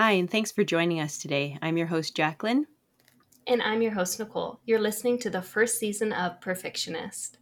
Hi, 0.00 0.12
and 0.12 0.30
thanks 0.30 0.52
for 0.52 0.62
joining 0.62 1.00
us 1.00 1.18
today. 1.18 1.58
I'm 1.60 1.76
your 1.76 1.88
host, 1.88 2.14
Jacqueline. 2.14 2.68
And 3.48 3.60
I'm 3.60 3.82
your 3.82 3.90
host, 3.90 4.20
Nicole. 4.20 4.60
You're 4.64 4.78
listening 4.78 5.18
to 5.18 5.28
the 5.28 5.42
first 5.42 5.76
season 5.76 6.12
of 6.12 6.40
Perfectionist. 6.40 7.38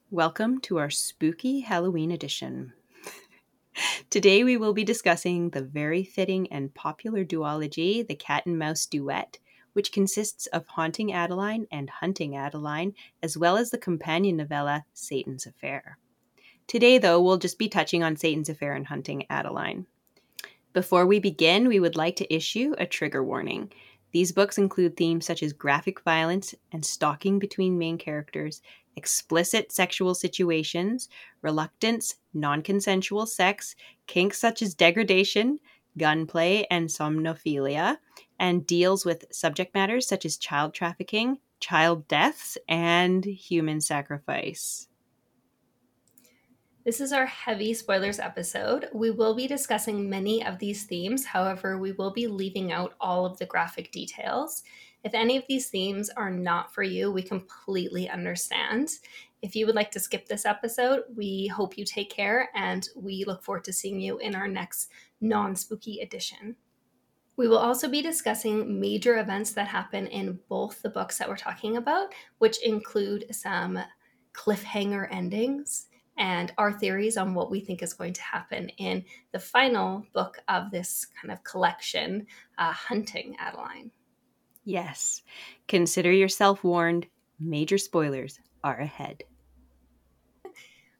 Welcome 0.10 0.62
to 0.62 0.78
our 0.78 0.88
spooky 0.88 1.60
Halloween 1.60 2.10
edition. 2.10 2.72
Today 4.10 4.42
we 4.42 4.56
will 4.56 4.72
be 4.72 4.82
discussing 4.82 5.50
the 5.50 5.62
very 5.62 6.02
fitting 6.02 6.50
and 6.50 6.74
popular 6.74 7.24
duology, 7.24 8.04
The 8.04 8.16
Cat 8.16 8.44
and 8.44 8.58
Mouse 8.58 8.84
Duet, 8.84 9.38
which 9.72 9.92
consists 9.92 10.48
of 10.48 10.66
Haunting 10.66 11.12
Adeline 11.12 11.68
and 11.70 11.88
Hunting 11.88 12.34
Adeline, 12.34 12.94
as 13.22 13.38
well 13.38 13.56
as 13.56 13.70
the 13.70 13.78
companion 13.78 14.36
novella, 14.36 14.84
Satan's 14.94 15.46
Affair. 15.46 15.96
Today, 16.66 16.98
though, 16.98 17.22
we'll 17.22 17.38
just 17.38 17.56
be 17.56 17.68
touching 17.68 18.02
on 18.02 18.16
Satan's 18.16 18.48
Affair 18.48 18.74
and 18.74 18.88
Haunting 18.88 19.26
Adeline. 19.30 19.86
Before 20.72 21.06
we 21.06 21.20
begin, 21.20 21.68
we 21.68 21.78
would 21.78 21.94
like 21.94 22.16
to 22.16 22.34
issue 22.34 22.74
a 22.78 22.86
trigger 22.86 23.22
warning. 23.22 23.72
These 24.10 24.32
books 24.32 24.58
include 24.58 24.96
themes 24.96 25.24
such 25.24 25.40
as 25.40 25.52
graphic 25.52 26.00
violence 26.00 26.52
and 26.72 26.84
stalking 26.84 27.38
between 27.38 27.78
main 27.78 27.96
characters, 27.96 28.60
explicit 28.96 29.72
sexual 29.72 30.14
situations, 30.14 31.08
reluctance, 31.42 32.16
non 32.34 32.62
consensual 32.62 33.26
sex, 33.26 33.74
kinks 34.06 34.38
such 34.38 34.62
as 34.62 34.74
degradation, 34.74 35.58
gunplay, 35.98 36.66
and 36.70 36.88
somnophilia, 36.88 37.98
and 38.38 38.66
deals 38.66 39.04
with 39.04 39.24
subject 39.30 39.74
matters 39.74 40.06
such 40.06 40.24
as 40.24 40.36
child 40.36 40.74
trafficking, 40.74 41.38
child 41.60 42.08
deaths, 42.08 42.56
and 42.68 43.24
human 43.24 43.80
sacrifice. 43.80 44.88
This 46.84 47.00
is 47.00 47.12
our 47.12 47.26
heavy 47.26 47.74
spoilers 47.74 48.18
episode. 48.18 48.88
We 48.94 49.10
will 49.10 49.34
be 49.34 49.46
discussing 49.46 50.08
many 50.08 50.44
of 50.44 50.58
these 50.58 50.84
themes, 50.84 51.26
however, 51.26 51.78
we 51.78 51.92
will 51.92 52.10
be 52.10 52.26
leaving 52.26 52.72
out 52.72 52.94
all 52.98 53.26
of 53.26 53.38
the 53.38 53.44
graphic 53.44 53.92
details. 53.92 54.62
If 55.02 55.14
any 55.14 55.36
of 55.36 55.44
these 55.48 55.68
themes 55.68 56.10
are 56.10 56.30
not 56.30 56.74
for 56.74 56.82
you, 56.82 57.10
we 57.10 57.22
completely 57.22 58.08
understand. 58.08 58.90
If 59.42 59.56
you 59.56 59.64
would 59.66 59.74
like 59.74 59.90
to 59.92 60.00
skip 60.00 60.26
this 60.26 60.44
episode, 60.44 61.04
we 61.16 61.46
hope 61.46 61.78
you 61.78 61.84
take 61.84 62.10
care 62.10 62.50
and 62.54 62.86
we 62.94 63.24
look 63.26 63.42
forward 63.42 63.64
to 63.64 63.72
seeing 63.72 64.00
you 64.00 64.18
in 64.18 64.34
our 64.34 64.48
next 64.48 64.90
non 65.20 65.56
spooky 65.56 66.00
edition. 66.00 66.56
We 67.36 67.48
will 67.48 67.58
also 67.58 67.88
be 67.88 68.02
discussing 68.02 68.78
major 68.78 69.18
events 69.18 69.52
that 69.54 69.68
happen 69.68 70.06
in 70.08 70.38
both 70.50 70.82
the 70.82 70.90
books 70.90 71.16
that 71.16 71.28
we're 71.28 71.36
talking 71.36 71.78
about, 71.78 72.12
which 72.36 72.62
include 72.62 73.34
some 73.34 73.78
cliffhanger 74.34 75.08
endings 75.10 75.86
and 76.18 76.52
our 76.58 76.70
theories 76.70 77.16
on 77.16 77.32
what 77.32 77.50
we 77.50 77.60
think 77.60 77.82
is 77.82 77.94
going 77.94 78.12
to 78.12 78.22
happen 78.22 78.68
in 78.76 79.02
the 79.32 79.38
final 79.38 80.04
book 80.12 80.38
of 80.48 80.70
this 80.70 81.06
kind 81.18 81.32
of 81.32 81.42
collection, 81.42 82.26
uh, 82.58 82.72
Hunting 82.72 83.36
Adeline. 83.38 83.90
Yes. 84.70 85.22
Consider 85.66 86.12
yourself 86.12 86.62
warned. 86.62 87.08
Major 87.40 87.76
spoilers 87.76 88.38
are 88.62 88.78
ahead. 88.78 89.24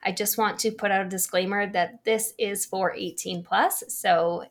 I 0.02 0.10
just 0.10 0.36
want 0.36 0.58
to 0.60 0.72
put 0.72 0.90
out 0.90 1.06
a 1.06 1.08
disclaimer 1.08 1.70
that 1.70 2.04
this 2.04 2.34
is 2.36 2.66
for 2.66 2.92
18 2.92 3.44
plus. 3.44 3.84
So 3.86 4.46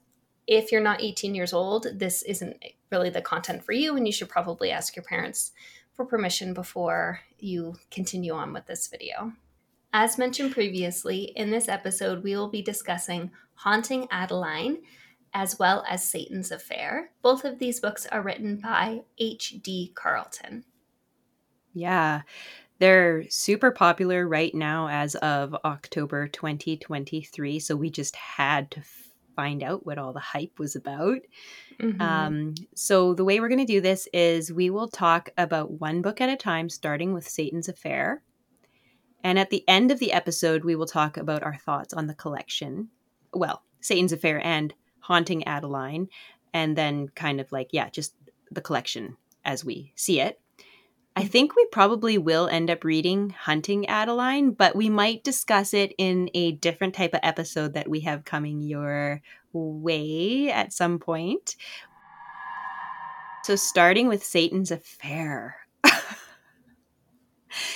if 0.47 0.71
you're 0.71 0.79
not 0.79 1.01
18 1.01 1.35
years 1.35 1.51
old, 1.51 1.87
this 1.95 2.21
isn't 2.23 2.63
really 2.93 3.09
the 3.09 3.21
content 3.21 3.65
for 3.65 3.73
you, 3.73 3.97
and 3.97 4.07
you 4.07 4.13
should 4.13 4.29
probably 4.29 4.71
ask 4.71 4.95
your 4.95 5.03
parents 5.03 5.51
for 5.95 6.05
permission 6.05 6.53
before 6.53 7.19
you 7.39 7.75
continue 7.91 8.31
on 8.31 8.53
with 8.53 8.67
this 8.67 8.87
video. 8.87 9.33
As 9.91 10.17
mentioned 10.17 10.53
previously, 10.53 11.33
in 11.35 11.51
this 11.51 11.67
episode, 11.67 12.23
we 12.23 12.37
will 12.37 12.49
be 12.49 12.61
discussing 12.61 13.31
Haunting 13.55 14.07
Adeline 14.11 14.77
as 15.33 15.59
well 15.59 15.83
as 15.87 16.07
Satan's 16.07 16.51
Affair. 16.51 17.11
Both 17.21 17.45
of 17.45 17.59
these 17.59 17.79
books 17.79 18.05
are 18.07 18.21
written 18.21 18.57
by 18.57 19.01
H.D. 19.17 19.93
Carlton. 19.95 20.65
Yeah, 21.73 22.21
they're 22.79 23.29
super 23.29 23.71
popular 23.71 24.27
right 24.27 24.53
now 24.55 24.87
as 24.87 25.15
of 25.15 25.55
October 25.65 26.27
2023. 26.27 27.59
So 27.59 27.75
we 27.75 27.89
just 27.89 28.15
had 28.15 28.71
to 28.71 28.81
find 29.35 29.63
out 29.63 29.85
what 29.85 29.97
all 29.97 30.13
the 30.13 30.19
hype 30.19 30.59
was 30.59 30.75
about. 30.75 31.19
Mm-hmm. 31.79 32.01
Um, 32.01 32.55
so 32.75 33.13
the 33.13 33.23
way 33.23 33.39
we're 33.39 33.49
going 33.49 33.65
to 33.65 33.65
do 33.65 33.81
this 33.81 34.07
is 34.13 34.51
we 34.51 34.69
will 34.69 34.87
talk 34.87 35.29
about 35.37 35.79
one 35.79 36.01
book 36.01 36.19
at 36.19 36.29
a 36.29 36.35
time, 36.35 36.69
starting 36.69 37.13
with 37.13 37.27
Satan's 37.27 37.69
Affair. 37.69 38.21
And 39.23 39.37
at 39.37 39.49
the 39.49 39.67
end 39.67 39.91
of 39.91 39.99
the 39.99 40.13
episode, 40.13 40.63
we 40.63 40.75
will 40.75 40.85
talk 40.85 41.17
about 41.17 41.43
our 41.43 41.55
thoughts 41.55 41.93
on 41.93 42.07
the 42.07 42.15
collection. 42.15 42.89
Well, 43.33 43.63
Satan's 43.81 44.13
Affair 44.13 44.45
and 44.45 44.73
Haunting 45.09 45.43
Adeline, 45.47 46.07
and 46.53 46.77
then 46.77 47.09
kind 47.09 47.41
of 47.41 47.51
like, 47.51 47.69
yeah, 47.71 47.89
just 47.89 48.13
the 48.51 48.61
collection 48.61 49.17
as 49.43 49.65
we 49.65 49.91
see 49.95 50.19
it. 50.19 50.39
I 51.15 51.23
mm. 51.23 51.29
think 51.29 51.55
we 51.55 51.65
probably 51.71 52.19
will 52.19 52.47
end 52.47 52.69
up 52.69 52.83
reading 52.83 53.31
Hunting 53.31 53.89
Adeline, 53.89 54.51
but 54.51 54.75
we 54.75 54.87
might 54.87 55.23
discuss 55.23 55.73
it 55.73 55.95
in 55.97 56.29
a 56.35 56.51
different 56.51 56.93
type 56.93 57.15
of 57.15 57.21
episode 57.23 57.73
that 57.73 57.89
we 57.89 58.01
have 58.01 58.23
coming 58.23 58.61
your 58.61 59.23
way 59.51 60.51
at 60.51 60.73
some 60.73 60.99
point. 60.99 61.55
So, 63.43 63.55
starting 63.55 64.07
with 64.07 64.23
Satan's 64.23 64.69
Affair. 64.69 65.55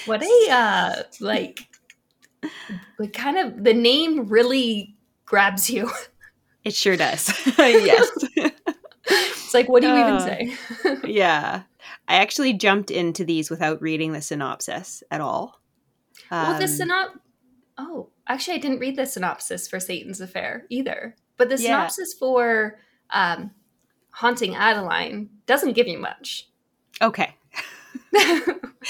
what 0.05 0.21
a 0.21 0.47
uh 0.51 1.03
like 1.19 1.67
like 2.99 3.13
kind 3.13 3.39
of 3.39 3.63
the 3.63 3.73
name 3.73 4.27
really 4.27 4.95
grabs 5.25 5.67
you 5.67 5.89
it 6.63 6.73
sure 6.73 6.97
does 6.97 7.31
yes 7.57 8.09
it's 9.05 9.53
like 9.53 9.69
what 9.69 9.81
do 9.81 9.87
you 9.87 9.93
uh, 9.93 10.07
even 10.07 10.19
say 10.19 10.97
yeah 11.09 11.63
i 12.07 12.15
actually 12.15 12.53
jumped 12.53 12.91
into 12.91 13.25
these 13.25 13.49
without 13.49 13.81
reading 13.81 14.13
the 14.13 14.21
synopsis 14.21 15.03
at 15.11 15.21
all 15.21 15.59
um, 16.31 16.49
well 16.49 16.59
the 16.59 16.65
um, 16.65 16.69
synop 16.69 17.07
oh 17.77 18.09
actually 18.27 18.55
i 18.55 18.59
didn't 18.59 18.79
read 18.79 18.95
the 18.95 19.05
synopsis 19.05 19.67
for 19.67 19.79
satan's 19.79 20.21
affair 20.21 20.65
either 20.69 21.15
but 21.37 21.49
the 21.49 21.57
synopsis 21.57 22.13
yeah. 22.13 22.19
for 22.19 22.79
um 23.09 23.51
haunting 24.11 24.55
adeline 24.55 25.29
doesn't 25.45 25.73
give 25.73 25.87
you 25.87 25.97
much 25.97 26.49
okay 27.01 27.35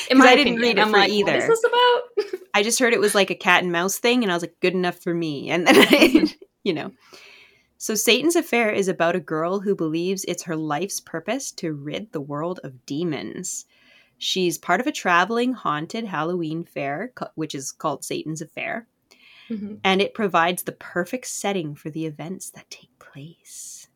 In 0.09 0.17
my 0.17 0.25
I 0.25 0.35
didn't 0.35 0.55
opinion, 0.55 0.61
read 0.61 0.77
it 0.77 0.81
I'm 0.81 0.91
for 0.91 0.97
like, 0.97 1.11
either. 1.11 1.31
What 1.33 1.41
is 1.41 1.47
this 1.47 1.63
about? 1.63 2.41
I 2.53 2.63
just 2.63 2.79
heard 2.79 2.93
it 2.93 2.99
was 2.99 3.15
like 3.15 3.29
a 3.29 3.35
cat 3.35 3.63
and 3.63 3.71
mouse 3.71 3.97
thing, 3.97 4.23
and 4.23 4.31
I 4.31 4.35
was 4.35 4.43
like, 4.43 4.59
good 4.59 4.73
enough 4.73 4.97
for 4.97 5.13
me. 5.13 5.49
And 5.49 5.67
then, 5.67 5.75
I, 5.77 6.35
you 6.63 6.73
know. 6.73 6.91
So, 7.83 7.95
Satan's 7.95 8.37
Affair 8.37 8.69
is 8.69 8.87
about 8.87 9.17
a 9.17 9.19
girl 9.19 9.59
who 9.59 9.75
believes 9.75 10.23
it's 10.23 10.43
her 10.43 10.55
life's 10.55 11.01
purpose 11.01 11.51
to 11.51 11.73
rid 11.73 12.13
the 12.13 12.21
world 12.21 12.61
of 12.63 12.85
demons. 12.85 13.65
She's 14.17 14.57
part 14.57 14.79
of 14.79 14.87
a 14.87 14.91
traveling 14.93 15.51
haunted 15.51 16.05
Halloween 16.05 16.63
fair, 16.63 17.11
which 17.35 17.53
is 17.53 17.73
called 17.73 18.05
Satan's 18.05 18.41
Affair, 18.41 18.87
mm-hmm. 19.49 19.75
and 19.83 20.01
it 20.01 20.13
provides 20.13 20.63
the 20.63 20.71
perfect 20.71 21.27
setting 21.27 21.75
for 21.75 21.89
the 21.89 22.05
events 22.05 22.51
that 22.51 22.69
take 22.69 22.97
place. 22.99 23.89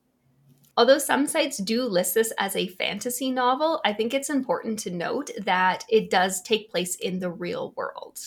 Although 0.76 1.00
some 1.00 1.26
sites 1.26 1.58
do 1.58 1.86
list 1.86 2.14
this 2.16 2.34
as 2.38 2.58
a 2.58 2.68
fantasy 2.68 3.32
novel, 3.32 3.80
I 3.86 3.94
think 3.94 4.14
it's 4.14 4.30
important 4.30 4.80
to 4.80 4.92
note 4.92 5.32
that 5.46 5.86
it 5.88 6.10
does 6.10 6.42
take 6.42 6.70
place 6.70 6.96
in 6.96 7.20
the 7.20 7.32
real 7.32 7.72
world. 7.78 8.20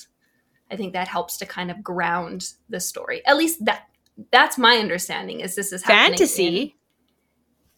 I 0.70 0.76
think 0.76 0.94
that 0.94 1.08
helps 1.08 1.36
to 1.36 1.44
kind 1.44 1.70
of 1.70 1.82
ground 1.82 2.54
the 2.70 2.80
story. 2.80 3.20
At 3.26 3.36
least 3.36 3.62
that 3.66 3.89
that's 4.32 4.58
my 4.58 4.76
understanding 4.76 5.40
is 5.40 5.54
this 5.54 5.72
is 5.72 5.84
fantasy. 5.84 6.76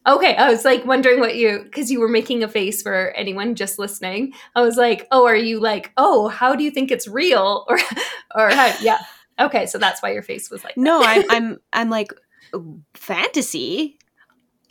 In, 0.05 0.13
okay, 0.13 0.35
I 0.35 0.49
was 0.49 0.65
like 0.65 0.85
wondering 0.85 1.19
what 1.19 1.35
you 1.35 1.63
because 1.63 1.91
you 1.91 1.99
were 1.99 2.09
making 2.09 2.43
a 2.43 2.47
face 2.47 2.81
for 2.81 3.11
anyone 3.15 3.55
just 3.55 3.79
listening. 3.79 4.33
I 4.55 4.61
was 4.61 4.77
like, 4.77 5.07
oh, 5.11 5.25
are 5.25 5.35
you 5.35 5.59
like, 5.59 5.91
oh, 5.97 6.27
how 6.27 6.55
do 6.55 6.63
you 6.63 6.71
think 6.71 6.91
it's 6.91 7.07
real 7.07 7.65
or 7.69 7.79
or 8.35 8.49
how, 8.49 8.73
yeah. 8.81 8.99
Okay, 9.39 9.65
so 9.65 9.77
that's 9.77 10.01
why 10.01 10.11
your 10.11 10.23
face 10.23 10.51
was 10.51 10.63
like. 10.63 10.75
That. 10.75 10.81
No, 10.81 11.01
I'm 11.03 11.23
I'm 11.29 11.57
I'm 11.71 11.89
like 11.89 12.13
fantasy 12.93 13.97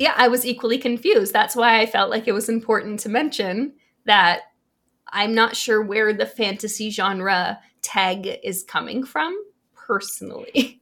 yeah, 0.03 0.15
I 0.17 0.27
was 0.27 0.45
equally 0.45 0.79
confused. 0.79 1.33
That's 1.33 1.55
why 1.55 1.79
I 1.81 1.87
felt 1.87 2.11
like 2.11 2.27
it 2.27 2.33
was 2.33 2.49
important 2.49 2.99
to 3.01 3.09
mention 3.09 3.75
that 4.05 4.41
I'm 5.07 5.33
not 5.33 5.55
sure 5.55 5.81
where 5.81 6.13
the 6.13 6.27
fantasy 6.27 6.91
genre 6.91 7.61
tag 7.83 8.39
is 8.43 8.65
coming 8.65 9.05
from 9.05 9.33
personally. 9.75 10.81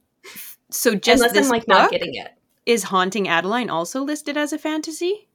So 0.71 0.95
just 0.95 1.21
Unless 1.21 1.33
this 1.33 1.45
I'm 1.45 1.51
like 1.51 1.67
not 1.67 1.91
getting 1.91 2.15
it. 2.15 2.33
Is 2.65 2.83
Haunting 2.83 3.27
Adeline 3.27 3.69
also 3.69 4.03
listed 4.03 4.37
as 4.37 4.53
a 4.53 4.57
fantasy? 4.57 5.27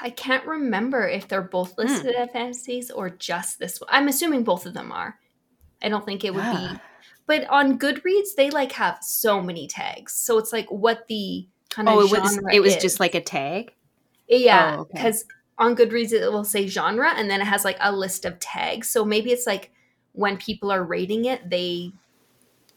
I 0.00 0.10
can't 0.10 0.46
remember 0.46 1.08
if 1.08 1.26
they're 1.26 1.42
both 1.42 1.74
hmm. 1.74 1.82
listed 1.82 2.14
as 2.14 2.30
fantasies 2.30 2.90
or 2.90 3.10
just 3.10 3.58
this 3.58 3.80
one. 3.80 3.88
I'm 3.90 4.08
assuming 4.08 4.44
both 4.44 4.66
of 4.66 4.74
them 4.74 4.92
are. 4.92 5.18
I 5.82 5.88
don't 5.88 6.04
think 6.04 6.24
it 6.24 6.34
would 6.34 6.44
yeah. 6.44 6.72
be. 6.74 6.80
But 7.26 7.48
on 7.48 7.78
Goodreads, 7.78 8.34
they 8.36 8.50
like 8.50 8.72
have 8.72 8.98
so 9.02 9.40
many 9.40 9.66
tags. 9.66 10.12
So 10.12 10.38
it's 10.38 10.52
like 10.52 10.70
what 10.70 11.06
the 11.08 11.48
kind 11.70 11.88
of 11.88 11.94
oh, 11.94 12.00
it 12.00 12.10
was 12.10 12.38
it 12.52 12.60
was 12.60 12.76
is. 12.76 12.82
just 12.82 13.00
like 13.00 13.14
a 13.14 13.20
tag. 13.20 13.72
Yeah, 14.28 14.76
Oh, 14.78 14.80
okay. 14.82 14.90
because 14.94 15.24
on 15.58 15.74
Goodreads 15.76 16.12
it 16.12 16.32
will 16.32 16.44
say 16.44 16.66
genre 16.66 17.12
and 17.14 17.30
then 17.30 17.40
it 17.40 17.46
has 17.46 17.64
like 17.64 17.78
a 17.80 17.92
list 17.92 18.24
of 18.24 18.38
tags. 18.38 18.88
So 18.88 19.04
maybe 19.04 19.32
it's 19.32 19.46
like 19.46 19.72
when 20.12 20.36
people 20.36 20.70
are 20.70 20.84
rating 20.84 21.24
it, 21.24 21.48
they 21.50 21.92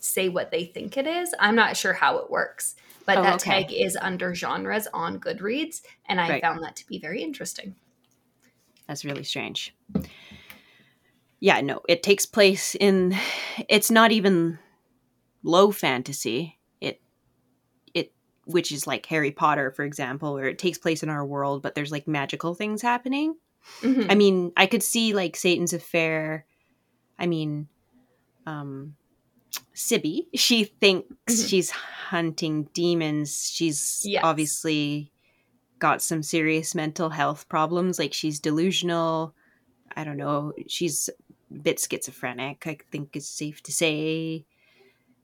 say 0.08 0.30
what 0.30 0.52
they 0.52 0.66
think 0.66 0.98
it 0.98 1.06
is. 1.08 1.34
I'm 1.40 1.56
not 1.56 1.78
sure 1.78 1.94
how 1.94 2.18
it 2.18 2.30
works, 2.32 2.76
but 3.06 3.18
Oh, 3.20 3.24
that 3.24 3.36
okay. 3.36 3.64
tag 3.64 3.74
is 3.74 3.98
under 4.00 4.34
genres 4.34 4.88
on 4.94 5.20
Goodreads, 5.20 5.82
and 6.08 6.20
I 6.22 6.30
Right. 6.30 6.42
found 6.42 6.64
that 6.64 6.76
to 6.78 6.88
be 6.88 7.00
very 7.00 7.22
interesting. 7.22 7.76
That's 8.88 9.04
really 9.06 9.24
strange. 9.24 9.76
Yeah, 11.40 11.62
no, 11.62 11.82
it 11.88 12.02
takes 12.04 12.26
place 12.26 12.74
in 12.76 13.16
it's 13.70 13.92
not 13.92 14.12
even 14.12 14.58
low 15.44 15.72
fantasy. 15.72 16.58
It 16.82 17.00
it 17.94 18.12
which 18.46 18.72
is 18.72 18.88
like 18.88 19.06
Harry 19.08 19.32
Potter, 19.32 19.72
for 19.72 19.84
example, 19.84 20.34
where 20.34 20.48
it 20.48 20.58
takes 20.58 20.78
place 20.80 21.04
in 21.04 21.10
our 21.10 21.26
world, 21.26 21.62
but 21.62 21.76
there's 21.76 21.92
like 21.92 22.08
magical 22.08 22.56
things 22.56 22.82
happening. 22.82 23.36
Mhm. 23.82 24.08
I 24.10 24.16
mean, 24.16 24.52
I 24.58 24.66
could 24.66 24.82
see 24.82 25.14
like 25.14 25.36
Satan's 25.36 25.74
Affair. 25.74 26.46
I 27.20 27.28
mean, 27.28 27.68
um 28.48 28.96
Sibby, 29.78 30.28
she 30.34 30.64
thinks 30.64 31.08
Mhm. 31.28 31.50
she's 31.50 31.70
hunting 31.70 32.64
demons. 32.74 33.52
She's 33.54 34.02
Yes. 34.04 34.24
obviously 34.24 35.12
got 35.78 36.02
some 36.02 36.24
serious 36.24 36.74
mental 36.74 37.10
health 37.12 37.48
problems. 37.48 38.00
Like 38.00 38.12
she's 38.14 38.40
delusional. 38.40 39.36
I 39.96 40.04
don't 40.04 40.18
know. 40.18 40.54
She's 40.68 41.10
a 41.10 41.54
bit 41.54 41.80
schizophrenic, 41.80 42.66
I 42.66 42.78
think 42.92 43.16
it's 43.16 43.30
safe 43.30 43.62
to 43.64 43.72
say. 43.72 44.46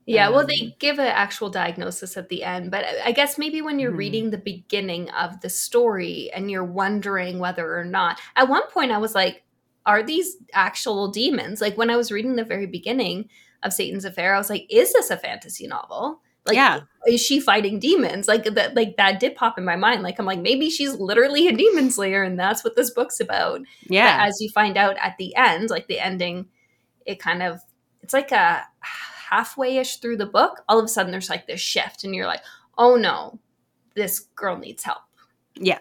Yeah, 0.05 0.29
well, 0.29 0.41
Um, 0.41 0.47
they 0.47 0.75
give 0.79 0.99
an 0.99 1.07
actual 1.07 1.49
diagnosis 1.49 2.15
at 2.17 2.29
the 2.29 2.43
end, 2.43 2.69
but 2.69 2.85
I- 3.03 3.13
guess 3.13 3.37
maybe 3.39 3.61
when 3.61 3.79
you're 3.79 3.91
Mhm. 3.93 3.97
reading 3.97 4.29
the 4.29 4.37
beginning 4.37 5.09
of 5.11 5.41
the 5.41 5.49
story 5.49 6.29
and 6.31 6.51
you're 6.51 6.63
wondering 6.63 7.39
whether 7.39 7.75
or 7.75 7.85
not, 7.85 8.19
at 8.35 8.49
one 8.49 8.67
point 8.69 8.91
I 8.91 8.97
was 8.99 9.15
like, 9.15 9.43
are 9.85 10.03
these 10.03 10.35
actual 10.53 11.07
demons? 11.07 11.59
Like 11.61 11.77
when 11.77 11.89
I 11.89 11.95
was 11.97 12.11
reading 12.11 12.35
the 12.35 12.43
very 12.43 12.67
beginning 12.67 13.29
of 13.63 13.73
Satan's 13.73 14.05
Affair, 14.05 14.33
I 14.35 14.37
was 14.37 14.49
like, 14.49 14.65
is 14.69 14.93
this 14.93 15.09
a 15.09 15.17
fantasy 15.17 15.67
novel? 15.67 16.21
Like, 16.45 16.55
Yeah. 16.55 16.81
is 17.07 17.21
she 17.21 17.39
fighting 17.39 17.79
demons? 17.79 18.27
Like 18.27 18.43
that, 18.43 18.75
like 18.75 18.97
that 18.97 19.19
did 19.19 19.35
pop 19.35 19.57
in 19.57 19.63
my 19.63 19.77
mind. 19.77 20.03
Like 20.03 20.19
I'm 20.19 20.25
like, 20.25 20.39
maybe 20.39 20.69
she's 20.69 20.93
literally 20.95 21.47
a 21.47 21.55
demon 21.55 21.89
slayer, 21.89 22.21
and 22.23 22.37
that's 22.37 22.63
what 22.63 22.75
this 22.75 22.91
book's 22.91 23.19
about. 23.21 23.61
Yeah. 23.87 24.17
But 24.17 24.27
as 24.27 24.41
you 24.41 24.49
find 24.49 24.75
out 24.77 24.97
at 25.01 25.15
the 25.17 25.33
end, 25.35 25.69
like 25.69 25.87
the 25.87 25.99
ending, 25.99 26.47
it 27.05 27.19
kind 27.19 27.41
of 27.43 27.61
it's 28.01 28.13
like 28.13 28.31
a 28.33 28.63
halfway 29.29 29.77
ish 29.77 29.97
through 29.97 30.17
the 30.17 30.25
book. 30.25 30.61
All 30.67 30.79
of 30.79 30.85
a 30.85 30.89
sudden, 30.89 31.11
there's 31.11 31.29
like 31.29 31.47
this 31.47 31.61
shift, 31.61 32.03
and 32.03 32.13
you're 32.13 32.27
like, 32.27 32.41
oh 32.77 32.97
no, 32.97 33.39
this 33.95 34.19
girl 34.35 34.57
needs 34.57 34.83
help. 34.83 35.01
Yeah. 35.55 35.79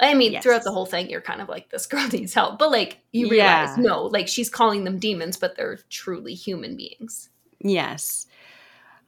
I 0.00 0.14
mean, 0.14 0.32
Yes. 0.32 0.42
throughout 0.42 0.62
the 0.64 0.70
whole 0.72 0.86
thing, 0.86 1.10
you're 1.10 1.20
kind 1.20 1.40
of 1.40 1.48
like, 1.48 1.70
this 1.70 1.86
girl 1.86 2.06
needs 2.12 2.34
help. 2.34 2.58
But 2.58 2.70
like, 2.70 3.00
you 3.12 3.26
Yeah. 3.26 3.62
realize, 3.62 3.78
no, 3.78 4.04
like 4.04 4.28
she's 4.28 4.48
calling 4.50 4.84
them 4.84 4.98
demons, 4.98 5.36
but 5.36 5.56
they're 5.56 5.78
truly 5.90 6.34
human 6.34 6.76
beings. 6.76 7.30
Yes. 7.60 8.26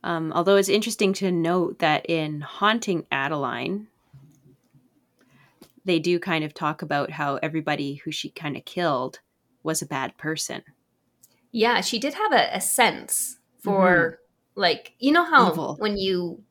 Um, 0.03 0.33
although 0.33 0.57
it's 0.57 0.69
interesting 0.69 1.13
to 1.15 1.31
note 1.31 1.79
that 1.79 2.07
in 2.07 2.41
Haunting 2.41 3.07
Adeline, 3.13 3.87
they 5.85 5.99
do 5.99 6.19
kind 6.19 6.45
of 6.45 6.55
talk 6.55 6.83
about 6.83 7.11
how 7.11 7.37
everybody 7.37 7.95
who 7.97 8.11
she 8.11 8.31
kind 8.31 8.57
of 8.57 8.65
killed 8.65 9.21
was 9.63 9.83
a 9.83 9.87
bad 9.87 10.17
person. 10.17 10.63
Yeah, 11.53 11.81
she 11.81 11.99
did 11.99 12.15
have 12.15 12.33
a, 12.33 12.49
a 12.57 12.61
sense 12.61 13.39
for 13.63 14.21
like 14.55 14.95
you 14.99 15.13
know 15.13 15.25
how 15.25 15.45
Mm-hmm. 15.51 15.53
Evil. 15.53 15.77
when 15.79 15.97
you 15.99 16.43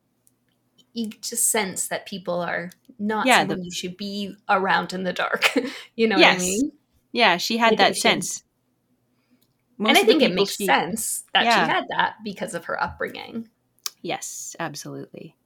you 0.92 1.10
just 1.20 1.50
sense 1.50 1.88
that 1.88 2.06
people 2.06 2.40
are 2.40 2.70
not 2.98 3.26
Yeah, 3.26 3.40
someone 3.40 3.58
the- 3.58 3.64
you 3.66 3.70
should 3.70 3.96
be 3.96 4.34
around 4.48 4.92
in 4.92 5.04
the 5.04 5.12
dark. 5.12 5.54
you 5.96 6.08
know 6.08 6.16
what 6.16 6.24
I 6.26 6.38
mean? 6.38 6.72
Yeah, 7.12 7.36
she 7.38 7.56
had 7.58 7.78
that 7.78 7.96
sense. 7.96 8.42
And 9.78 9.96
I 9.96 10.02
think 10.04 10.22
it 10.22 10.34
makes 10.34 10.56
she- 10.56 10.66
sense 10.66 11.24
that 11.32 11.44
Yeah. 11.44 11.64
she 11.66 11.70
had 11.72 11.84
that 11.96 12.16
because 12.24 12.54
of 12.54 12.66
her 12.66 12.80
upbringing. 12.82 13.48
Yes, 14.02 14.54
absolutely. 14.60 15.36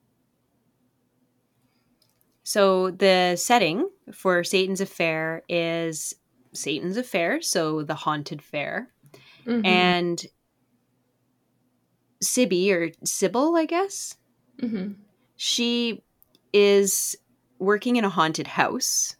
So 2.43 2.91
the 2.91 3.37
setting 3.37 3.89
for 4.13 4.45
Satan's 4.45 4.81
Affair 4.81 5.43
is 5.49 6.15
Satan's 6.53 6.97
Affair, 6.97 7.41
so 7.41 7.83
the 7.83 7.95
haunted 7.95 8.43
fair. 8.43 8.91
Mhm. 9.47 9.65
And 9.67 10.27
Sibby 12.23 12.73
or 12.73 12.91
Sybil, 13.05 13.57
I 13.57 13.67
guess, 13.67 14.17
Mhm. 14.59 14.97
She 15.37 16.03
is 16.53 17.17
working 17.59 17.97
in 17.97 18.05
a 18.05 18.09
haunted 18.11 18.47
house. 18.47 19.17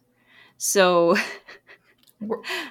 So 0.57 1.15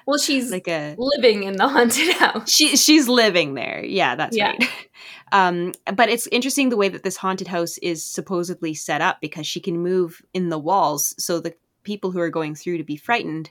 well, 0.07 0.19
she's 0.19 0.51
like 0.51 0.69
a 0.69 0.97
living 0.99 1.43
in 1.45 1.57
the 1.57 1.69
haunted 1.69 2.15
house. 2.17 2.51
she 2.51 2.77
she's 2.77 3.09
living 3.09 3.55
there. 3.55 3.85
Yeah, 3.85 4.15
that's 4.17 4.37
Yeah. 4.37 4.49
right. 4.51 4.69
Um, 5.33 5.73
but 5.95 6.09
it's 6.09 6.29
interesting 6.29 6.69
the 6.69 6.77
way 6.77 6.89
that 6.89 7.03
this 7.03 7.17
haunted 7.17 7.49
house 7.49 7.77
is 7.79 8.05
supposedly 8.05 8.73
set 8.73 9.01
up 9.01 9.21
because 9.21 9.47
she 9.47 9.61
can 9.61 9.79
move 9.79 10.23
in 10.33 10.49
the 10.49 10.59
walls, 10.59 11.15
so 11.19 11.41
the 11.41 11.55
people 11.83 12.13
who 12.13 12.21
are 12.21 12.31
going 12.31 12.55
through 12.55 12.79
to 12.79 12.85
be 12.85 12.97
frightened 12.97 13.51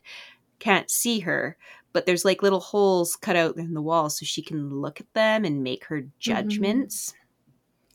can't 0.60 0.90
see 0.90 1.20
her. 1.20 1.58
But 1.92 2.06
there's 2.06 2.26
like 2.26 2.42
little 2.42 2.62
holes 2.62 3.16
cut 3.16 3.36
out 3.36 3.58
in 3.58 3.74
the 3.74 3.82
walls 3.82 4.18
so 4.18 4.26
she 4.26 4.42
can 4.42 4.70
look 4.70 5.00
at 5.00 5.14
them 5.14 5.44
and 5.46 5.62
make 5.62 5.86
her 5.86 6.06
judgments. 6.20 7.14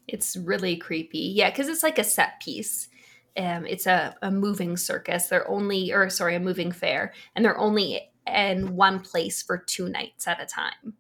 It's 0.09 0.37
really 0.37 0.77
creepy. 0.77 1.33
Yeah, 1.37 1.51
because 1.51 1.69
it's 1.69 1.83
like 1.83 1.99
a 1.99 2.05
set 2.05 2.41
piece. 2.41 2.89
Um, 3.37 3.67
it's 3.67 3.87
a, 3.87 4.17
a 4.23 4.31
moving 4.31 4.77
circus. 4.77 5.29
They're 5.29 5.49
only, 5.49 5.93
or 5.93 6.11
sorry, 6.11 6.35
a 6.35 6.41
moving 6.41 6.73
fair, 6.73 7.13
and 7.37 7.45
they're 7.45 7.59
only 7.59 8.11
in 8.27 8.75
one 8.75 9.01
place 9.01 9.43
for 9.43 9.59
two 9.59 9.89
nights 9.89 10.27
at 10.27 10.43
a 10.43 10.47
time. 10.47 10.95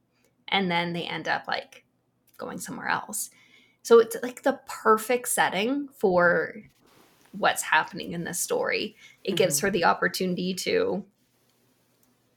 And 0.47 0.71
then 0.71 0.93
they 0.93 1.03
end 1.03 1.27
up 1.27 1.45
like 1.49 1.85
going 2.37 2.59
somewhere 2.59 2.89
else. 2.89 3.31
So 3.83 3.99
it's 3.99 4.17
like 4.23 4.43
the 4.43 4.61
perfect 4.67 5.29
setting 5.29 5.89
for 5.89 6.55
what's 7.33 7.63
happening 7.63 8.13
in 8.13 8.25
this 8.25 8.39
story. 8.39 8.97
It 9.25 9.37
gives 9.37 9.61
her 9.61 9.71
the 9.71 9.85
opportunity 9.85 10.55
to 10.55 11.05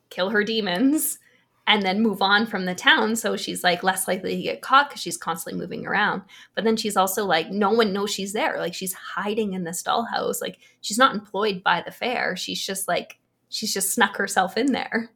kill 0.09 0.29
her 0.29 0.43
demons 0.43 1.19
and 1.67 1.83
then 1.83 2.01
move 2.01 2.21
on 2.21 2.45
from 2.45 2.65
the 2.65 2.75
town. 2.75 3.15
So 3.15 3.37
she's 3.37 3.63
like 3.63 3.83
less 3.83 4.07
likely 4.07 4.35
to 4.35 4.41
get 4.41 4.61
caught 4.61 4.89
because 4.89 5.01
she's 5.01 5.17
constantly 5.17 5.59
moving 5.61 5.85
around. 5.85 6.23
But 6.55 6.63
then 6.63 6.75
she's 6.75 6.97
also 6.97 7.23
like, 7.25 7.49
no 7.51 7.71
one 7.71 7.93
knows 7.93 8.11
she's 8.11 8.33
there. 8.33 8.57
Like 8.57 8.73
she's 8.73 8.93
hiding 8.93 9.53
in 9.53 9.63
this 9.63 9.83
dollhouse. 9.83 10.41
Like 10.41 10.57
she's 10.81 10.97
not 10.97 11.13
employed 11.13 11.63
by 11.63 11.81
the 11.85 11.91
fair. 11.91 12.35
She's 12.35 12.65
just 12.65 12.87
like, 12.87 13.19
she's 13.49 13.73
just 13.73 13.91
snuck 13.93 14.17
herself 14.17 14.57
in 14.57 14.71
there. 14.71 15.09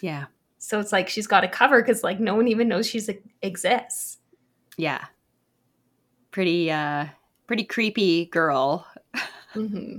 Yeah, 0.00 0.26
So 0.58 0.78
it's 0.80 0.92
like 0.92 1.08
she's 1.08 1.26
got 1.26 1.44
a 1.44 1.48
cover 1.48 1.82
because 1.82 2.02
like 2.02 2.18
no 2.20 2.34
one 2.34 2.48
even 2.48 2.68
knows 2.68 2.86
she's 2.88 3.10
exists. 3.42 4.18
yeah. 4.78 5.06
Pretty, 6.30 6.70
uh, 6.70 7.06
pretty 7.46 7.64
creepy 7.64 8.26
girl. 8.26 8.86
hmm 9.52 9.98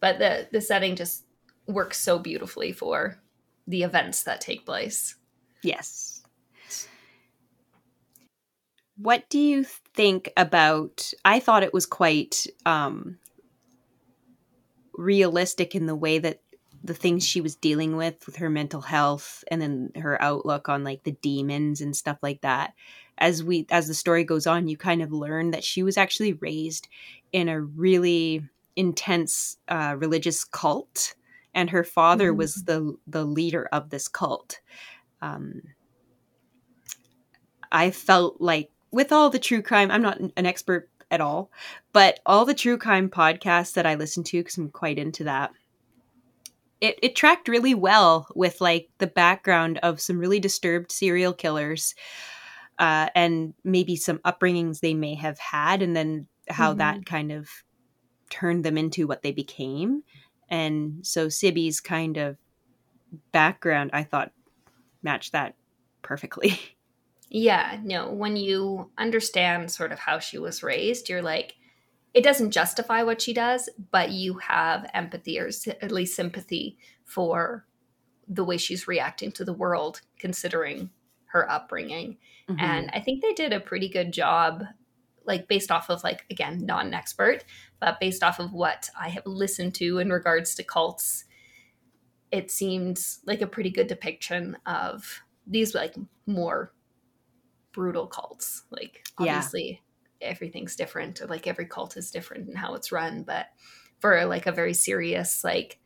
But 0.00 0.18
the 0.18 0.48
the 0.52 0.60
setting 0.60 0.96
just 0.96 1.24
works 1.66 1.98
so 1.98 2.18
beautifully 2.18 2.72
for 2.72 3.18
the 3.66 3.82
events 3.82 4.22
that 4.24 4.40
take 4.40 4.66
place. 4.66 5.16
Yes. 5.62 6.22
What 8.96 9.28
do 9.30 9.38
you 9.38 9.64
think 9.64 10.30
about 10.36 11.12
I 11.24 11.40
thought 11.40 11.62
it 11.62 11.72
was 11.72 11.86
quite 11.86 12.46
um 12.66 13.18
realistic 14.94 15.74
in 15.74 15.86
the 15.86 15.96
way 15.96 16.18
that 16.18 16.40
the 16.82 16.94
things 16.94 17.26
she 17.26 17.40
was 17.40 17.56
dealing 17.56 17.96
with 17.96 18.26
with 18.26 18.36
her 18.36 18.50
mental 18.50 18.80
health 18.80 19.44
and 19.50 19.60
then 19.60 19.90
her 19.96 20.20
outlook 20.20 20.68
on 20.68 20.84
like 20.84 21.02
the 21.04 21.12
demons 21.12 21.80
and 21.80 21.94
stuff 21.96 22.18
like 22.22 22.40
that. 22.40 22.74
As 23.18 23.44
we 23.44 23.66
as 23.70 23.86
the 23.86 23.94
story 23.94 24.24
goes 24.24 24.46
on, 24.46 24.68
you 24.68 24.76
kind 24.76 25.02
of 25.02 25.12
learn 25.12 25.50
that 25.50 25.64
she 25.64 25.82
was 25.82 25.98
actually 25.98 26.34
raised 26.34 26.88
in 27.32 27.48
a 27.48 27.60
really 27.60 28.42
intense 28.76 29.58
uh, 29.68 29.94
religious 29.98 30.44
cult 30.44 31.14
and 31.54 31.70
her 31.70 31.84
father 31.84 32.32
Mhm. 32.32 32.36
was 32.36 32.64
the 32.64 32.96
the 33.06 33.24
leader 33.24 33.68
of 33.72 33.90
this 33.90 34.08
cult. 34.08 34.60
Um, 35.20 35.62
I 37.72 37.90
felt 37.90 38.40
like 38.40 38.70
with 38.90 39.12
all 39.12 39.30
the 39.30 39.38
true 39.38 39.62
crime, 39.62 39.90
I'm 39.90 40.02
not 40.02 40.18
an 40.18 40.46
expert 40.46 40.88
at 41.10 41.20
all, 41.20 41.50
but 41.92 42.20
all 42.26 42.44
the 42.44 42.54
true 42.54 42.78
crime 42.78 43.08
podcasts 43.08 43.72
that 43.74 43.86
I 43.86 43.94
listen 43.94 44.24
to, 44.24 44.38
because 44.38 44.56
I'm 44.56 44.70
quite 44.70 44.98
into 44.98 45.24
that, 45.24 45.52
it, 46.80 46.98
it 47.02 47.14
tracked 47.14 47.48
really 47.48 47.74
well 47.74 48.26
with 48.34 48.60
like 48.60 48.88
the 48.98 49.06
background 49.06 49.78
of 49.82 50.00
some 50.00 50.18
really 50.18 50.40
disturbed 50.40 50.90
serial 50.90 51.32
killers 51.32 51.94
uh, 52.78 53.08
and 53.14 53.54
maybe 53.62 53.94
some 53.96 54.18
upbringings 54.18 54.80
they 54.80 54.94
may 54.94 55.14
have 55.14 55.38
had, 55.38 55.82
and 55.82 55.94
then 55.94 56.26
how 56.48 56.72
that 56.72 57.04
kind 57.06 57.30
of 57.30 57.48
turned 58.30 58.64
them 58.64 58.78
into 58.78 59.06
what 59.06 59.22
they 59.22 59.32
became. 59.32 60.02
And 60.50 61.06
so 61.06 61.28
Sibby's 61.28 61.80
kind 61.80 62.16
of 62.16 62.36
background, 63.32 63.90
I 63.92 64.02
thought, 64.02 64.32
matched 65.02 65.32
that 65.32 65.54
perfectly. 66.02 66.58
Yeah, 67.32 67.78
no, 67.84 68.10
when 68.10 68.34
you 68.34 68.90
understand 68.98 69.70
sort 69.70 69.92
of 69.92 70.00
how 70.00 70.18
she 70.18 70.36
was 70.36 70.64
raised, 70.64 71.08
you're 71.08 71.22
like, 71.22 71.54
it 72.12 72.24
doesn't 72.24 72.50
justify 72.50 73.04
what 73.04 73.22
she 73.22 73.32
does, 73.32 73.68
but 73.92 74.10
you 74.10 74.38
have 74.38 74.90
empathy 74.94 75.38
or 75.38 75.50
at 75.80 75.92
least 75.92 76.16
sympathy 76.16 76.76
for 77.04 77.66
the 78.26 78.42
way 78.42 78.56
she's 78.56 78.88
reacting 78.88 79.30
to 79.32 79.44
the 79.44 79.52
world, 79.52 80.00
considering 80.18 80.90
her 81.26 81.48
upbringing. 81.48 82.18
Mm-hmm. 82.48 82.60
And 82.60 82.90
I 82.92 82.98
think 82.98 83.22
they 83.22 83.32
did 83.32 83.52
a 83.52 83.60
pretty 83.60 83.88
good 83.88 84.12
job, 84.12 84.64
like 85.24 85.46
based 85.46 85.70
off 85.70 85.88
of, 85.88 86.02
like, 86.02 86.24
again, 86.30 86.66
not 86.66 86.84
an 86.84 86.94
expert, 86.94 87.44
but 87.80 87.98
based 87.98 88.22
off 88.22 88.38
of 88.38 88.52
what 88.52 88.90
I 88.98 89.08
have 89.08 89.26
listened 89.26 89.74
to 89.76 89.98
in 89.98 90.10
regards 90.10 90.54
to 90.56 90.62
cults. 90.62 91.24
It 92.30 92.50
seemed 92.50 93.00
like 93.26 93.40
a 93.40 93.46
pretty 93.46 93.70
good 93.70 93.88
depiction 93.88 94.56
of 94.66 95.22
these, 95.46 95.74
like, 95.74 95.96
more 96.26 96.72
brutal 97.72 98.06
cults. 98.06 98.62
Like, 98.70 99.04
obviously, 99.18 99.82
yeah. 100.20 100.28
everything's 100.28 100.76
different, 100.76 101.20
or 101.20 101.26
like 101.26 101.46
every 101.46 101.66
cult 101.66 101.96
is 101.96 102.10
different 102.10 102.48
in 102.48 102.54
how 102.54 102.74
it's 102.74 102.92
run. 102.92 103.24
But 103.24 103.46
for 103.98 104.24
like 104.26 104.46
a 104.46 104.52
very 104.52 104.74
serious, 104.74 105.42
like, 105.42 105.78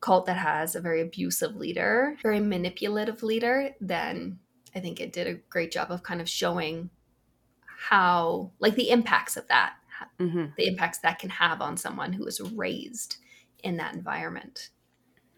cult 0.00 0.26
that 0.26 0.36
has 0.36 0.74
a 0.74 0.80
very 0.80 1.00
abusive 1.00 1.54
leader, 1.54 2.16
very 2.22 2.40
manipulative 2.40 3.22
leader, 3.22 3.70
then 3.80 4.40
I 4.74 4.80
think 4.80 5.00
it 5.00 5.12
did 5.12 5.26
a 5.28 5.34
great 5.34 5.70
job 5.70 5.92
of 5.92 6.02
kind 6.02 6.20
of 6.20 6.28
showing 6.28 6.90
how, 7.88 8.50
like, 8.58 8.74
the 8.74 8.90
impacts 8.90 9.36
of 9.36 9.46
that, 9.48 9.74
mm-hmm. 10.28 10.44
the 10.56 10.66
impacts 10.66 10.98
that 10.98 11.18
can 11.18 11.30
have 11.30 11.60
on 11.60 11.76
someone 11.76 12.12
who 12.12 12.26
is 12.26 12.40
raised 12.40 13.16
in 13.62 13.76
that 13.76 13.94
environment. 13.94 14.70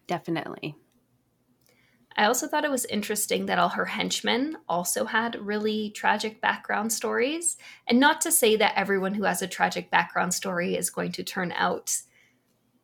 Definitely. 0.06 0.76
I 2.16 2.26
also 2.26 2.46
thought 2.46 2.64
it 2.64 2.70
was 2.70 2.84
interesting 2.84 3.46
that 3.46 3.58
all 3.58 3.70
her 3.70 3.86
henchmen 3.86 4.56
also 4.68 5.04
had 5.04 5.34
really 5.40 5.90
tragic 5.90 6.40
background 6.40 6.92
stories. 6.92 7.56
And 7.88 7.98
not 7.98 8.20
to 8.20 8.30
say 8.30 8.54
that 8.56 8.74
everyone 8.76 9.14
who 9.14 9.24
has 9.24 9.42
a 9.42 9.48
tragic 9.48 9.90
background 9.90 10.32
story 10.32 10.76
is 10.76 10.90
going 10.90 11.12
to 11.12 11.24
turn 11.24 11.52
out 11.56 11.96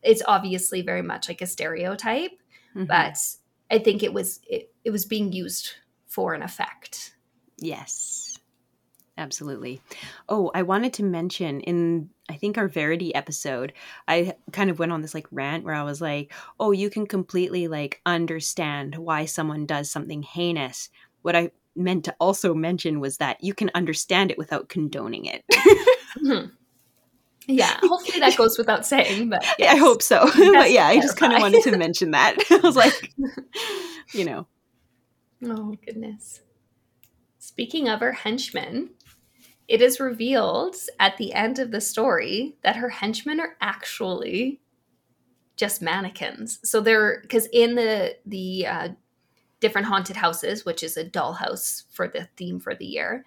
it's 0.03 0.23
obviously 0.27 0.83
very 0.83 1.03
much 1.03 1.29
like 1.29 1.43
a 1.43 1.47
stereotype, 1.47 2.33
mm-hmm. 2.75 2.85
but 2.85 3.17
I 3.71 3.79
think 3.79 4.03
it 4.03 4.13
was 4.13 4.41
it, 4.49 4.73
it 4.85 4.91
was 4.91 5.05
being 5.05 5.33
used 5.33 5.73
for 6.07 6.35
an 6.35 6.43
effect. 6.43 7.15
Yes. 7.59 8.30
Absolutely. 9.21 9.83
Oh, 10.31 10.51
I 10.55 10.63
wanted 10.63 10.95
to 10.95 11.03
mention 11.03 11.61
in 11.61 12.09
I 12.31 12.37
think 12.37 12.57
our 12.57 12.69
Verity 12.69 13.15
episode, 13.15 13.73
I 14.09 14.35
kind 14.53 14.71
of 14.71 14.79
went 14.79 14.93
on 14.93 15.03
this 15.03 15.15
like 15.15 15.27
rant 15.31 15.65
where 15.65 15.75
I 15.75 15.83
was 15.83 16.01
like, 16.01 16.33
"Oh, 16.59 16.71
you 16.71 16.89
can 16.89 17.07
completely 17.07 17.69
like 17.69 18.01
understand 18.07 18.97
why 18.97 19.27
someone 19.27 19.67
does 19.67 19.91
something 19.91 20.23
heinous." 20.23 20.89
What 21.23 21.37
I 21.37 21.51
meant 21.77 22.05
to 22.07 22.17
also 22.19 22.55
mention 22.55 22.99
was 22.99 23.19
that 23.19 23.43
you 23.45 23.53
can 23.53 23.71
understand 23.75 24.31
it 24.31 24.39
without 24.39 24.69
condoning 24.71 25.27
it. 25.27 25.45
mm-hmm. 25.53 26.47
Yeah, 27.47 27.77
hopefully 27.83 28.21
that 28.21 28.37
goes 28.37 28.57
without 28.57 28.87
saying, 28.87 29.29
but 29.29 29.45
yes. 29.59 29.75
I 29.75 29.77
hope 29.77 30.03
so. 30.03 30.31
but 30.55 30.71
yeah, 30.71 30.87
I 30.87 30.97
just 30.97 31.17
kind 31.17 31.33
of 31.35 31.41
wanted 31.41 31.63
to 31.65 31.77
mention 31.77 32.13
that. 32.13 32.37
I 32.51 32.57
was 32.57 32.77
like, 32.77 33.13
you 34.15 34.25
know. 34.25 34.47
Oh, 35.45 35.77
goodness. 35.85 36.41
Speaking 37.39 37.89
of 37.89 38.03
our 38.03 38.13
henchmen, 38.13 38.91
it 39.71 39.81
is 39.81 40.01
revealed 40.01 40.75
at 40.99 41.17
the 41.17 41.33
end 41.33 41.61
of 41.61 41.71
the 41.71 41.81
story 41.81 42.57
that 42.63 42.75
her 42.75 42.89
henchmen 42.89 43.39
are 43.39 43.57
actually 43.61 44.61
just 45.55 45.81
mannequins. 45.81 46.59
So 46.69 46.81
they're 46.81 47.21
because 47.23 47.47
in 47.53 47.77
the 47.77 48.17
the 48.27 48.67
uh, 48.67 48.89
different 49.61 49.87
haunted 49.87 50.17
houses, 50.17 50.65
which 50.65 50.83
is 50.83 50.97
a 50.97 51.05
dollhouse 51.05 51.85
for 51.93 52.09
the 52.09 52.29
theme 52.37 52.59
for 52.59 52.75
the 52.75 52.85
year, 52.85 53.25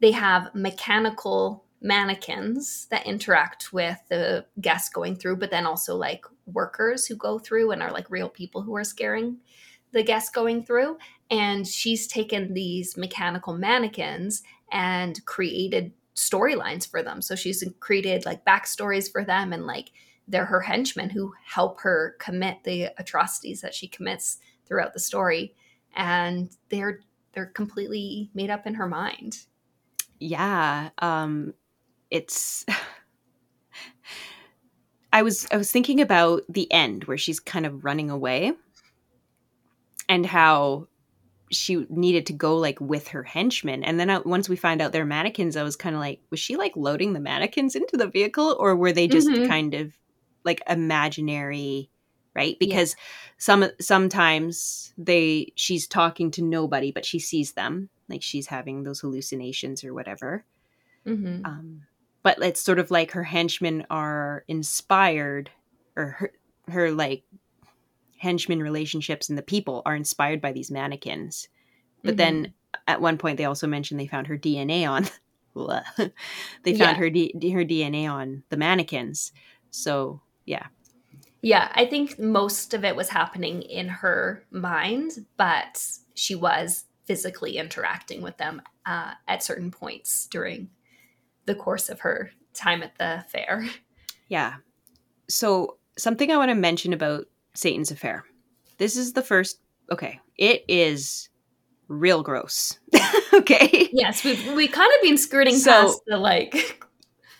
they 0.00 0.12
have 0.12 0.54
mechanical 0.54 1.66
mannequins 1.82 2.86
that 2.86 3.06
interact 3.06 3.70
with 3.74 3.98
the 4.08 4.46
guests 4.62 4.88
going 4.88 5.16
through, 5.16 5.36
but 5.36 5.50
then 5.50 5.66
also 5.66 5.94
like 5.96 6.24
workers 6.46 7.04
who 7.04 7.14
go 7.14 7.38
through 7.38 7.72
and 7.72 7.82
are 7.82 7.92
like 7.92 8.10
real 8.10 8.30
people 8.30 8.62
who 8.62 8.74
are 8.74 8.84
scaring 8.84 9.36
the 9.92 10.02
guests 10.02 10.30
going 10.30 10.62
through. 10.64 10.96
And 11.30 11.66
she's 11.66 12.06
taken 12.06 12.54
these 12.54 12.96
mechanical 12.96 13.52
mannequins 13.52 14.42
and 14.72 15.24
created 15.26 15.92
storylines 16.14 16.88
for 16.88 17.02
them. 17.02 17.20
So 17.20 17.34
she's 17.34 17.64
created 17.80 18.24
like 18.24 18.44
backstories 18.44 19.10
for 19.10 19.24
them 19.24 19.52
and 19.52 19.66
like 19.66 19.90
they're 20.28 20.44
her 20.46 20.60
henchmen 20.60 21.10
who 21.10 21.34
help 21.44 21.80
her 21.80 22.16
commit 22.18 22.64
the 22.64 22.90
atrocities 22.98 23.60
that 23.60 23.74
she 23.74 23.88
commits 23.88 24.38
throughout 24.66 24.92
the 24.94 25.00
story. 25.00 25.54
And 25.94 26.50
they're 26.70 27.00
they're 27.32 27.46
completely 27.46 28.30
made 28.32 28.50
up 28.50 28.66
in 28.66 28.74
her 28.74 28.86
mind. 28.86 29.38
Yeah. 30.18 30.90
Um 30.98 31.54
it's 32.10 32.64
I 35.12 35.22
was 35.22 35.46
I 35.52 35.56
was 35.56 35.70
thinking 35.70 36.00
about 36.00 36.42
the 36.48 36.70
end 36.72 37.04
where 37.04 37.18
she's 37.18 37.40
kind 37.40 37.66
of 37.66 37.84
running 37.84 38.10
away 38.10 38.52
and 40.08 40.26
how 40.26 40.88
she 41.56 41.86
needed 41.88 42.26
to 42.26 42.32
go 42.32 42.56
like 42.56 42.80
with 42.80 43.08
her 43.08 43.22
henchmen 43.22 43.84
and 43.84 43.98
then 43.98 44.10
I, 44.10 44.18
once 44.18 44.48
we 44.48 44.56
find 44.56 44.80
out 44.80 44.92
they're 44.92 45.04
mannequins 45.04 45.56
i 45.56 45.62
was 45.62 45.76
kind 45.76 45.94
of 45.94 46.00
like 46.00 46.20
was 46.30 46.40
she 46.40 46.56
like 46.56 46.76
loading 46.76 47.12
the 47.12 47.20
mannequins 47.20 47.74
into 47.74 47.96
the 47.96 48.08
vehicle 48.08 48.56
or 48.58 48.76
were 48.76 48.92
they 48.92 49.06
just 49.06 49.28
mm-hmm. 49.28 49.46
kind 49.46 49.74
of 49.74 49.92
like 50.44 50.62
imaginary 50.68 51.90
right 52.34 52.58
because 52.58 52.94
yeah. 52.96 53.04
some 53.38 53.64
sometimes 53.80 54.92
they 54.98 55.52
she's 55.54 55.86
talking 55.86 56.30
to 56.32 56.42
nobody 56.42 56.92
but 56.92 57.04
she 57.04 57.18
sees 57.18 57.52
them 57.52 57.88
like 58.08 58.22
she's 58.22 58.46
having 58.46 58.82
those 58.82 59.00
hallucinations 59.00 59.84
or 59.84 59.94
whatever 59.94 60.44
mm-hmm. 61.06 61.44
um 61.44 61.82
but 62.22 62.42
it's 62.42 62.62
sort 62.62 62.78
of 62.78 62.90
like 62.90 63.12
her 63.12 63.24
henchmen 63.24 63.86
are 63.90 64.44
inspired 64.48 65.50
or 65.94 66.16
her, 66.18 66.32
her 66.68 66.90
like 66.90 67.22
henchman 68.24 68.62
relationships 68.62 69.28
and 69.28 69.38
the 69.38 69.42
people 69.42 69.82
are 69.86 69.94
inspired 69.94 70.40
by 70.40 70.52
these 70.52 70.70
mannequins 70.70 71.48
but 72.02 72.10
mm-hmm. 72.10 72.16
then 72.16 72.54
at 72.88 73.00
one 73.00 73.18
point 73.18 73.38
they 73.38 73.44
also 73.44 73.66
mentioned 73.66 74.00
they 74.00 74.06
found 74.06 74.26
her 74.26 74.38
dna 74.38 74.88
on 74.88 75.04
they 76.64 76.74
found 76.76 76.80
yeah. 76.80 76.94
her 76.94 77.10
D, 77.10 77.32
her 77.52 77.64
dna 77.64 78.10
on 78.10 78.42
the 78.48 78.56
mannequins 78.56 79.32
so 79.70 80.20
yeah 80.44 80.66
yeah 81.42 81.70
i 81.74 81.86
think 81.86 82.18
most 82.18 82.74
of 82.74 82.84
it 82.84 82.96
was 82.96 83.08
happening 83.08 83.62
in 83.62 83.88
her 83.88 84.44
mind 84.50 85.26
but 85.36 85.80
she 86.14 86.34
was 86.34 86.84
physically 87.04 87.58
interacting 87.58 88.22
with 88.22 88.36
them 88.38 88.62
uh, 88.86 89.12
at 89.28 89.42
certain 89.42 89.70
points 89.70 90.26
during 90.26 90.70
the 91.46 91.54
course 91.54 91.88
of 91.88 92.00
her 92.00 92.30
time 92.54 92.82
at 92.82 92.96
the 92.98 93.24
fair. 93.28 93.66
Yeah. 94.26 94.54
So, 95.28 95.76
something 95.98 96.30
I 96.30 96.38
want 96.38 96.48
to 96.48 96.54
mention 96.54 96.94
about 96.94 97.26
Satan's 97.54 97.90
Affair. 97.90 98.24
This 98.78 98.96
is 98.96 99.12
the 99.12 99.22
first, 99.22 99.60
okay, 99.90 100.20
it 100.36 100.64
is 100.68 101.28
real 101.88 102.22
gross. 102.22 102.78
okay. 103.34 103.88
Yes, 103.92 104.24
we've 104.24 104.52
we 104.54 104.68
kind 104.68 104.90
of 104.96 105.02
been 105.02 105.18
skirting 105.18 105.56
so, 105.56 105.70
past 105.70 106.00
the 106.06 106.16
like 106.16 106.84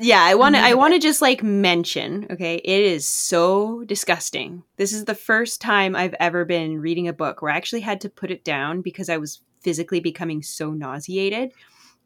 yeah, 0.01 0.23
I 0.23 0.35
want 0.35 0.57
to 0.57 0.61
I 0.61 0.75
want 0.75 0.95
to 0.95 1.01
just 1.01 1.23
like 1.23 1.43
mention, 1.43 2.27
okay, 2.31 2.57
it 2.57 2.83
is 2.83 3.07
so 3.07 3.85
disgusting. 3.85 4.65
This 4.77 4.93
is 4.93 5.05
the 5.05 5.15
first 5.15 5.61
time 5.61 5.95
I've 5.95 6.15
ever 6.19 6.45
been 6.45 6.81
reading 6.81 7.07
a 7.07 7.13
book 7.13 7.43
where 7.43 7.53
I 7.53 7.57
actually 7.57 7.83
had 7.83 8.01
to 8.03 8.11
put 8.11 8.31
it 8.31 8.45
down 8.45 8.83
because 8.83 9.09
I 9.09 9.19
was 9.19 9.41
physically 9.61 10.01
becoming 10.01 10.43
so 10.43 10.73
nauseated. 10.73 11.53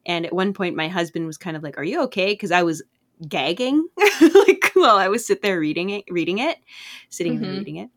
And 0.07 0.27
at 0.27 0.35
one 0.35 0.53
point, 0.53 0.77
my 0.77 0.89
husband 0.89 1.27
was 1.27 1.39
kind 1.39 1.57
of 1.57 1.63
like, 1.63 1.79
"Are 1.79 1.85
you 1.85 2.03
okay?" 2.05 2.33
Because 2.33 2.53
I 2.53 2.63
was 2.63 2.83
gagging 3.27 3.85
like 4.21 4.58
while 4.81 4.97
I 4.97 5.09
was 5.09 5.27
sit 5.27 5.43
there 5.43 5.59
reading 5.59 5.91
it, 5.91 6.05
reading 6.11 6.39
it, 6.39 6.59
sitting 7.09 7.35
mm-hmm. 7.35 7.45
and 7.45 7.59
reading 7.59 7.77
it. 7.77 7.91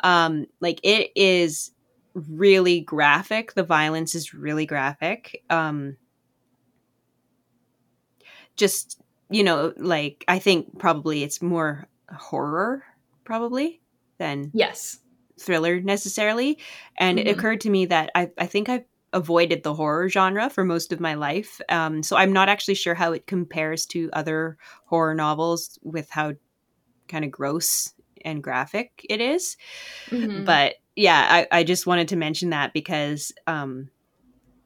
Um, 0.00 0.46
like 0.60 0.80
it 0.82 1.10
is 1.14 1.72
really 2.14 2.80
graphic. 2.80 3.54
The 3.54 3.62
violence 3.62 4.14
is 4.14 4.34
really 4.34 4.66
graphic. 4.66 5.42
Um, 5.50 5.96
just 8.56 9.00
you 9.28 9.42
know, 9.42 9.72
like 9.76 10.24
I 10.28 10.38
think 10.38 10.78
probably 10.78 11.22
it's 11.22 11.42
more 11.42 11.88
horror 12.14 12.84
probably 13.24 13.80
than 14.18 14.50
yes 14.54 14.98
thriller 15.38 15.80
necessarily. 15.80 16.58
And 16.96 17.18
mm-hmm. 17.18 17.28
it 17.28 17.36
occurred 17.36 17.60
to 17.62 17.70
me 17.70 17.86
that 17.86 18.10
I 18.14 18.30
I 18.38 18.46
think 18.46 18.68
I've 18.68 18.84
avoided 19.16 19.62
the 19.62 19.72
horror 19.72 20.10
genre 20.10 20.50
for 20.50 20.62
most 20.62 20.92
of 20.92 21.00
my 21.00 21.14
life. 21.14 21.58
Um, 21.70 22.02
so 22.02 22.16
I'm 22.16 22.34
not 22.34 22.50
actually 22.50 22.74
sure 22.74 22.94
how 22.94 23.12
it 23.12 23.26
compares 23.26 23.86
to 23.86 24.10
other 24.12 24.58
horror 24.84 25.14
novels 25.14 25.78
with 25.82 26.10
how 26.10 26.34
kind 27.08 27.24
of 27.24 27.30
gross 27.30 27.94
and 28.24 28.42
graphic 28.42 29.06
it 29.08 29.22
is. 29.22 29.56
Mm-hmm. 30.10 30.44
But 30.44 30.74
yeah, 30.94 31.26
I, 31.30 31.60
I, 31.60 31.64
just 31.64 31.86
wanted 31.86 32.08
to 32.08 32.16
mention 32.16 32.50
that 32.50 32.74
because 32.74 33.32
um, 33.46 33.88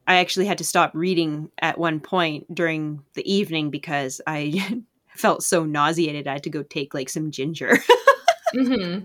I 0.07 0.17
actually 0.17 0.47
had 0.47 0.59
to 0.59 0.65
stop 0.65 0.91
reading 0.95 1.51
at 1.61 1.79
one 1.79 2.01
point 2.01 2.53
during 2.53 3.05
the 3.15 3.33
evening 3.33 3.71
because 3.71 4.21
I 4.27 4.83
felt 5.17 5.45
so 5.45 5.65
nauseated. 5.65 6.27
I 6.27 6.33
had 6.33 6.45
to 6.45 6.51
go 6.51 6.65
take 6.65 6.93
like 6.93 7.09
some 7.09 7.31
ginger. 7.31 7.79
mm-hmm. 8.55 9.05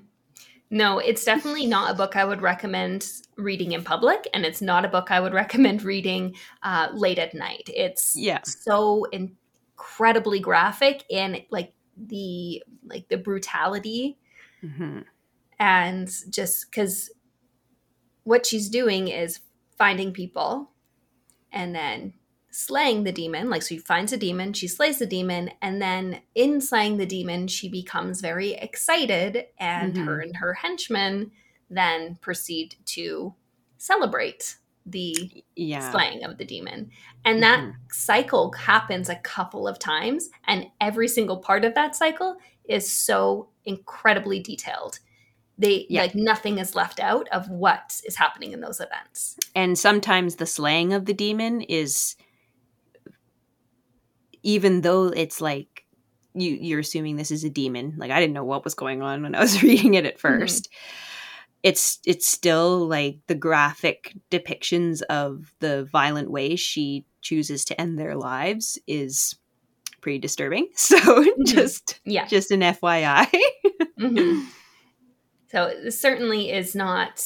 No, 0.75 0.99
it's 0.99 1.23
definitely 1.23 1.65
not 1.77 1.89
a 1.89 1.93
book 1.93 2.17
I 2.17 2.25
would 2.25 2.41
recommend 2.41 3.09
reading 3.37 3.71
in 3.71 3.83
public, 3.83 4.27
and 4.33 4.45
it's 4.45 4.61
not 4.61 4.83
a 4.83 4.89
book 4.89 5.09
I 5.09 5.21
would 5.21 5.33
recommend 5.43 5.83
reading 5.83 6.35
uh, 6.63 6.89
late 6.93 7.17
at 7.17 7.33
night. 7.33 7.69
It's 7.73 8.13
yeah. 8.15 8.41
so 8.43 9.05
incredibly 9.05 10.41
graphic 10.41 11.05
in 11.09 11.41
like 11.49 11.73
the 11.97 12.61
like 12.85 13.07
the 13.07 13.17
brutality 13.17 14.17
hmm 14.59 14.99
and 15.59 16.11
just 16.29 16.69
because 16.69 17.09
what 18.25 18.45
she's 18.45 18.67
doing 18.67 19.07
is 19.07 19.39
finding 19.77 20.11
people 20.11 20.71
and 21.53 21.73
then 21.73 22.13
slaying 22.57 23.03
the 23.03 23.11
demon 23.11 23.49
like 23.49 23.61
so 23.61 23.67
she 23.67 23.77
finds 23.77 24.13
a 24.13 24.17
demon 24.17 24.53
she 24.53 24.65
slays 24.65 24.97
the 24.99 25.05
demon 25.05 25.51
and 25.61 25.81
then 25.81 26.21
in 26.35 26.61
slaying 26.61 26.95
the 26.95 27.05
demon 27.05 27.49
she 27.49 27.67
becomes 27.67 28.21
very 28.21 28.53
excited 28.53 29.45
and 29.59 29.93
Mhm. 29.95 30.05
her 30.05 30.19
and 30.21 30.37
her 30.37 30.53
henchmen 30.53 31.31
then 31.69 32.15
proceed 32.21 32.75
to 32.85 33.35
celebrate 33.77 34.55
the 34.85 35.43
Yeah. 35.57 35.91
slaying 35.91 36.23
of 36.23 36.37
the 36.37 36.45
demon 36.45 36.91
and 37.25 37.43
that 37.43 37.59
Mhm. 37.59 37.73
cycle 37.91 38.53
happens 38.53 39.09
a 39.09 39.15
couple 39.17 39.67
of 39.67 39.77
times 39.77 40.29
and 40.47 40.67
every 40.79 41.09
single 41.09 41.37
part 41.39 41.65
of 41.65 41.73
that 41.75 41.93
cycle 41.93 42.37
is 42.63 42.89
so 42.89 43.49
incredibly 43.65 44.39
detailed 44.39 44.99
they 45.57 45.85
Yeah. 45.89 46.01
like 46.03 46.15
nothing 46.15 46.57
is 46.57 46.73
left 46.75 46.99
out 47.01 47.27
of 47.29 47.49
what 47.49 47.99
is 48.05 48.15
happening 48.15 48.53
in 48.53 48.61
those 48.61 48.79
events 48.79 49.35
And 49.53 49.77
sometimes 49.77 50.35
the 50.35 50.45
slaying 50.45 50.93
of 50.93 51.05
the 51.05 51.13
demon 51.13 51.61
is, 51.61 52.15
even 54.45 54.81
though 54.81 55.07
it's 55.07 55.41
like 55.41 55.83
you 56.35 56.51
you're 56.51 56.79
assuming 56.79 57.15
this 57.17 57.31
is 57.31 57.43
a 57.43 57.49
demon. 57.49 57.95
Like 57.97 58.11
I 58.11 58.19
didn't 58.21 58.33
know 58.33 58.45
what 58.45 58.63
was 58.63 58.75
going 58.75 59.01
on 59.01 59.23
when 59.23 59.35
I 59.35 59.41
was 59.41 59.61
reading 59.67 59.95
it 59.95 60.05
at 60.05 60.19
1st 60.19 60.69
It's 61.63 61.99
it's 62.05 62.27
still 62.27 62.87
like 62.87 63.17
the 63.27 63.35
graphic 63.35 64.13
depictions 64.31 65.01
of 65.09 65.53
the 65.59 65.85
violent 65.91 66.29
way 66.31 66.55
she 66.55 67.05
chooses 67.21 67.65
to 67.65 67.81
end 67.81 67.97
their 67.97 68.15
lives 68.15 68.77
is 68.87 69.35
pretty 70.01 70.19
disturbing. 70.19 70.69
So 70.75 71.25
just 71.45 71.99
yeah 72.05 72.27
just 72.27 72.51
an 72.51 72.61
FYI. 72.61 73.27
Mhm. 73.99 74.45
So 75.47 75.71
this 75.83 75.99
certainly 75.99 76.51
is 76.51 76.75
not 76.75 77.25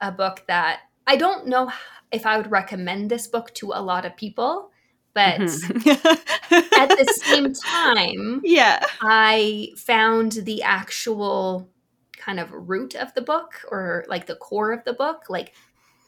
a 0.00 0.10
book 0.10 0.42
that 0.48 0.80
I 1.06 1.16
don't 1.16 1.46
know 1.46 1.70
if 2.10 2.26
I 2.26 2.36
would 2.36 2.50
recommend 2.50 3.08
this 3.08 3.28
book 3.28 3.54
to 3.54 3.70
a 3.72 3.80
lot 3.80 4.04
of 4.04 4.16
people, 4.16 4.70
but 5.18 5.40
Mhm. 5.40 6.72
at 6.78 6.88
the 6.90 7.04
same 7.24 7.52
time, 7.52 8.40
yeah. 8.44 8.84
I 9.00 9.70
found 9.76 10.32
the 10.32 10.62
actual 10.62 11.68
kind 12.16 12.38
of 12.38 12.50
root 12.52 12.94
of 12.94 13.12
the 13.14 13.22
book 13.22 13.52
or 13.70 14.04
like 14.08 14.26
the 14.26 14.36
core 14.36 14.70
of 14.72 14.84
the 14.84 14.92
book, 14.92 15.24
like 15.28 15.54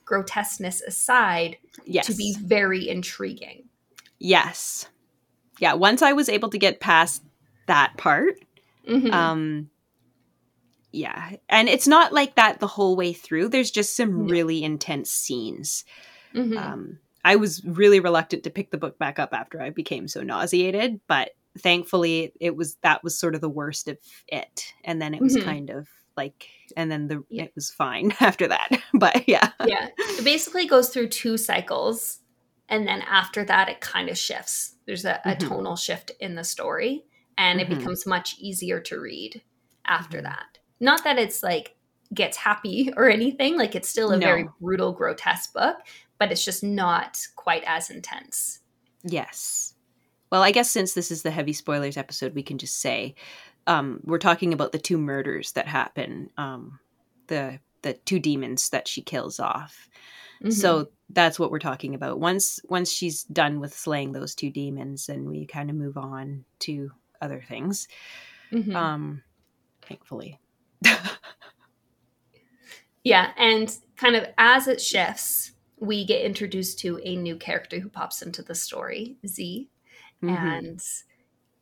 grotesqueness 0.05 0.81
aside, 0.83 1.57
Yes. 1.85 2.07
to 2.07 2.15
be 2.15 2.37
very 2.41 2.89
intriguing. 2.89 3.69
Yes. 4.19 4.87
Yeah, 5.59 5.75
once 5.75 6.03
I 6.03 6.13
was 6.13 6.29
able 6.29 6.51
to 6.51 6.59
get 6.59 6.79
past 6.81 7.23
that 7.67 7.97
part, 7.97 8.35
Mhm. 8.87 9.13
um 9.13 9.71
yeah. 10.93 11.37
And 11.49 11.69
it's 11.69 11.87
not 11.87 12.13
like 12.13 12.35
that 12.35 12.59
the 12.61 12.67
whole 12.67 12.97
way 12.97 13.13
through. 13.13 13.49
There's 13.49 13.71
just 13.71 13.95
some 13.97 14.27
No. 14.27 14.33
really 14.33 14.63
intense 14.65 15.11
scenes. 15.11 15.85
Mhm. 16.35 16.57
Um 16.57 16.99
I 17.25 17.37
was 17.37 17.63
really 17.65 18.01
reluctant 18.01 18.45
to 18.45 18.51
pick 18.51 18.71
the 18.71 18.79
book 18.79 18.99
back 18.99 19.19
up 19.19 19.31
after 19.33 19.61
I 19.61 19.71
became 19.71 20.09
so 20.09 20.23
nauseated, 20.23 21.01
but 21.07 21.31
thankfully 21.59 22.33
it 22.41 22.57
was 22.57 22.77
that 22.83 23.03
was 23.05 23.19
sort 23.19 23.35
of 23.35 23.41
the 23.41 23.49
worst 23.49 23.89
of 23.89 23.99
it. 24.29 24.73
And 24.85 25.01
then 25.03 25.15
it 25.15 25.21
was 25.21 25.37
Mhm. 25.37 25.45
kind 25.45 25.71
of 25.71 25.89
like 26.17 26.49
and 26.77 26.91
then 26.91 27.09
the 27.09 27.23
Yeah. 27.29 27.45
it 27.45 27.53
was 27.55 27.71
fine 27.71 28.13
after 28.21 28.47
that. 28.49 28.69
But 28.95 29.29
yeah. 29.29 29.51
yeah 29.67 29.89
it 29.99 30.25
basically 30.25 30.67
goes 30.67 30.91
through 30.91 31.09
two 31.09 31.37
cycles 31.37 32.21
and 32.69 32.87
then 32.87 33.03
after 33.03 33.45
that 33.45 33.69
it 33.69 33.81
kind 33.81 34.09
of 34.09 34.17
shifts 34.19 34.77
there's 34.87 35.05
a, 35.05 35.21
a 35.25 35.31
Mhm. 35.35 35.49
tonal 35.49 35.77
shift 35.77 36.13
in 36.21 36.35
the 36.37 36.45
story 36.45 37.05
and 37.37 37.59
Mhm. 37.59 37.63
it 37.65 37.69
becomes 37.79 38.07
much 38.07 38.37
easier 38.39 38.81
to 38.81 39.01
read 39.01 39.43
after 39.87 40.19
Mhm. 40.19 40.25
that 40.25 40.59
not 40.79 41.03
that 41.05 41.19
it's 41.19 41.43
like 41.43 41.77
gets 42.15 42.37
happy 42.37 42.93
or 42.97 43.09
anything 43.11 43.57
like 43.57 43.75
it's 43.75 43.89
still 43.89 44.13
a 44.13 44.19
very 44.19 44.47
brutal 44.61 44.93
grotesque 44.93 45.53
book 45.53 45.77
but 46.21 46.31
it's 46.31 46.45
just 46.45 46.63
not 46.63 47.19
quite 47.35 47.65
as 47.67 47.91
intense 47.91 48.61
Yes. 49.03 49.75
Well, 50.31 50.43
I 50.43 50.53
guess 50.53 50.71
since 50.71 50.93
this 50.93 51.11
is 51.11 51.23
the 51.23 51.31
heavy 51.31 51.55
spoilers 51.55 51.97
episode, 51.97 52.35
we 52.35 52.43
can 52.43 52.59
just 52.59 52.81
say 52.81 53.15
um, 53.67 54.01
we're 54.05 54.19
talking 54.19 54.53
about 54.53 54.73
the 54.73 54.79
two 54.79 54.99
murders 54.99 55.53
that 55.53 55.67
happen. 55.67 56.29
Um, 56.37 56.79
the 57.27 57.59
the 57.83 57.95
two 57.95 58.19
demons 58.21 58.69
that 58.71 58.87
she 58.87 59.01
kills 59.01 59.41
off. 59.41 59.89
Mhm. 60.45 60.53
So 60.53 60.91
that's 61.09 61.39
what 61.39 61.51
we're 61.51 61.59
talking 61.61 61.95
about. 61.95 62.21
Once 62.21 62.61
once 62.69 62.93
she's 62.93 63.25
done 63.25 63.59
with 63.59 63.73
slaying 63.75 64.13
those 64.13 64.35
two 64.35 64.51
demons, 64.51 65.09
and 65.09 65.27
we 65.29 65.47
kind 65.47 65.71
of 65.71 65.77
move 65.77 65.97
on 65.97 66.45
to 66.61 66.93
other 67.23 67.43
things. 67.49 67.89
Mhm. 68.53 68.75
Um, 68.75 69.23
thankfully. 69.83 70.39
Yeah, 73.03 73.33
and 73.39 73.75
kind 73.97 74.15
of 74.15 74.27
as 74.37 74.69
it 74.69 74.81
shifts, 74.81 75.53
we 75.81 76.05
get 76.07 76.23
introduced 76.25 76.79
to 76.81 77.01
a 77.05 77.17
new 77.17 77.37
character 77.37 77.81
who 77.81 77.89
pops 77.89 78.23
into 78.23 78.43
the 78.43 78.55
story, 78.55 79.17
Z, 79.27 79.69
Mhm. 80.23 80.59
and 80.59 80.81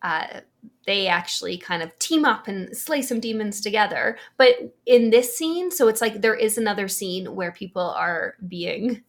uh, 0.02 0.40
they 0.86 1.06
actually 1.08 1.58
kind 1.58 1.82
of 1.82 1.96
team 1.98 2.24
up 2.24 2.46
and 2.48 2.76
slay 2.76 3.02
some 3.02 3.20
demons 3.20 3.60
together. 3.60 4.18
But 4.36 4.74
in 4.86 5.10
this 5.10 5.36
scene, 5.36 5.70
so 5.70 5.88
it's 5.88 6.00
like 6.00 6.20
there 6.20 6.34
is 6.36 6.58
another 6.58 6.88
scene 6.88 7.34
where 7.34 7.52
people 7.52 7.82
are 7.82 8.36
being 8.48 9.02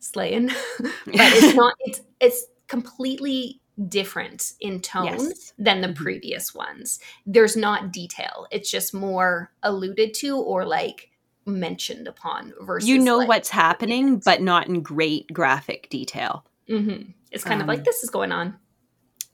slain, 0.00 0.48
but 0.78 0.92
it's 1.06 1.54
not. 1.54 1.74
It's 1.80 2.00
it's 2.20 2.46
completely 2.68 3.60
different 3.88 4.54
in 4.60 4.80
tone 4.80 5.04
Yes. 5.06 5.52
than 5.58 5.80
the 5.80 5.88
Mhm. 5.88 5.94
previous 5.96 6.54
ones. 6.54 6.98
There's 7.26 7.56
not 7.56 7.92
detail. 7.92 8.46
It's 8.50 8.70
just 8.70 8.92
more 8.94 9.52
alluded 9.62 10.14
to 10.14 10.36
or 10.38 10.64
like 10.66 11.10
mentioned 11.48 12.06
upon 12.06 12.52
versus 12.60 12.88
you 12.88 12.98
know 12.98 13.18
like, 13.18 13.28
what's 13.28 13.48
happening, 13.50 14.20
but 14.24 14.40
not 14.42 14.68
in 14.68 14.82
great 14.82 15.26
graphic 15.32 15.88
detail. 15.90 16.44
Mhm. 16.68 17.14
it's 17.30 17.44
kind 17.44 17.60
of 17.60 17.68
Um, 17.68 17.68
like 17.74 17.84
this 17.84 18.02
is 18.02 18.10
going 18.10 18.32
on. 18.32 18.56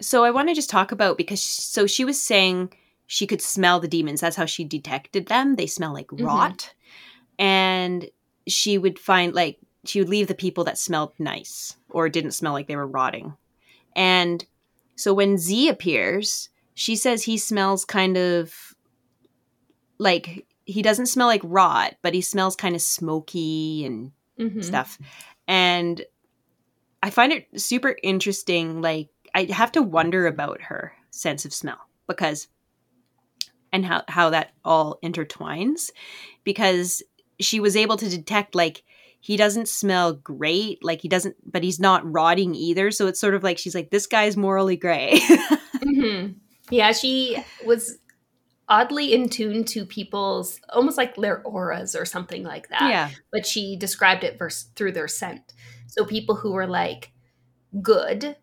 so 0.00 0.24
I 0.24 0.30
want 0.30 0.48
to 0.48 0.54
just 0.54 0.70
talk 0.70 0.90
about 0.92 1.16
because 1.18 1.42
so 1.42 1.86
she 1.86 2.04
was 2.04 2.20
saying 2.20 2.72
she 3.06 3.26
could 3.26 3.42
smell 3.42 3.80
the 3.80 3.88
demons. 3.88 4.20
That's 4.20 4.36
how 4.36 4.46
she 4.46 4.64
detected 4.64 5.26
them. 5.26 5.56
They 5.56 5.66
smell 5.66 5.92
like 5.92 6.08
Mhm. 6.08 6.24
rot, 6.24 6.74
and 7.38 8.08
she 8.48 8.78
would 8.78 8.98
find 8.98 9.34
like 9.34 9.58
she 9.84 10.00
would 10.00 10.08
leave 10.08 10.28
the 10.28 10.34
people 10.34 10.64
that 10.64 10.78
smelled 10.78 11.12
nice 11.18 11.76
or 11.90 12.08
didn't 12.08 12.32
smell 12.32 12.52
like 12.54 12.66
they 12.68 12.76
were 12.76 12.86
rotting. 12.86 13.36
And 13.94 14.44
so 14.96 15.12
when 15.12 15.36
Z 15.38 15.68
appears, 15.68 16.48
she 16.74 16.96
says 16.96 17.22
he 17.24 17.36
smells 17.36 17.84
kind 17.84 18.16
of 18.16 18.74
like 19.98 20.46
he 20.64 20.82
doesn't 20.82 21.06
smell 21.06 21.26
like 21.26 21.42
rot, 21.44 21.94
but 22.02 22.14
he 22.14 22.20
smells 22.20 22.56
kind 22.56 22.74
of 22.74 22.82
smoky 22.82 23.84
and 23.84 24.12
Mhm. 24.38 24.64
stuff. 24.64 24.98
And 25.46 26.02
I 27.02 27.10
find 27.10 27.32
it 27.32 27.46
super 27.60 27.96
interesting. 28.02 28.80
Like, 28.80 29.08
I 29.34 29.44
have 29.44 29.72
to 29.72 29.82
wonder 29.82 30.26
about 30.26 30.62
her 30.62 30.94
sense 31.10 31.44
of 31.44 31.52
smell 31.52 31.78
because, 32.08 32.48
and 33.72 33.84
how, 33.84 34.04
how 34.08 34.30
that 34.30 34.52
all 34.64 34.98
intertwines 35.02 35.90
because 36.44 37.02
she 37.40 37.60
was 37.60 37.76
able 37.76 37.96
to 37.98 38.08
detect, 38.08 38.54
like, 38.54 38.82
he 39.20 39.36
doesn't 39.36 39.68
smell 39.68 40.12
great. 40.12 40.84
Like, 40.84 41.00
he 41.00 41.08
doesn't, 41.08 41.36
but 41.50 41.62
he's 41.62 41.80
not 41.80 42.10
rotting 42.10 42.54
either. 42.54 42.90
So 42.90 43.06
it's 43.06 43.20
sort 43.20 43.34
of 43.34 43.42
like 43.42 43.58
she's 43.58 43.74
like, 43.74 43.90
this 43.90 44.06
guy's 44.06 44.36
morally 44.36 44.76
gray. 44.76 45.18
Mhm. 45.84 46.36
Yeah, 46.70 46.92
she 46.92 47.36
was 47.66 47.98
oddly 48.68 49.12
in 49.12 49.28
tune 49.28 49.64
to 49.64 49.84
people's 49.84 50.60
almost 50.70 50.96
like 50.96 51.14
their 51.16 51.42
auras 51.42 51.94
or 51.94 52.04
something 52.04 52.42
like 52.42 52.68
that. 52.68 52.88
yeah. 52.88 53.10
But 53.32 53.46
she 53.46 53.76
described 53.76 54.24
it 54.24 54.38
vers- 54.38 54.70
through 54.74 54.92
their 54.92 55.08
scent. 55.08 55.52
So 55.86 56.04
people 56.04 56.34
who 56.34 56.52
were 56.52 56.66
like 56.66 57.12
good 57.82 58.36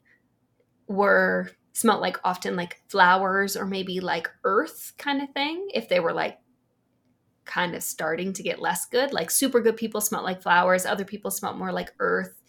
were 0.87 1.49
smelt 1.73 2.01
like 2.01 2.19
often 2.23 2.55
like 2.55 2.81
flowers 2.87 3.55
or 3.55 3.65
maybe 3.65 3.99
like 3.99 4.29
earth 4.43 4.93
kind 4.97 5.21
of 5.21 5.29
thing. 5.31 5.69
If 5.73 5.89
they 5.89 5.99
were 5.99 6.13
like 6.13 6.37
kind 7.45 7.75
of 7.75 7.81
starting 7.81 8.33
to 8.33 8.43
get 8.43 8.61
less 8.61 8.85
good, 8.85 9.13
like 9.13 9.31
super 9.31 9.59
good 9.61 9.77
people 9.77 10.01
smelt 10.01 10.23
like 10.23 10.43
flowers, 10.43 10.85
other 10.85 11.05
people 11.05 11.31
smelt 11.31 11.57
more 11.57 11.71
like 11.71 11.91
earth 11.99 12.41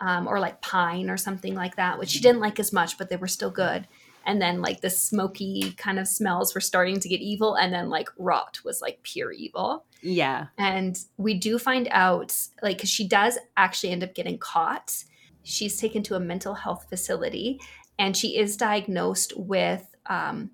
um, 0.00 0.26
or 0.26 0.40
like 0.40 0.62
pine 0.62 1.10
or 1.10 1.16
something 1.16 1.54
like 1.54 1.76
that, 1.76 1.98
which 1.98 2.08
she 2.08 2.20
didn't 2.20 2.40
like 2.40 2.58
as 2.58 2.72
much, 2.72 2.96
but 2.96 3.10
they 3.10 3.16
were 3.16 3.26
still 3.26 3.50
good 3.50 3.86
and 4.28 4.40
then 4.40 4.60
like 4.62 4.82
the 4.82 4.90
smoky 4.90 5.72
kind 5.78 5.98
of 5.98 6.06
smells 6.06 6.54
were 6.54 6.60
starting 6.60 7.00
to 7.00 7.08
get 7.08 7.20
evil 7.20 7.54
and 7.56 7.72
then 7.72 7.88
like 7.88 8.08
rot 8.18 8.60
was 8.64 8.80
like 8.80 9.00
pure 9.02 9.32
evil. 9.32 9.84
Yeah. 10.02 10.46
and 10.58 10.96
we 11.16 11.34
do 11.34 11.58
find 11.58 11.88
out 11.90 12.32
like 12.62 12.78
'cause 12.78 12.90
she 12.90 13.08
does 13.08 13.36
actually 13.56 13.90
end 13.90 14.04
up 14.04 14.14
getting 14.14 14.38
caught. 14.38 15.02
She's 15.42 15.76
taken 15.76 16.02
to 16.04 16.14
a 16.14 16.20
mental 16.20 16.54
health 16.54 16.86
facility 16.88 17.58
and 17.98 18.16
she 18.16 18.36
is 18.38 18.56
diagnosed 18.56 19.32
with 19.36 19.84
um 20.06 20.50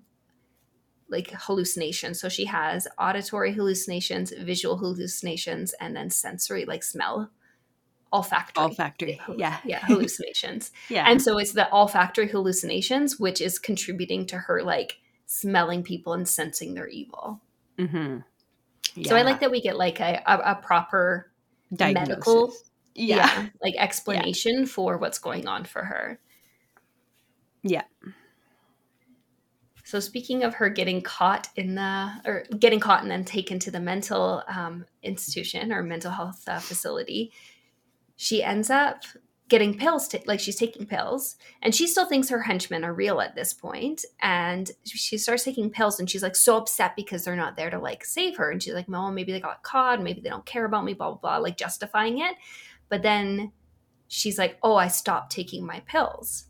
like 1.07 1.29
hallucinations. 1.31 2.19
So 2.19 2.29
she 2.29 2.45
has 2.45 2.87
auditory 2.97 3.53
hallucinations 3.53 4.31
visual 4.31 4.77
hallucinations 4.77 5.73
and 5.79 5.95
then 5.95 6.09
sensory 6.09 6.65
like 6.65 6.81
smell 6.83 7.29
olfactory. 8.15 8.63
Olfactory. 8.63 9.21
Yeah. 9.37 9.57
Yeah, 9.65 9.79
hallucinations. 9.85 10.71
Yeah. 10.89 11.05
And 11.09 11.21
so 11.21 11.37
it's 11.37 11.53
the 11.53 11.69
olfactory 11.71 12.27
hallucinations, 12.27 13.19
which 13.19 13.41
is 13.41 13.59
contributing 13.59 14.25
to 14.27 14.37
her 14.37 14.63
like 14.63 14.97
smelling 15.25 15.83
people 15.83 16.13
and 16.13 16.27
sensing 16.27 16.73
their 16.73 16.87
evil. 16.87 17.41
mm-hmm. 17.77 18.19
So 19.03 19.15
I 19.15 19.23
like 19.23 19.41
that 19.41 19.51
we 19.51 19.61
get 19.61 19.75
like 19.77 19.99
a, 19.99 20.21
a, 20.25 20.51
a 20.51 20.55
proper 20.55 21.31
medical 21.69 22.53
Yeah. 22.93 23.47
like 23.61 23.75
explanation 23.77 24.65
for 24.65 24.97
what's 24.97 25.19
going 25.19 25.47
on 25.47 25.65
for 25.65 25.83
her. 25.83 26.19
Yeah. 27.61 27.83
So 29.83 29.99
speaking 29.99 30.43
of 30.43 30.55
her 30.55 30.69
getting 30.69 31.01
caught 31.01 31.49
in 31.55 31.75
the 31.75 32.11
or 32.25 32.45
getting 32.57 32.79
caught 32.79 33.03
and 33.03 33.11
then 33.11 33.23
taken 33.23 33.59
to 33.59 33.71
the 33.71 33.79
mental 33.79 34.43
um, 34.47 34.85
institution 35.03 35.71
or 35.71 35.83
mental 35.83 36.11
health 36.11 36.43
uh, 36.47 36.59
facility, 36.59 37.31
she 38.15 38.43
ends 38.43 38.69
up 38.69 39.03
getting 39.47 39.77
pills. 39.77 40.07
To, 40.09 40.19
like 40.25 40.39
she's 40.39 40.55
taking 40.55 40.85
pills, 40.85 41.35
and 41.61 41.73
she 41.73 41.87
still 41.87 42.05
thinks 42.05 42.29
her 42.29 42.41
henchmen 42.41 42.83
are 42.83 42.93
real 42.93 43.21
at 43.21 43.35
this 43.35 43.53
point. 43.53 44.05
And 44.21 44.71
she 44.83 45.17
starts 45.17 45.43
taking 45.43 45.69
pills, 45.69 45.99
and 45.99 46.09
she's 46.09 46.23
like 46.23 46.35
so 46.35 46.57
upset 46.57 46.95
because 46.95 47.23
they're 47.23 47.35
not 47.35 47.55
there 47.55 47.69
to 47.69 47.79
like 47.79 48.05
save 48.05 48.37
her. 48.37 48.51
And 48.51 48.61
she's 48.61 48.73
like, 48.73 48.87
"Well, 48.87 49.11
maybe 49.11 49.31
they 49.31 49.39
got 49.39 49.63
caught. 49.63 50.01
Maybe 50.01 50.21
they 50.21 50.29
don't 50.29 50.45
care 50.45 50.65
about 50.65 50.85
me." 50.85 50.93
Blah 50.93 51.11
blah 51.11 51.19
blah, 51.19 51.37
like 51.37 51.57
justifying 51.57 52.19
it. 52.19 52.35
But 52.89 53.01
then 53.03 53.51
she's 54.07 54.37
like, 54.37 54.57
"Oh, 54.63 54.75
I 54.75 54.87
stopped 54.87 55.31
taking 55.31 55.65
my 55.65 55.81
pills." 55.81 56.45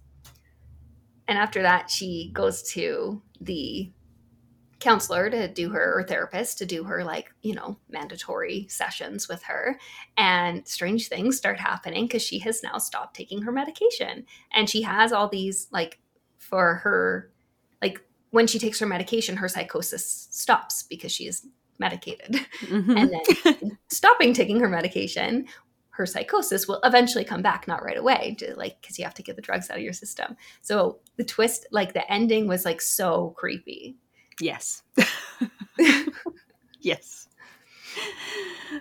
And 1.28 1.38
after 1.38 1.62
that, 1.64 1.90
she 1.90 2.30
goes 2.34 2.62
to 2.74 3.22
the 3.42 3.92
counselor 4.80 5.30
to 5.30 5.48
do 5.48 5.70
her 5.70 5.98
or 5.98 6.04
therapist 6.04 6.58
to 6.58 6.66
do 6.66 6.84
her 6.84 7.04
like 7.04 7.34
you 7.42 7.56
know 7.56 7.78
mandatory 7.90 8.68
sessions 8.70 9.28
with 9.28 9.42
her. 9.44 9.80
And 10.18 10.68
strange 10.68 11.08
things 11.08 11.38
start 11.38 11.60
happening 11.60 12.06
because 12.06 12.22
she 12.22 12.40
has 12.40 12.62
now 12.64 12.78
stopped 12.78 13.16
taking 13.16 13.42
her 13.44 13.52
medication. 13.52 14.26
And 14.54 14.70
she 14.70 14.82
has 14.82 15.12
all 15.14 15.30
these 15.30 15.68
like 15.72 16.00
for 16.38 16.76
her 16.76 17.32
like 17.82 18.02
when 18.32 18.48
she 18.48 18.60
takes 18.60 18.80
her 18.80 18.86
medication 18.86 19.38
her 19.38 19.48
psychosis 19.48 20.28
stops 20.32 20.84
because 20.84 21.12
she 21.12 21.26
is 21.28 21.48
medicated. 21.80 22.36
Mhm. 22.62 22.98
and 23.00 23.12
then 23.12 23.78
stopping 23.90 24.34
taking 24.34 24.60
her 24.60 24.70
medication 24.70 25.46
her 25.92 26.06
psychosis 26.06 26.68
will 26.68 26.82
eventually 26.84 27.24
come 27.24 27.42
back 27.42 27.70
not 27.70 27.82
right 27.82 27.98
away 27.98 28.36
to, 28.38 28.54
like 28.58 28.82
because 28.82 29.00
you 29.00 29.06
have 29.06 29.14
to 29.14 29.24
get 29.24 29.38
the 29.38 29.42
drugs 29.42 29.70
out 29.70 29.78
of 29.78 29.84
your 29.84 29.94
system. 29.94 30.36
So 30.62 31.00
the 31.16 31.24
twist 31.24 31.66
like 31.72 31.94
the 31.94 32.12
ending 32.12 32.48
was 32.50 32.66
like 32.66 32.82
so 32.82 33.30
creepy 33.38 33.96
yes. 34.40 34.84
yes. 36.82 37.28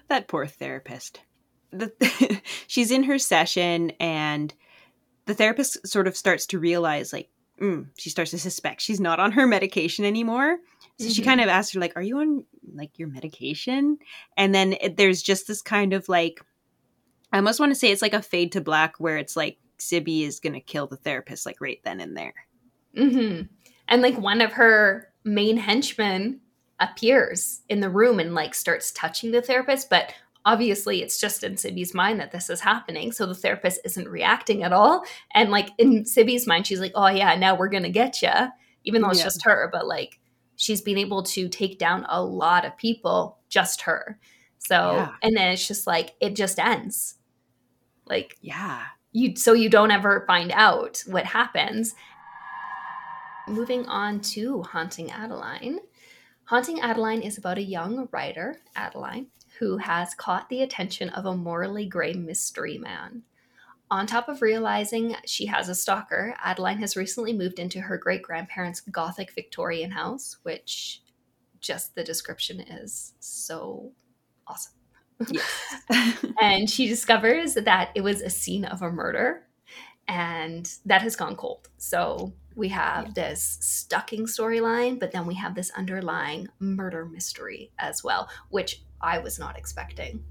That 0.09 0.29
poor 0.29 0.47
therapist. 0.47 1.21
The, 1.71 1.93
she's 2.67 2.91
in 2.91 3.05
her 3.05 3.19
session, 3.19 3.91
and 4.01 4.53
the 5.27 5.35
therapist 5.35 5.87
sort 5.87 6.07
of 6.07 6.17
starts 6.17 6.47
to 6.47 6.59
realize, 6.59 7.13
like, 7.13 7.29
mm, 7.61 7.87
she 7.99 8.11
starts 8.11 8.31
to 8.33 8.39
suspect 8.39 8.81
she's 8.81 9.01
not 9.01 9.21
on 9.21 9.33
her 9.33 9.47
medication 9.47 10.05
anymore. 10.05 10.59
So 10.99 11.09
she 11.09 11.23
Mhm. 11.23 11.25
kind 11.25 11.41
of 11.41 11.49
asks 11.49 11.75
her, 11.75 11.81
like, 11.81 11.97
"Are 11.97 12.03
you 12.03 12.19
on 12.19 12.45
like 12.75 12.99
your 12.99 13.09
medication?" 13.09 13.99
And 14.37 14.55
then 14.55 14.75
it, 14.81 14.97
there's 14.97 15.23
just 15.23 15.49
this 15.49 15.63
kind 15.63 15.93
of 15.93 16.09
like, 16.09 16.41
I 17.33 17.39
almost 17.39 17.59
want 17.59 17.71
to 17.73 17.75
say 17.79 17.91
it's 17.91 18.03
like 18.03 18.15
a 18.15 18.23
fade 18.23 18.53
to 18.53 18.61
black, 18.61 19.01
where 19.01 19.17
it's 19.19 19.37
like 19.37 19.59
Sibby 19.79 20.23
is 20.25 20.39
gonna 20.39 20.61
kill 20.61 20.87
the 20.87 20.97
therapist, 20.97 21.47
like 21.47 21.61
right 21.61 21.81
then 21.85 22.01
and 22.01 22.17
there. 22.17 22.35
hmm 22.97 23.43
And 23.89 24.03
like 24.03 24.17
one 24.19 24.41
of 24.41 24.53
her 24.53 25.11
main 25.25 25.57
henchman 25.57 26.41
appears 26.81 27.63
in 27.69 27.81
the 27.81 27.89
room 27.91 28.19
and 28.21 28.35
like 28.35 28.55
starts 28.55 28.91
touching 28.93 29.31
the 29.31 29.41
therapist, 29.43 29.89
but 29.89 30.13
obviously 30.45 31.03
it's 31.03 31.19
just 31.19 31.43
in 31.43 31.57
Sibby's 31.57 31.95
mind 31.95 32.21
that 32.21 32.31
this 32.33 32.51
is 32.51 32.61
happening. 32.61 33.13
So 33.13 33.25
the 33.27 33.35
therapist 33.35 33.81
isn't 33.85 34.09
reacting 34.09 34.63
at 34.63 34.73
all. 34.73 35.05
And 35.33 35.51
like 35.51 35.71
in 35.79 36.05
Sibby's 36.05 36.47
mind, 36.47 36.67
she's 36.67 36.81
like, 36.81 36.93
oh 36.95 37.07
yeah, 37.09 37.35
now 37.37 37.55
we're 37.57 37.69
going 37.69 37.85
to 37.85 37.89
get 37.91 38.21
you, 38.21 38.31
even 38.85 39.01
though 39.01 39.11
it's 39.11 39.21
Yeah. 39.21 39.25
just 39.25 39.45
her. 39.45 39.71
But 39.73 39.87
like 39.87 40.19
she's 40.57 40.83
been 40.83 40.99
able 40.99 41.23
to 41.23 41.49
take 41.49 41.79
down 41.79 42.05
a 42.09 42.23
lot 42.23 42.65
of 42.67 42.77
people, 42.77 43.39
just 43.49 43.83
her. 43.83 44.19
So, 44.59 44.97
Yeah. 44.97 45.13
and 45.23 45.37
then 45.37 45.53
it's 45.53 45.67
just 45.67 45.87
like, 45.87 46.15
it 46.21 46.35
just 46.37 46.59
ends. 46.59 47.15
Like 48.07 48.37
Yeah. 48.43 48.83
you 49.13 49.37
so 49.37 49.53
you 49.55 49.71
don't 49.71 49.91
ever 49.91 50.25
find 50.27 50.53
out 50.53 51.03
what 51.07 51.25
happens. 51.25 51.95
Moving 53.47 53.87
on 53.87 54.21
to 54.21 54.63
Haunting 54.63 55.11
Adeline. 55.11 55.79
Haunting 56.45 56.81
Adeline 56.81 57.23
is 57.23 57.39
about 57.39 57.59
a 57.59 57.63
young 57.63 58.09
writer, 58.13 58.61
Adeline, 58.75 59.29
who 59.59 59.79
has 59.79 60.15
caught 60.15 60.49
the 60.49 60.63
attention 60.63 61.09
of 61.11 61.27
a 61.27 61.37
morally 61.37 61.87
gray 61.87 62.13
mystery 62.13 62.79
man. 62.79 63.23
On 63.91 64.07
top 64.07 64.29
of 64.29 64.43
realizing 64.43 65.17
she 65.27 65.47
has 65.47 65.69
a 65.69 65.75
stalker, 65.75 66.35
Adeline 66.43 66.79
has 66.79 66.97
recently 66.97 67.33
moved 67.33 67.59
into 67.59 67.81
her 67.81 67.99
great 67.99 68.23
grandparents' 68.23 68.81
Gothic 68.81 69.33
Victorian 69.33 69.91
house, 69.91 70.39
which 70.43 71.03
just 71.61 71.95
the 71.95 72.05
description 72.05 72.61
is 72.61 73.15
so 73.21 73.93
awesome 74.47 74.75
Yes. 75.31 76.25
and 76.41 76.69
she 76.69 76.89
discovers 76.89 77.55
that 77.55 77.91
it 77.95 78.01
was 78.03 78.21
a 78.21 78.31
scene 78.31 78.65
of 78.65 78.83
a 78.83 78.91
murder 78.91 79.47
and 80.09 80.71
that 80.85 81.03
has 81.03 81.17
gone 81.17 81.37
cold 81.37 81.69
so 81.79 82.33
we 82.57 82.69
have 82.69 83.15
this 83.15 83.59
stucking 83.61 84.27
storyline 84.27 84.99
but 84.99 85.13
then 85.13 85.27
we 85.27 85.35
have 85.35 85.55
this 85.55 85.71
underlying 85.71 86.49
murder 86.59 87.05
mystery 87.05 87.71
as 87.79 88.03
well 88.05 88.29
which 88.51 88.83
i 89.01 89.19
was 89.19 89.39
not 89.39 89.59
expecting 89.59 90.23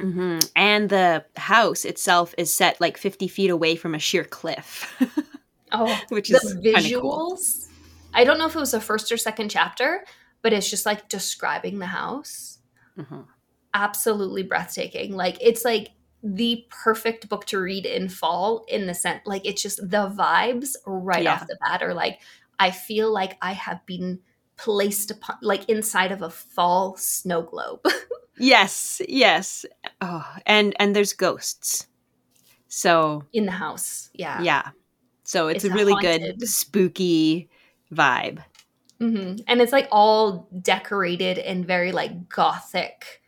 hmm 0.00 0.38
And 0.56 0.88
the 0.88 1.24
house 1.36 1.84
itself 1.84 2.34
is 2.38 2.52
set 2.52 2.80
like 2.80 2.96
50 2.96 3.28
feet 3.28 3.50
away 3.50 3.76
from 3.76 3.94
a 3.94 3.98
sheer 3.98 4.24
cliff, 4.24 4.90
oh 5.72 6.00
which 6.08 6.28
the 6.28 6.36
is 6.36 6.54
kinda 6.62 6.80
visuals 6.80 7.00
cool. 7.00 7.38
i 8.14 8.24
don't 8.24 8.38
know 8.38 8.46
if 8.46 8.56
it 8.56 8.60
was 8.60 8.72
the 8.72 8.80
first 8.80 9.12
or 9.12 9.16
second 9.16 9.48
chapter 9.50 10.04
but 10.42 10.52
it's 10.52 10.68
just 10.68 10.86
like 10.86 11.08
describing 11.08 11.78
the 11.78 11.86
house 11.86 12.58
Mhm. 12.98 13.26
absolutely 13.74 14.42
breathtaking. 14.42 15.16
Like 15.16 15.38
it's 15.40 15.64
like 15.64 15.90
the 16.22 16.64
perfect 16.70 17.28
book 17.28 17.44
to 17.46 17.58
read 17.58 17.84
in 17.84 18.08
fall 18.08 18.64
in 18.68 18.86
the 18.86 18.94
sense 18.94 19.20
like 19.26 19.44
it's 19.44 19.60
just 19.62 19.78
the 19.78 20.08
vibes 20.08 20.76
right 20.86 21.24
Yeah. 21.24 21.34
off 21.34 21.46
the 21.48 21.58
bat 21.60 21.82
are 21.82 21.94
like 21.94 22.20
I 22.58 22.70
feel 22.70 23.12
like 23.12 23.36
I 23.42 23.52
have 23.52 23.84
been 23.86 24.20
placed 24.56 25.10
upon 25.10 25.36
like 25.42 25.68
inside 25.68 26.12
of 26.12 26.22
a 26.22 26.30
fall 26.30 26.96
snow 26.96 27.42
globe. 27.42 27.80
Yes, 28.38 29.00
yes. 29.08 29.66
Oh, 30.00 30.26
and 30.46 30.74
and 30.80 30.96
there's 30.96 31.12
ghosts. 31.12 31.86
So, 32.66 33.24
in 33.32 33.44
the 33.44 33.52
house. 33.52 34.08
Yeah. 34.14 34.40
yeah. 34.42 34.70
So 35.24 35.48
it's, 35.48 35.64
It's 35.64 35.72
a 35.72 35.76
really 35.76 35.92
haunted. 35.92 36.38
good 36.38 36.48
spooky 36.48 37.50
vibe. 37.92 38.42
hmm 38.98 39.34
And 39.46 39.60
it's 39.60 39.70
like 39.72 39.86
all 39.92 40.48
decorated 40.62 41.38
in 41.38 41.64
very 41.64 41.92
like 41.92 42.28
gothic 42.30 43.21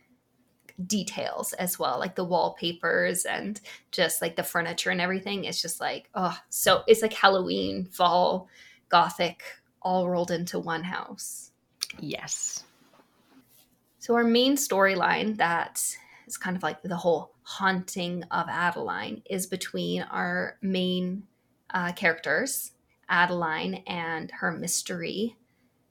details 0.87 1.53
as 1.53 1.79
well, 1.79 1.99
like 1.99 2.15
the 2.15 2.23
wallpapers 2.23 3.25
and 3.25 3.61
just 3.91 4.21
like 4.21 4.35
the 4.35 4.43
furniture 4.43 4.89
and 4.89 5.01
everything. 5.01 5.45
It's 5.45 5.61
just 5.61 5.79
like, 5.79 6.09
oh, 6.15 6.37
so 6.49 6.83
it's 6.87 7.01
like 7.01 7.13
Halloween, 7.13 7.85
fall, 7.85 8.47
gothic, 8.89 9.43
all 9.81 10.09
rolled 10.09 10.31
into 10.31 10.59
one 10.59 10.83
house. 10.83 11.51
Yes. 11.99 12.63
So 13.99 14.15
our 14.15 14.23
main 14.23 14.55
storyline 14.55 15.37
that 15.37 15.83
is 16.27 16.37
kind 16.37 16.55
of 16.55 16.63
like 16.63 16.81
the 16.81 16.97
whole 16.97 17.31
haunting 17.43 18.23
of 18.31 18.47
Adeline 18.49 19.21
is 19.29 19.47
between 19.47 20.01
our 20.03 20.57
main 20.61 21.23
uh, 21.73 21.91
characters, 21.93 22.71
Adeline 23.09 23.83
and 23.87 24.31
her 24.31 24.51
mystery 24.51 25.35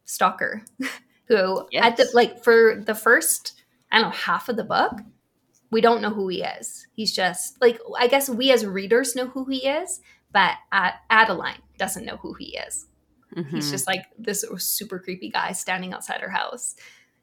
stalker, 0.05 0.64
who 1.27 1.66
at 1.75 1.97
the 1.97 2.09
like 2.12 2.42
for 2.42 2.83
the 2.85 2.94
first 2.94 3.63
I 3.94 4.00
don't 4.00 4.11
know 4.11 4.16
half 4.16 4.48
of 4.48 4.57
the 4.57 4.64
book, 4.64 4.92
we 5.70 5.80
don't 5.80 6.02
know 6.02 6.11
who 6.11 6.28
he 6.28 6.42
is. 6.42 6.87
He's 6.94 7.12
just 7.14 7.61
like 7.61 7.78
I 7.98 8.07
guess 8.09 8.28
we 8.28 8.50
as 8.52 8.66
readers 8.66 9.16
know 9.16 9.26
who 9.28 9.44
he 9.46 9.66
is, 9.66 10.00
but 10.33 10.52
Ad- 10.72 10.94
Adeline 11.11 11.62
doesn't 11.78 12.04
know 12.04 12.16
who 12.18 12.35
he 12.35 12.57
is. 12.59 12.87
He's 13.35 13.66
Mhm. 13.66 13.70
just 13.70 13.87
like 13.88 14.04
this 14.18 14.44
super 14.59 14.98
creepy 15.00 15.28
guy 15.30 15.52
standing 15.52 15.92
outside 15.92 16.20
her 16.20 16.30
house 16.30 16.76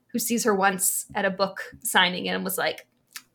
who 0.07 0.19
sees 0.19 0.43
her 0.43 0.53
once 0.53 1.05
at 1.15 1.23
a 1.23 1.29
book 1.29 1.61
signing 1.83 2.27
and 2.27 2.43
was 2.43 2.57
like, 2.57 2.85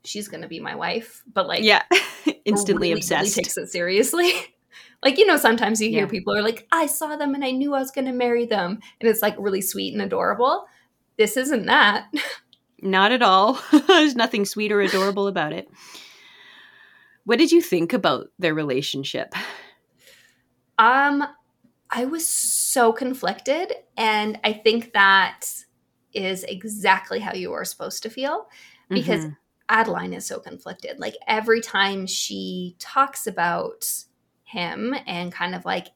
she's 0.04 0.28
going 0.28 0.42
to 0.42 0.48
be 0.48 0.60
my 0.60 0.74
wife. 0.74 1.22
But 1.32 1.46
like, 1.48 1.64
yeah. 1.64 1.84
Instantly 2.44 2.88
really, 2.90 2.90
really 2.90 2.92
obsessed. 3.00 3.34
takes 3.34 3.56
it 3.56 3.68
seriously. 3.70 4.30
like, 5.02 5.16
you 5.16 5.24
know, 5.24 5.38
sometimes 5.38 5.80
you 5.80 5.88
hear 5.88 6.04
Yeah. 6.04 6.10
people 6.10 6.36
are 6.36 6.42
like, 6.42 6.66
I 6.70 6.84
saw 6.84 7.16
them 7.16 7.34
and 7.34 7.42
I 7.42 7.50
knew 7.52 7.74
I 7.74 7.78
was 7.78 7.90
going 7.90 8.04
to 8.08 8.12
marry 8.12 8.44
them. 8.44 8.78
And 9.00 9.08
it's 9.08 9.22
like 9.22 9.36
really 9.38 9.62
sweet 9.62 9.94
and 9.94 10.02
adorable. 10.02 10.66
This 11.16 11.38
isn't 11.38 11.64
that. 11.66 12.08
Not 12.82 13.12
at 13.12 13.22
all. 13.22 13.60
There's 13.88 14.14
nothing 14.16 14.44
sweet 14.44 14.72
or 14.72 14.80
adorable 14.80 15.26
about 15.26 15.52
it. 15.52 15.68
What 17.24 17.38
did 17.38 17.50
you 17.50 17.60
think 17.60 17.92
about 17.92 18.28
their 18.38 18.54
relationship? 18.54 19.34
Um, 20.78 21.24
I 21.90 22.04
was 22.04 22.26
so 22.26 22.92
conflicted, 22.92 23.72
and 23.96 24.38
I 24.44 24.52
think 24.52 24.92
that 24.92 25.46
is 26.12 26.44
exactly 26.44 27.20
how 27.20 27.32
you 27.34 27.52
are 27.52 27.64
supposed 27.64 28.02
to 28.02 28.10
feel 28.10 28.48
because 28.88 29.24
Mhm. 29.24 29.36
Adeline 29.68 30.12
is 30.12 30.24
so 30.26 30.38
conflicted. 30.38 30.98
Like 31.00 31.16
every 31.26 31.60
time 31.60 32.06
she 32.06 32.76
talks 32.78 33.26
about 33.26 33.84
him 34.44 34.94
and 35.06 35.32
kind 35.32 35.54
of 35.54 35.64
like 35.64 35.88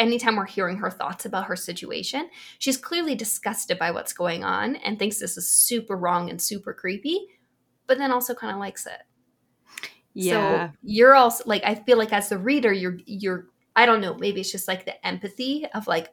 anytime 0.00 0.34
we're 0.34 0.46
hearing 0.46 0.78
her 0.78 0.90
thoughts 0.90 1.26
about 1.26 1.44
her 1.44 1.54
situation, 1.54 2.28
she's 2.58 2.76
clearly 2.76 3.14
disgusted 3.14 3.78
by 3.78 3.92
what's 3.92 4.12
going 4.12 4.42
on 4.42 4.76
and 4.76 4.98
thinks 4.98 5.20
this 5.20 5.36
is 5.36 5.48
super 5.48 5.96
wrong 5.96 6.30
and 6.30 6.40
super 6.40 6.72
creepy, 6.72 7.26
but 7.86 7.98
then 7.98 8.10
also 8.10 8.34
kind 8.34 8.52
of 8.52 8.58
likes 8.58 8.86
it. 8.86 9.02
Yeah. 10.14 10.70
So 10.70 10.74
you're 10.82 11.14
also 11.14 11.44
like 11.46 11.62
I 11.64 11.76
feel 11.76 11.98
like 11.98 12.12
as 12.12 12.30
the 12.30 12.38
reader, 12.38 12.72
you're 12.72 12.98
you're 13.04 13.46
I 13.76 13.86
don't 13.86 14.00
know, 14.00 14.14
maybe 14.14 14.40
it's 14.40 14.50
just 14.50 14.66
like 14.66 14.84
the 14.84 15.06
empathy 15.06 15.66
of 15.74 15.86
like 15.86 16.08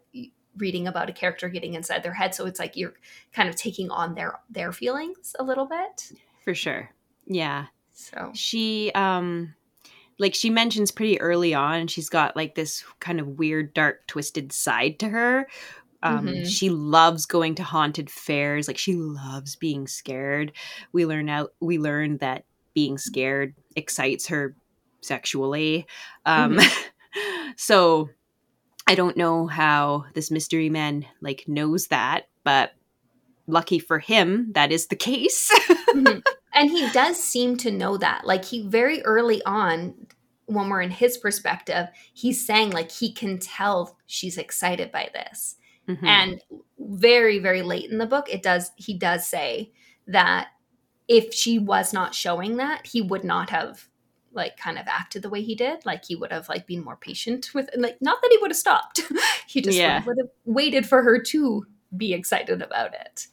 reading 0.58 0.88
about 0.88 1.10
a 1.10 1.14
character 1.14 1.50
getting 1.50 1.74
inside 1.74 2.04
their 2.04 2.14
head. 2.14 2.36
So 2.36 2.46
it's 2.46 2.60
like 2.60 2.76
you're 2.76 2.94
kind 3.32 3.50
of 3.50 3.56
taking 3.56 3.90
on 3.90 4.14
their 4.14 4.40
their 4.50 4.72
feelings 4.72 5.36
a 5.40 5.44
little 5.44 5.66
bit. 5.66 6.12
For 6.44 6.54
sure. 6.54 6.92
Yeah. 7.26 7.68
So 7.94 8.32
She 8.36 8.92
um 8.94 9.56
like 10.20 10.34
she 10.34 10.50
mentions 10.50 10.92
pretty 10.92 11.20
early 11.22 11.54
on 11.54 11.88
she's 11.88 12.10
got 12.10 12.36
like 12.36 12.56
this 12.56 12.84
kind 13.00 13.20
of 13.20 13.28
weird 13.28 13.74
dark 13.74 14.06
twisted 14.08 14.52
side 14.52 15.00
to 15.00 15.10
her. 15.10 15.48
Um, 16.04 16.28
Mhm. 16.28 16.46
she 16.50 16.70
loves 16.70 17.26
going 17.26 17.56
to 17.56 17.64
haunted 17.64 18.10
fairs. 18.10 18.68
Like 18.68 18.78
she 18.78 18.94
loves 18.96 19.56
being 19.56 19.88
scared. 19.88 20.52
We 20.94 21.06
learn 21.06 21.30
out 21.30 21.54
we 21.60 21.78
learn 21.80 22.18
that 22.18 22.46
being 22.74 22.98
scared 22.98 23.56
excites 23.76 24.28
her 24.28 24.56
sexually. 25.02 25.86
Um, 26.26 26.60
so 27.58 28.10
i 28.88 28.94
don't 28.96 29.18
know 29.18 29.48
how 29.48 30.06
this 30.14 30.30
mystery 30.30 30.70
man 30.70 31.06
like 31.22 31.44
knows 31.48 31.88
that 31.88 32.28
but 32.44 32.72
lucky 33.48 33.80
for 33.80 33.98
him 34.00 34.52
that 34.54 34.72
is 34.72 34.88
the 34.88 34.96
case. 34.96 35.52
Mhm. 35.96 36.22
And 36.58 36.70
he 36.72 36.90
does 36.92 37.22
seem 37.24 37.58
to 37.58 37.72
know 37.72 37.98
that. 37.98 38.26
Like 38.26 38.46
he 38.46 38.68
very 38.68 39.02
early 39.04 39.42
on, 39.46 39.96
when 40.48 40.70
we're 40.70 40.82
in 40.82 40.92
his 40.92 41.18
perspective, 41.18 41.88
he's 42.14 42.46
saying 42.46 42.72
like 42.72 42.92
he 42.92 43.14
can 43.14 43.38
tell 43.40 43.98
she's 44.08 44.38
excited 44.38 44.92
by 44.92 45.10
this. 45.14 45.56
Mhm. 45.88 46.06
And 46.08 46.42
very, 46.80 47.40
very 47.40 47.62
late 47.62 47.90
in 47.92 47.98
the 47.98 48.06
book, 48.06 48.28
it 48.30 48.44
does 48.44 48.72
he 48.78 48.94
does 48.98 49.28
say 49.28 49.72
that 50.08 50.50
if 51.08 51.34
she 51.34 51.60
was 51.60 51.94
not 51.94 52.16
showing 52.16 52.58
that, 52.58 52.88
he 52.88 53.02
would 53.02 53.24
not 53.24 53.50
have 53.50 53.88
like 54.34 54.58
kind 54.58 54.78
of 54.78 54.86
acted 54.88 55.22
the 55.24 55.30
way 55.30 55.42
he 55.42 55.56
did. 55.56 55.86
Like 55.86 56.06
he 56.06 56.16
would 56.16 56.32
have 56.32 56.50
like 56.50 56.68
been 56.68 56.84
more 56.84 56.98
patient 56.98 57.50
with 57.54 57.70
like 57.78 57.98
not 58.02 58.22
that 58.22 58.30
he 58.32 58.38
would 58.40 58.52
have 58.52 58.58
stopped. 58.58 59.02
he 59.48 59.62
just 59.62 59.78
Yeah. 59.78 60.04
would 60.06 60.18
have 60.20 60.30
waited 60.46 60.86
for 60.88 61.02
her 61.04 61.22
to 61.24 61.66
be 61.96 62.14
excited 62.14 62.62
about 62.62 62.94
it. 62.94 63.28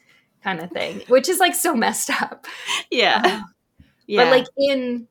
Kind 0.45 0.61
of 0.61 0.71
thing. 0.71 1.03
Which 1.09 1.29
is 1.29 1.41
like 1.41 1.55
so 1.55 1.75
messed 1.75 2.11
up. 2.11 2.47
yeah 2.91 3.23
Uh, 3.25 3.41
yeah 4.07 4.25
But 4.25 4.31
like 4.31 4.47
in 4.57 5.09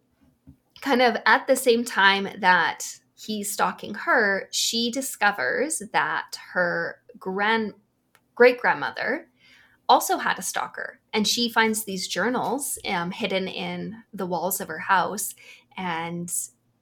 kind 0.81 1.01
of 1.01 1.17
at 1.25 1.47
the 1.47 1.55
same 1.55 1.83
time 1.83 2.27
that 2.39 2.85
he's 3.15 3.51
stalking 3.51 3.95
her, 3.95 4.47
she 4.51 4.91
discovers 4.91 5.81
that 5.91 6.37
her 6.53 6.99
grand 7.17 7.73
great 8.35 8.59
grandmother 8.59 9.27
also 9.89 10.17
had 10.17 10.37
a 10.39 10.41
stalker, 10.41 10.99
and 11.13 11.27
she 11.27 11.49
finds 11.49 11.83
these 11.83 12.07
journals 12.07 12.79
um, 12.87 13.11
hidden 13.11 13.47
in 13.47 13.95
the 14.13 14.25
walls 14.25 14.61
of 14.61 14.67
her 14.67 14.79
house, 14.79 15.35
and 15.77 16.31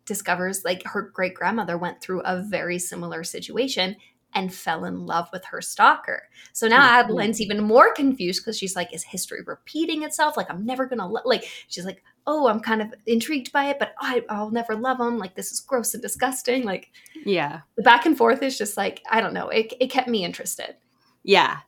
discovers 0.06 0.66
like 0.66 0.84
her 0.86 1.02
great 1.02 1.34
grandmother 1.34 1.78
went 1.78 2.02
through 2.02 2.22
a 2.22 2.42
very 2.42 2.78
similar 2.80 3.24
situation 3.24 3.96
and 4.34 4.54
fell 4.54 4.86
in 4.86 5.06
love 5.06 5.30
with 5.34 5.44
her 5.46 5.62
stalker. 5.62 6.24
So 6.54 6.68
now 6.68 6.82
Mhm. 6.88 7.04
Adeline's 7.06 7.42
even 7.42 7.64
more 7.64 7.94
confused 7.94 8.42
because 8.44 8.58
she's 8.58 8.76
like, 8.76 8.94
is 8.94 9.04
history 9.04 9.42
repeating 9.46 10.04
itself? 10.04 10.38
Like, 10.38 10.50
I'm 10.50 10.66
never 10.66 10.86
gonna 10.86 11.08
lo-. 11.08 11.22
like. 11.26 11.46
She's 11.68 11.86
like, 11.86 12.04
oh, 12.28 12.48
I'm 12.48 12.60
kind 12.60 12.82
of 12.82 12.94
intrigued 13.08 13.52
by 13.52 13.66
it, 13.66 13.80
but 13.80 13.94
I, 14.00 14.24
I'll 14.30 14.52
never 14.52 14.76
love 14.76 15.00
him. 15.00 15.18
Like, 15.18 15.36
this 15.36 15.52
is 15.52 15.60
gross 15.60 15.94
and 15.94 16.02
disgusting. 16.02 16.64
Like, 16.64 16.92
yeah 17.26 17.62
the 17.76 17.84
back 17.84 18.06
and 18.06 18.18
forth 18.18 18.42
is 18.42 18.58
just 18.58 18.78
like, 18.78 19.02
I 19.10 19.22
don't 19.22 19.34
know. 19.34 19.50
It, 19.50 19.74
it 19.80 19.88
kept 19.92 20.08
me 20.08 20.24
interested. 20.26 20.76
yeah 21.24 21.60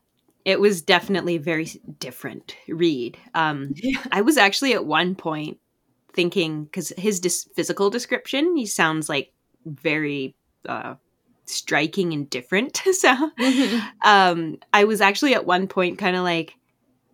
it 0.44 0.60
was 0.60 0.82
definitely 0.82 1.36
a 1.36 1.40
very 1.40 1.66
different 2.00 2.54
read 2.68 3.16
um 3.34 3.72
Yeah. 3.76 4.02
i 4.12 4.20
was 4.20 4.36
actually 4.36 4.74
at 4.74 4.84
one 4.84 5.14
point 5.14 5.58
thinking 6.12 6.64
because 6.64 6.90
his 6.98 7.18
dis- 7.20 7.48
physical 7.56 7.88
description 7.88 8.54
he 8.56 8.66
sounds 8.66 9.08
like 9.08 9.32
very 9.64 10.34
uh 10.68 10.94
striking 11.46 12.12
and 12.12 12.28
different. 12.30 12.82
So 12.92 13.30
um 14.02 14.58
i 14.72 14.84
was 14.84 15.00
actually 15.00 15.34
at 15.34 15.44
one 15.46 15.66
point 15.68 15.98
kind 15.98 16.16
of 16.16 16.22
like 16.22 16.54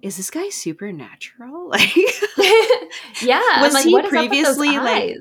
is 0.02 0.16
this 0.16 0.30
guy 0.30 0.48
supernatural? 0.48 1.68
Like 1.70 1.94
yeah. 3.22 3.62
Was 3.62 3.74
like, 3.74 3.84
he 3.84 3.92
what 3.92 4.04
is 4.06 4.12
up 4.12 4.30
with 4.30 4.30
those 4.30 4.56
previously, 4.56 4.78
like- 4.78 5.16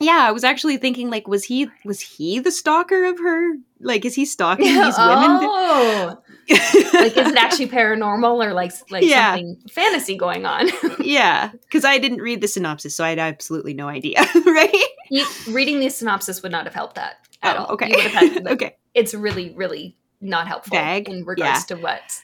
yeah 0.00 0.26
i 0.28 0.32
was 0.32 0.42
actually 0.42 0.76
thinking 0.76 1.08
like 1.08 1.28
was 1.28 1.44
he 1.44 1.68
was 1.84 2.00
he 2.00 2.40
the 2.40 2.50
stalker 2.50 3.04
of 3.04 3.18
her? 3.20 3.52
Like 3.80 4.04
is 4.04 4.14
he 4.14 4.24
stalking 4.24 4.64
these 4.66 4.74
women 4.98 5.38
oh, 5.42 6.18
like 6.48 7.16
is 7.16 7.28
it 7.28 7.36
actually 7.36 7.68
paranormal 7.68 8.44
or 8.44 8.52
like 8.52 8.72
like 8.90 9.04
Yeah. 9.04 9.32
something 9.34 9.56
fantasy 9.70 10.16
going 10.16 10.46
on? 10.46 10.68
yeah 11.00 11.50
because 11.62 11.84
i 11.84 11.98
didn't 11.98 12.20
read 12.22 12.40
the 12.40 12.48
synopsis 12.48 12.96
so 12.96 13.04
i 13.04 13.10
had 13.10 13.18
absolutely 13.20 13.72
no 13.74 13.88
idea 13.88 14.24
right? 14.46 14.74
You, 15.10 15.24
reading 15.50 15.78
the 15.80 15.88
synopsis 15.90 16.42
would 16.42 16.50
not 16.52 16.64
have 16.64 16.74
helped 16.74 16.96
that 16.96 17.18
at 17.44 17.56
all. 17.56 17.66
Oh, 17.70 17.74
okay 17.74 17.92
would 17.94 18.02
have 18.04 18.12
had, 18.34 18.46
okay 18.54 18.76
It's 18.94 19.14
really, 19.14 19.54
really 19.54 19.96
not 20.20 20.46
helpful 20.48 20.76
Vague? 20.78 21.08
in 21.08 21.24
regards 21.24 21.66
to 21.66 21.76
what. 21.76 22.20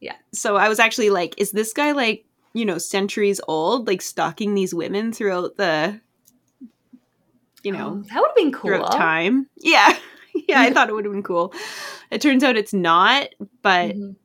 Yeah. 0.00 0.16
So 0.32 0.56
i 0.56 0.68
was 0.68 0.78
actually 0.78 1.10
like 1.10 1.34
is 1.38 1.50
this 1.52 1.72
guy 1.72 1.92
like 1.92 2.24
you 2.52 2.64
know 2.64 2.78
centuries 2.78 3.40
old 3.48 3.86
like 3.88 4.02
stalking 4.02 4.54
these 4.54 4.74
women 4.74 5.12
throughout 5.12 5.56
the 5.56 6.00
you 7.62 7.72
know 7.72 8.02
Oh, 8.02 8.04
that 8.08 8.20
would 8.20 8.28
have 8.28 8.36
been 8.36 8.52
cool. 8.52 8.68
throughout 8.70 8.92
time 8.92 9.48
yeah 9.56 9.96
yeah 10.48 10.60
i 10.60 10.70
thought 10.74 10.88
it 10.88 10.94
would 10.94 11.04
have 11.04 11.14
been 11.14 11.22
cool 11.22 11.54
it 12.10 12.20
turns 12.20 12.44
out 12.44 12.56
it's 12.56 12.74
not 12.74 13.28
but 13.62 13.94
Mhm. 13.94 14.16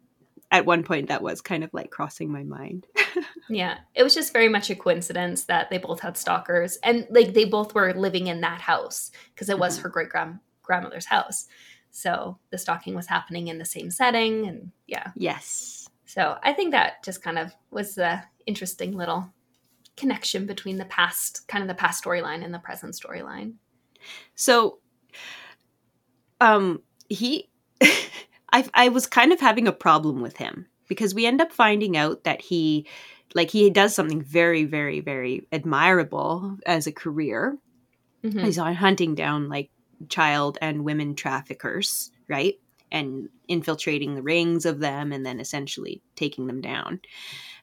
At 0.52 0.66
one 0.66 0.84
point 0.84 1.08
that 1.10 1.22
was 1.22 1.42
kind 1.42 1.64
of 1.64 1.70
like 1.74 1.90
crossing 1.92 2.32
my 2.32 2.44
mind 2.44 2.88
Yeah, 3.50 3.80
it 3.96 4.04
was 4.04 4.14
just 4.14 4.32
very 4.34 4.48
much 4.50 4.70
a 4.70 4.76
coincidence 4.76 5.46
that 5.46 5.70
they 5.72 5.80
both 5.80 6.02
had 6.02 6.16
stalkers, 6.18 6.78
and 6.84 7.08
like 7.10 7.34
they 7.34 7.46
both 7.46 7.74
were 7.74 7.94
living 7.94 8.28
in 8.28 8.42
that 8.42 8.62
house 8.62 9.10
because 9.34 9.50
it 9.50 9.58
was 9.58 9.80
Mhm. 9.80 9.82
her 9.84 9.90
great 9.90 10.10
grand 10.10 10.40
grandmother's 10.62 11.06
house. 11.08 11.48
So 11.90 12.38
the 12.52 12.60
stalking 12.60 12.94
was 12.94 13.08
happening 13.08 13.48
in 13.48 13.58
the 13.58 13.66
same 13.66 13.90
setting, 13.90 14.46
and 14.48 14.72
yeah. 14.86 15.08
yes 15.16 15.90
So 16.06 16.38
I 16.44 16.54
think 16.54 16.72
that 16.72 17.04
just 17.04 17.24
kind 17.24 17.40
of 17.40 17.52
was 17.72 17.96
the 17.96 18.22
interesting 18.46 18.96
little 18.96 19.34
connection 19.98 20.46
between 20.46 20.78
the 20.78 20.86
past, 20.86 21.48
kind 21.48 21.64
of 21.64 21.68
the 21.68 21.74
past 21.74 22.04
storyline 22.04 22.46
and 22.46 22.54
the 22.54 22.60
present 22.60 22.94
storyline. 22.94 23.54
so 24.36 24.78
um 26.40 26.82
he 27.10 27.50
I 28.52 28.68
I 28.74 28.90
was 28.90 29.08
kind 29.08 29.32
of 29.34 29.40
having 29.40 29.68
a 29.68 29.72
problem 29.72 30.22
with 30.22 30.38
him 30.38 30.68
because 30.88 31.14
we 31.14 31.26
end 31.26 31.42
up 31.42 31.52
finding 31.52 31.98
out 31.98 32.24
that 32.24 32.42
he 32.42 32.88
like 33.36 33.52
he 33.52 33.70
does 33.70 33.94
something 33.94 34.22
very 34.22 34.66
very 34.66 35.00
very 35.00 35.48
admirable 35.52 36.58
as 36.66 36.88
a 36.88 36.92
career. 36.92 37.58
Mhm. 38.24 38.44
he's 38.44 38.60
on 38.60 38.76
hunting 38.76 39.16
down 39.16 39.48
like 39.48 39.70
child 40.10 40.58
and 40.62 40.84
women 40.84 41.16
traffickers 41.16 42.12
right? 42.30 42.56
And 42.92 43.30
infiltrating 43.48 44.16
the 44.16 44.22
rings 44.22 44.66
of 44.66 44.80
them 44.80 45.12
and 45.12 45.26
then 45.26 45.40
essentially 45.40 46.02
taking 46.16 46.48
them 46.48 46.62
down. 46.62 47.02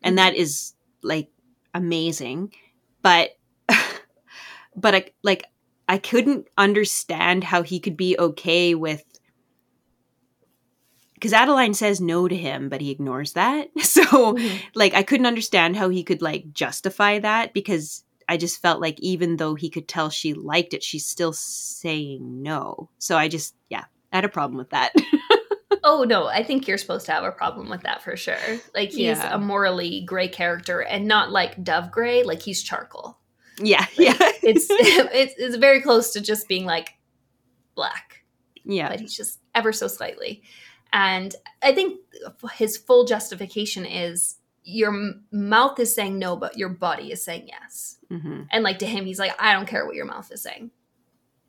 And 0.03 0.19
that 0.19 0.35
is 0.35 0.75
like 1.03 1.31
amazing. 1.75 2.53
But 3.03 3.31
but 4.77 4.95
I, 4.95 5.05
like 5.23 5.45
i 5.89 5.99
couldn't 5.99 6.49
understand 6.59 7.45
how 7.45 7.63
he 7.63 7.81
could 7.81 7.97
be 7.97 8.17
okay 8.19 8.75
with 8.75 9.05
because 11.17 11.33
adeline 11.33 11.75
says 11.75 12.01
no 12.01 12.29
to 12.29 12.37
him 12.37 12.69
but 12.69 12.81
he 12.81 12.91
ignores 12.91 13.33
that 13.35 13.69
so 13.81 14.03
Mhm. 14.35 14.61
like 14.75 14.95
I 14.95 15.03
couldn't 15.03 15.27
understand 15.27 15.77
how 15.77 15.89
he 15.89 16.03
could 16.05 16.23
like 16.23 16.53
justify 16.53 17.19
that 17.19 17.53
because 17.53 18.05
I 18.29 18.37
just 18.37 18.61
felt 18.63 18.81
like 18.81 18.99
even 19.01 19.37
though 19.37 19.55
he 19.55 19.71
could 19.71 19.87
tell 19.87 20.11
she 20.11 20.35
liked 20.35 20.75
it, 20.75 20.83
she's 20.83 21.07
still 21.07 21.33
saying 21.33 22.43
no. 22.43 22.91
So 22.99 23.17
I 23.17 23.29
just 23.29 23.55
yeah, 23.71 23.85
I 24.13 24.17
had 24.17 24.25
a 24.25 24.29
problem 24.29 24.59
with 24.59 24.71
that. 24.71 24.93
Oh 25.89 26.03
no, 26.03 26.27
I 26.27 26.43
think 26.43 26.67
you're 26.67 26.79
supposed 26.79 27.07
to 27.07 27.13
have 27.13 27.23
a 27.23 27.31
problem 27.31 27.69
with 27.71 27.83
that 27.83 28.03
for 28.03 28.17
sure. 28.17 28.37
Like 28.75 28.89
he's 28.91 29.19
Yeah. 29.19 29.35
a 29.35 29.39
morally 29.39 30.03
gray 30.05 30.27
character 30.27 30.81
and 30.81 31.07
not 31.07 31.31
like 31.31 31.63
Dove 31.63 31.93
Gray, 31.93 32.25
like 32.25 32.43
he's 32.43 32.61
charcoal. 32.61 33.19
yeah, 33.63 33.87
Like, 33.97 33.99
yeah, 33.99 34.17
It's 34.43 34.67
it's 34.69 35.35
it's 35.39 35.57
very 35.57 35.81
close 35.81 36.13
to 36.15 36.21
just 36.21 36.49
being 36.49 36.65
like 36.65 36.91
black, 37.77 38.25
yeah, 38.65 38.89
but 38.89 38.99
he's 38.99 39.17
just 39.17 39.39
ever 39.55 39.73
so 39.73 39.87
slightly. 39.87 40.43
And 40.99 41.35
I 41.63 41.75
think 41.75 42.01
his 42.55 42.77
full 42.79 43.05
justification 43.05 43.85
is 43.85 44.37
your 44.65 45.15
mouth 45.31 45.79
is 45.79 45.95
saying 45.95 46.19
no, 46.19 46.37
but 46.37 46.57
your 46.57 46.71
body 46.71 47.13
is 47.13 47.23
saying 47.23 47.49
yes. 47.49 47.99
hmm 48.09 48.43
And 48.51 48.65
like 48.65 48.79
to 48.79 48.87
him, 48.87 49.05
he's 49.05 49.19
like, 49.19 49.35
I 49.39 49.53
don't 49.53 49.69
care 49.69 49.85
what 49.85 49.95
your 49.95 50.07
mouth 50.07 50.31
is 50.33 50.43
saying. 50.43 50.71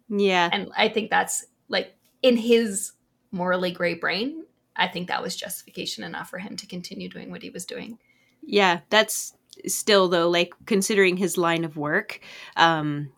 yeah, 0.09 0.49
And 0.51 0.71
I 0.77 0.89
think 0.89 1.09
that's 1.09 1.45
like 1.69 1.95
in 2.21 2.35
his 2.37 2.91
morally 3.31 3.71
gray 3.71 3.93
brain. 3.93 4.43
I 4.75 4.87
think 4.87 5.07
that 5.07 5.23
was 5.23 5.35
justification 5.35 6.03
enough 6.03 6.29
for 6.29 6.39
him 6.39 6.55
to 6.57 6.67
continue 6.67 7.09
doing 7.09 7.31
what 7.31 7.41
he 7.41 7.49
was 7.49 7.65
doing. 7.65 7.97
yeah. 8.45 8.81
That's 8.89 9.33
still 9.65 10.07
though 10.09 10.29
like 10.29 10.53
considering 10.65 11.17
his 11.17 11.35
line 11.35 11.65
of 11.65 11.77
work 11.77 12.19
um 12.57 13.09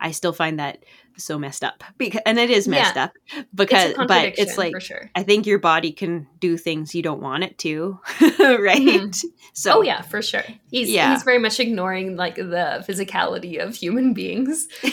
i 0.00 0.10
still 0.10 0.34
find 0.34 0.58
that 0.58 0.84
so 1.18 1.38
messed 1.38 1.62
up 1.64 1.82
because 1.98 2.20
and 2.26 2.38
it 2.38 2.50
is 2.50 2.66
messed 2.68 2.96
Yeah. 2.96 3.04
up 3.04 3.12
because 3.54 3.90
it's 3.90 3.98
but 4.06 4.38
it's 4.38 4.56
like 4.56 4.80
sure. 4.80 5.10
i 5.14 5.22
think 5.22 5.46
your 5.46 5.58
body 5.58 5.92
can 5.92 6.26
do 6.38 6.56
things 6.56 6.94
you 6.94 7.02
don't 7.02 7.20
want 7.20 7.44
it 7.44 7.58
to 7.58 7.98
right 8.40 8.78
Mhm. 8.80 9.24
so 9.52 9.78
oh 9.78 9.82
yeah, 9.82 10.02
for 10.02 10.22
sure. 10.22 10.44
He's 10.70 10.88
Yeah. 10.90 11.12
he's 11.12 11.22
very 11.24 11.38
much 11.38 11.58
ignoring 11.60 12.16
like 12.16 12.36
the 12.36 12.84
physicality 12.88 13.58
of 13.62 13.74
human 13.74 14.14
beings. 14.14 14.68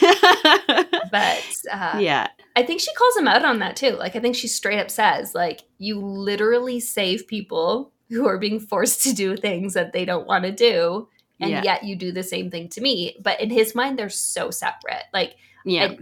But 1.12 1.44
uh, 1.72 1.98
yeah 2.00 2.28
I 2.56 2.64
think 2.64 2.80
she 2.82 2.94
calls 2.94 3.16
him 3.18 3.28
out 3.28 3.46
on 3.46 3.60
that 3.60 3.76
too. 3.76 3.92
Like 3.92 4.16
I 4.16 4.20
think 4.20 4.36
she 4.36 4.48
straight 4.48 4.80
up 4.80 4.90
says, 4.90 5.36
like, 5.36 5.64
you 5.78 6.00
literally 6.00 6.80
save 6.80 7.28
people 7.28 7.92
who 8.10 8.28
are 8.28 8.38
being 8.38 8.60
forced 8.62 9.04
to 9.04 9.14
do 9.14 9.36
things 9.36 9.74
that 9.74 9.92
they 9.92 10.06
don't 10.06 10.26
want 10.28 10.46
to 10.46 10.52
do. 10.54 11.08
And 11.40 11.52
Yeah. 11.52 11.64
yet 11.64 11.84
you 11.84 11.96
do 11.96 12.12
the 12.12 12.24
same 12.24 12.50
thing 12.50 12.70
to 12.70 12.82
me. 12.82 13.18
But 13.22 13.42
in 13.42 13.50
his 13.50 13.76
mind, 13.76 14.00
they're 14.00 14.10
so 14.10 14.52
separate. 14.52 15.04
Like 15.14 15.36
yeah 15.66 15.94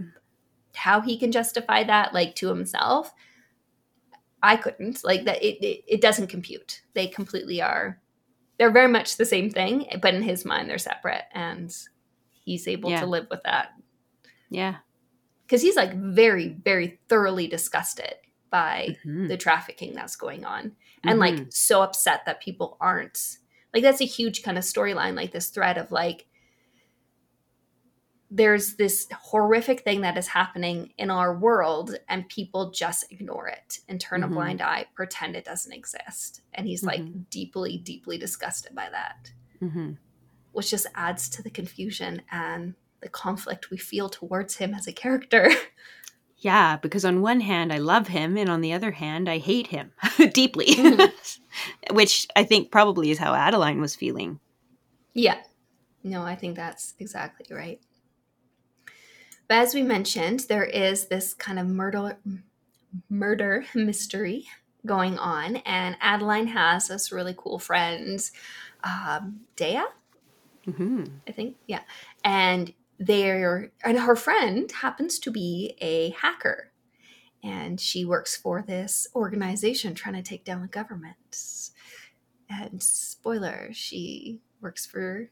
how 0.76 1.00
he 1.00 1.16
can 1.16 1.30
justify 1.32 1.84
that 1.84 2.12
like 2.12 2.34
to 2.34 2.48
himself, 2.48 3.12
I 4.42 4.56
couldn't. 4.56 5.04
Like 5.04 5.24
that 5.24 5.42
it, 5.42 5.64
it, 5.64 5.84
it 5.86 6.00
doesn't 6.00 6.26
compute. 6.26 6.82
They 6.94 7.06
completely 7.06 7.62
are 7.62 8.00
they're 8.58 8.70
very 8.70 8.88
much 8.88 9.16
the 9.16 9.24
same 9.24 9.50
thing, 9.50 9.86
but 10.00 10.14
in 10.14 10.22
his 10.22 10.44
mind 10.44 10.68
they're 10.68 10.78
separate. 10.78 11.24
And 11.32 11.74
he's 12.44 12.68
able 12.68 12.90
Yeah. 12.90 13.00
to 13.00 13.06
live 13.06 13.26
with 13.30 13.42
that 13.44 13.70
yeah 14.50 14.76
because 15.46 15.62
he's 15.62 15.74
like 15.76 15.94
very 15.94 16.48
very 16.62 17.00
thoroughly 17.08 17.46
disgusted 17.46 18.14
by 18.50 18.94
Mhm. 19.06 19.26
the 19.28 19.38
trafficking 19.38 19.94
that's 19.94 20.16
going 20.16 20.44
on 20.44 20.76
and 21.02 21.16
Mhm. 21.16 21.20
like 21.20 21.46
so 21.48 21.80
upset 21.80 22.26
that 22.26 22.42
people 22.42 22.76
aren't 22.80 23.38
like 23.74 23.82
that's 23.82 24.00
a 24.00 24.04
huge 24.06 24.42
kind 24.42 24.56
of 24.56 24.64
storyline 24.64 25.14
like 25.16 25.32
this 25.32 25.48
thread 25.50 25.76
of 25.76 25.90
like 25.92 26.26
there's 28.30 28.74
this 28.76 29.06
horrific 29.12 29.82
thing 29.82 30.00
that 30.00 30.16
is 30.16 30.26
happening 30.28 30.92
in 30.98 31.10
our 31.10 31.36
world 31.36 31.94
and 32.08 32.28
people 32.28 32.70
just 32.70 33.04
ignore 33.12 33.46
it 33.48 33.78
and 33.88 34.00
turn 34.00 34.22
Mhm. 34.22 34.24
a 34.24 34.28
blind 34.28 34.62
eye 34.62 34.86
pretend 34.94 35.36
it 35.36 35.44
doesn't 35.44 35.72
exist 35.72 36.40
and 36.54 36.66
he's 36.66 36.82
like 36.82 37.00
Mhm. 37.00 37.28
deeply 37.30 37.78
deeply 37.78 38.16
disgusted 38.18 38.74
by 38.74 38.88
that 38.90 39.32
Mhm. 39.60 39.98
which 40.52 40.70
just 40.70 40.86
adds 40.94 41.28
to 41.28 41.42
the 41.42 41.50
confusion 41.50 42.22
and 42.30 42.74
the 43.00 43.08
conflict 43.08 43.70
we 43.70 43.76
feel 43.76 44.08
towards 44.08 44.56
him 44.56 44.72
as 44.74 44.86
a 44.86 44.92
character 44.92 45.48
Yeah, 46.44 46.76
because 46.76 47.06
on 47.06 47.22
one 47.22 47.40
hand 47.40 47.72
I 47.72 47.78
love 47.78 48.08
him, 48.08 48.36
and 48.36 48.50
on 48.50 48.60
the 48.60 48.74
other 48.74 48.90
hand 48.90 49.30
I 49.30 49.38
hate 49.38 49.68
him 49.68 49.92
deeply, 50.34 50.66
Mhm. 50.66 51.10
which 51.90 52.26
I 52.36 52.44
think 52.44 52.70
probably 52.70 53.10
is 53.10 53.18
how 53.18 53.34
Adeline 53.34 53.80
was 53.80 53.96
feeling. 53.96 54.40
Yeah. 55.14 55.38
No, 56.02 56.22
I 56.22 56.36
think 56.36 56.54
that's 56.56 56.92
exactly 56.98 57.46
right. 57.56 57.80
But 59.48 59.58
as 59.58 59.74
we 59.74 59.82
mentioned, 59.82 60.40
there 60.50 60.64
is 60.64 61.06
this 61.06 61.32
kind 61.32 61.58
of 61.58 61.66
murder 61.66 62.18
murder 63.08 63.64
mystery 63.74 64.44
going 64.84 65.18
on, 65.18 65.56
and 65.64 65.96
Adeline 66.02 66.48
has 66.48 66.88
this 66.88 67.10
really 67.10 67.34
cool 67.38 67.58
friend, 67.58 68.20
um, 68.84 69.40
Daya, 69.56 69.84
hmm 70.66 71.04
I 71.26 71.32
think. 71.32 71.56
Yeah. 71.66 71.80
And 72.22 72.74
they're 72.98 73.72
and 73.84 73.98
her 73.98 74.16
friend 74.16 74.70
happens 74.70 75.18
to 75.20 75.30
be 75.30 75.76
a 75.80 76.10
hacker. 76.10 76.70
And 77.42 77.78
she 77.78 78.04
works 78.06 78.34
for 78.36 78.62
this 78.62 79.06
organization 79.14 79.94
trying 79.94 80.14
to 80.14 80.22
take 80.22 80.44
down 80.44 80.62
the 80.62 80.68
government. 80.68 81.16
And 82.48 82.82
spoiler, 82.82 83.68
she 83.72 84.40
works 84.62 84.86
for 84.86 85.28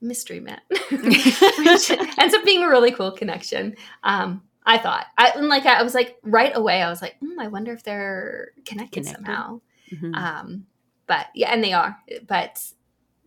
Mystery 0.00 0.40
Man, 0.40 0.60
which 0.90 1.90
ends 2.18 2.34
up 2.34 2.44
being 2.44 2.62
a 2.64 2.68
really 2.68 2.90
cool 2.90 3.12
connection. 3.12 3.76
Um, 4.02 4.42
I 4.64 4.78
thought, 4.78 5.06
I 5.18 5.38
like 5.38 5.66
I 5.66 5.82
was 5.82 5.94
like 5.94 6.16
right 6.22 6.50
away, 6.54 6.82
I 6.82 6.90
was 6.90 7.00
like, 7.02 7.16
hmm, 7.20 7.38
I 7.38 7.46
wonder 7.48 7.72
if 7.72 7.84
they're 7.84 8.52
connected, 8.64 9.04
Connected. 9.04 9.24
somehow. 9.24 9.60
Mhm. 9.92 10.16
Um, 10.16 10.66
but 11.06 11.26
yeah, 11.34 11.52
and 11.52 11.62
they 11.62 11.72
are. 11.72 11.96
But 12.26 12.60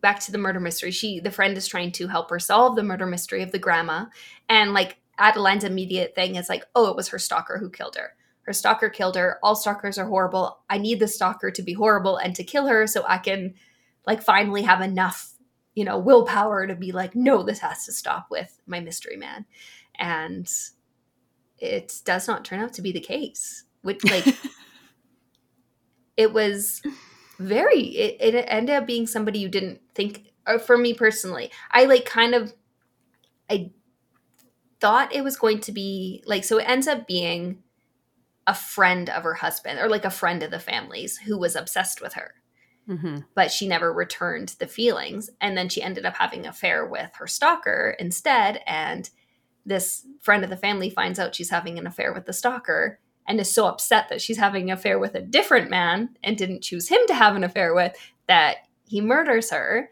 back 0.05 0.19
to 0.19 0.31
the 0.31 0.37
murder 0.37 0.59
mystery. 0.59 0.91
She, 0.91 1.19
the 1.19 1.31
friend, 1.31 1.57
is 1.57 1.65
trying 1.67 1.91
to 1.93 2.05
help 2.05 2.29
her 2.29 2.37
solve 2.37 2.75
the 2.75 2.83
murder 2.83 3.07
mystery 3.07 3.41
of 3.41 3.51
the 3.51 3.57
grandma, 3.57 4.05
and 4.47 4.71
like 4.71 4.97
Adeline's 5.17 5.63
immediate 5.63 6.13
thing 6.13 6.35
is 6.35 6.47
like, 6.47 6.63
oh, 6.75 6.91
it 6.91 6.95
was 6.95 7.07
her 7.07 7.17
stalker 7.17 7.57
who 7.57 7.71
killed 7.71 7.95
her. 7.95 8.13
Her 8.43 8.53
stalker 8.53 8.89
killed 8.89 9.15
her. 9.15 9.39
All 9.41 9.55
stalkers 9.55 9.97
are 9.97 10.05
horrible. 10.05 10.59
I 10.69 10.77
need 10.77 10.99
the 10.99 11.07
stalker 11.07 11.49
to 11.49 11.63
be 11.63 11.73
horrible 11.73 12.17
and 12.17 12.35
to 12.35 12.43
kill 12.43 12.67
her 12.67 12.85
so 12.85 13.03
I 13.07 13.17
can 13.17 13.55
like 14.05 14.21
finally 14.21 14.61
have 14.61 14.81
enough, 14.81 15.33
you 15.73 15.83
know, 15.83 15.97
willpower 15.97 16.67
to 16.67 16.75
be 16.75 16.91
like, 16.91 17.15
no, 17.15 17.41
this 17.41 17.57
has 17.57 17.85
to 17.85 17.91
stop 17.91 18.27
with 18.29 18.61
my 18.67 18.81
mystery 18.81 19.17
man. 19.17 19.47
And 19.97 20.47
it 21.57 22.01
does 22.05 22.27
not 22.27 22.45
turn 22.45 22.59
out 22.59 22.73
to 22.73 22.83
be 22.83 22.91
the 22.91 22.99
case. 22.99 23.63
Which 23.81 24.03
like 24.05 24.27
it 26.17 26.31
was 26.31 26.83
very 27.39 27.81
it, 27.81 28.35
it 28.35 28.45
ended 28.47 28.75
up 28.75 28.85
being 28.87 29.07
somebody 29.07 29.39
you 29.39 29.49
didn't 29.49 29.81
think 29.93 30.31
or 30.47 30.59
for 30.59 30.77
me 30.77 30.93
personally 30.93 31.51
i 31.71 31.85
like 31.85 32.05
kind 32.05 32.33
of 32.33 32.53
i 33.49 33.71
thought 34.79 35.13
it 35.15 35.23
was 35.23 35.37
going 35.37 35.59
to 35.59 35.71
be 35.71 36.23
like 36.25 36.43
so 36.43 36.57
it 36.57 36.69
ends 36.69 36.87
up 36.87 37.07
being 37.07 37.61
a 38.47 38.53
friend 38.53 39.09
of 39.09 39.23
her 39.23 39.33
husband 39.35 39.79
or 39.79 39.89
like 39.89 40.05
a 40.05 40.09
friend 40.11 40.43
of 40.43 40.51
the 40.51 40.59
family's 40.59 41.17
who 41.17 41.37
was 41.37 41.55
obsessed 41.55 42.01
with 42.01 42.13
her 42.13 42.35
Mhm. 42.87 43.25
but 43.33 43.51
she 43.51 43.67
never 43.67 43.91
returned 43.91 44.49
the 44.59 44.67
feelings 44.67 45.31
and 45.41 45.57
then 45.57 45.69
she 45.69 45.81
ended 45.81 46.05
up 46.05 46.17
having 46.17 46.41
an 46.41 46.49
affair 46.49 46.85
with 46.85 47.09
her 47.15 47.25
stalker 47.25 47.95
instead 47.97 48.61
and 48.67 49.09
this 49.65 50.05
friend 50.21 50.43
of 50.43 50.51
the 50.51 50.57
family 50.57 50.91
finds 50.91 51.17
out 51.17 51.33
she's 51.33 51.49
having 51.49 51.79
an 51.79 51.87
affair 51.87 52.13
with 52.13 52.27
the 52.27 52.33
stalker 52.33 52.99
and 53.27 53.39
is 53.39 53.53
so 53.53 53.65
upset 53.67 54.09
that 54.09 54.21
she's 54.21 54.37
having 54.37 54.69
an 54.69 54.77
affair 54.77 54.99
with 54.99 55.15
a 55.15 55.21
different 55.21 55.69
man 55.69 56.09
and 56.23 56.37
didn't 56.37 56.61
choose 56.61 56.89
him 56.89 57.01
to 57.07 57.13
have 57.13 57.35
an 57.35 57.43
affair 57.43 57.73
with 57.73 57.95
that 58.27 58.57
he 58.87 59.01
murders 59.01 59.49
her. 59.51 59.89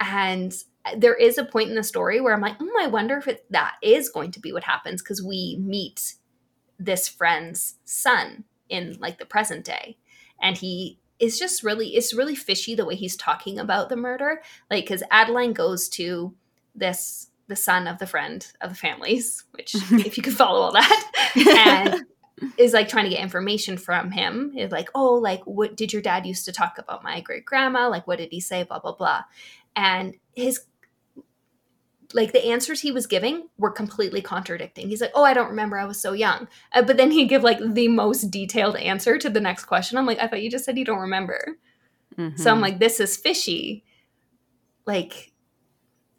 And 0.00 0.54
there 0.96 1.14
is 1.14 1.38
a 1.38 1.44
point 1.44 1.70
in 1.70 1.76
the 1.76 1.82
story 1.82 2.20
where 2.20 2.34
i'm 2.34 2.42
like 2.42 2.58
mm, 2.58 2.68
i 2.78 2.86
wonder 2.86 3.16
if 3.16 3.26
it, 3.26 3.46
that 3.48 3.76
is 3.82 4.10
going 4.10 4.30
to 4.30 4.38
be 4.38 4.52
what 4.52 4.64
happens 4.64 5.00
because 5.00 5.22
we 5.22 5.56
meet 5.58 6.16
this 6.78 7.08
friend's 7.08 7.76
son 7.86 8.44
in 8.68 8.96
like 8.98 9.18
the 9.18 9.26
present 9.26 9.64
day. 9.64 9.96
And 10.40 10.56
he 10.56 10.98
is 11.18 11.38
just 11.38 11.62
really 11.62 11.94
it's 11.94 12.12
really 12.12 12.34
fishy 12.34 12.74
the 12.74 12.84
way 12.84 12.96
he's 12.96 13.16
talking 13.16 13.58
about 13.58 13.88
the 13.88 13.96
murder 13.96 14.42
like 14.68 14.84
because 14.84 15.02
adeline 15.12 15.52
goes 15.52 15.88
to 15.88 16.34
this 16.74 17.28
the 17.46 17.54
son 17.54 17.86
of 17.86 17.98
the 17.98 18.06
friend 18.06 18.48
of 18.60 18.70
the 18.70 18.76
families 18.76 19.44
which 19.52 19.74
if 19.92 20.16
you 20.16 20.22
can 20.22 20.32
follow 20.32 20.60
all 20.60 20.72
that. 20.72 21.10
And 21.56 22.04
is 22.58 22.72
like 22.72 22.88
trying 22.88 23.04
to 23.04 23.10
get 23.10 23.20
information 23.20 23.76
from 23.78 24.10
him. 24.10 24.52
Is 24.56 24.72
like 24.72 24.88
oh 24.94 25.14
like 25.14 25.42
what 25.44 25.76
did 25.76 25.92
your 25.92 26.02
dad 26.02 26.26
used 26.26 26.44
to 26.46 26.52
talk 26.52 26.78
about 26.78 27.02
my 27.04 27.20
great 27.20 27.44
grandma 27.44 27.88
like 27.88 28.06
what 28.06 28.18
did 28.18 28.30
he 28.32 28.40
say? 28.40 28.62
Blah 28.64 28.80
blah 28.80 28.94
blah. 28.94 29.22
And 29.76 30.14
his 30.34 30.60
like 32.12 32.32
the 32.32 32.44
answers 32.46 32.80
he 32.80 32.92
was 32.92 33.06
giving 33.06 33.48
were 33.58 33.70
completely 33.70 34.20
contradicting. 34.20 34.88
He's 34.88 35.00
like 35.00 35.12
oh 35.14 35.24
i 35.24 35.32
don't 35.34 35.48
remember. 35.50 35.78
I 35.78 35.84
was 35.84 36.00
so 36.00 36.12
young. 36.12 36.48
Uh, 36.72 36.82
but 36.82 36.96
then 36.96 37.10
he'd 37.10 37.28
give 37.28 37.42
like 37.42 37.58
the 37.60 37.88
most 37.88 38.30
detailed 38.30 38.76
answer 38.76 39.18
to 39.18 39.30
the 39.30 39.40
next 39.40 39.64
question. 39.64 39.98
I'm 39.98 40.06
like 40.06 40.18
i 40.20 40.26
thought 40.28 40.42
you 40.42 40.50
just 40.50 40.64
said 40.64 40.78
you 40.78 40.84
don't 40.84 41.00
remember. 41.00 41.58
So 42.36 42.50
i'm 42.52 42.58
Mhm. 42.58 42.62
like 42.62 42.78
this 42.78 43.00
is 43.00 43.16
fishy. 43.16 43.84
Like 44.86 45.32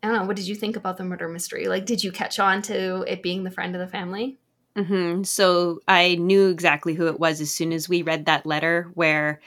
i 0.03 0.07
don't 0.07 0.17
know. 0.17 0.25
What 0.25 0.35
did 0.35 0.47
you 0.47 0.55
think 0.55 0.75
about 0.75 0.97
the 0.97 1.03
murder 1.03 1.27
mystery? 1.29 1.67
Like 1.67 1.85
did 1.85 2.03
you 2.03 2.11
catch 2.11 2.39
on 2.39 2.61
to 2.63 3.01
it 3.07 3.21
being 3.23 3.43
the 3.43 3.51
friend 3.51 3.75
of 3.75 3.79
the 3.79 3.87
family 3.87 4.37
hmm 4.77 5.23
So 5.23 5.79
I 5.87 6.15
knew 6.15 6.47
exactly 6.49 6.93
who 6.93 7.07
it 7.07 7.19
was 7.19 7.39
as 7.41 7.51
soon 7.51 7.71
as 7.71 7.87
we 7.87 8.01
read 8.01 8.25
that 8.25 8.45
letter 8.45 8.91
where 8.93 9.39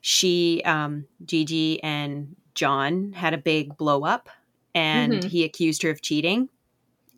she, 0.00 0.62
um, 0.64 1.06
Gigi, 1.24 1.82
and 1.82 2.36
John 2.54 3.12
had 3.12 3.34
a 3.34 3.38
big 3.38 3.76
blow 3.76 4.04
up 4.04 4.28
and 4.74 5.22
Mhm. 5.22 5.24
he 5.24 5.44
accused 5.44 5.82
her 5.82 5.90
of 5.90 6.02
cheating. 6.02 6.48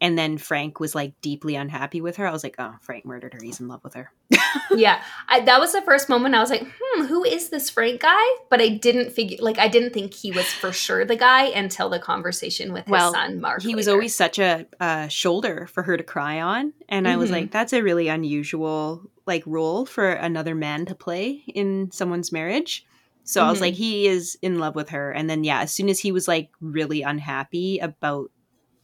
And 0.02 0.18
then 0.18 0.36
Frank 0.36 0.80
was 0.80 0.94
like 0.94 1.14
deeply 1.22 1.54
unhappy 1.54 2.00
with 2.02 2.16
her. 2.16 2.27
I 2.27 2.33
was 2.33 2.42
like, 2.44 2.56
oh, 2.58 2.74
Frank 2.83 3.06
murdered 3.06 3.33
her. 3.33 3.40
He's 3.42 3.60
in 3.60 3.68
love 3.68 3.81
with 3.85 3.94
her. 3.94 4.10
yeah 4.77 5.02
I, 5.29 5.40
that 5.40 5.60
was 5.60 5.72
the 5.72 5.83
first 5.83 6.08
moment 6.08 6.35
i 6.35 6.40
was 6.40 6.48
like 6.50 6.62
hmm 6.66 7.04
who 7.04 7.22
is 7.24 7.50
this 7.50 7.68
frank 7.68 8.00
guy 8.00 8.24
but 8.48 8.60
i 8.60 8.68
didn't 8.68 9.12
figure 9.12 9.37
like 9.40 9.58
i 9.58 9.68
didn't 9.68 9.92
think 9.92 10.14
he 10.14 10.33
was 10.33 10.46
for 10.46 10.72
sure 10.72 11.04
the 11.04 11.16
guy 11.16 11.44
until 11.44 11.90
the 11.90 11.98
conversation 11.98 12.72
with 12.72 12.85
his 12.87 12.92
Well, 12.92 13.12
son 13.12 13.40
mark 13.40 13.62
he 13.62 13.74
was 13.74 13.88
always 13.88 14.14
such 14.14 14.38
a, 14.38 14.66
shoulder 15.08 15.66
for 15.66 15.83
her 15.83 15.96
to 15.96 16.02
cry 16.02 16.40
on. 16.40 16.72
And 16.88 17.06
I 17.06 17.16
was 17.16 17.29
Mhm. 17.31 17.33
like, 17.33 17.50
that's 17.50 17.72
a 17.72 17.83
really 17.83 18.08
unusual 18.08 19.02
like 19.27 19.42
role 19.46 19.87
for 19.87 20.10
another 20.10 20.54
man 20.54 20.87
to 20.87 20.94
play 20.94 21.42
in 21.54 21.90
someone's 21.92 22.33
marriage. 22.33 22.85
So 23.24 23.44
I 23.44 23.50
was 23.50 23.58
Mhm. 23.58 23.62
like, 23.62 23.74
he 23.74 24.06
is 24.08 24.37
in 24.42 24.58
love 24.58 24.74
with 24.74 24.88
her. 24.90 25.12
And 25.12 25.31
then, 25.31 25.44
yeah, 25.44 25.60
as 25.60 25.72
soon 25.72 25.88
as 25.88 26.00
he 26.00 26.10
was 26.12 26.27
like 26.27 26.50
really 26.60 27.02
unhappy 27.02 27.79
about 27.79 28.31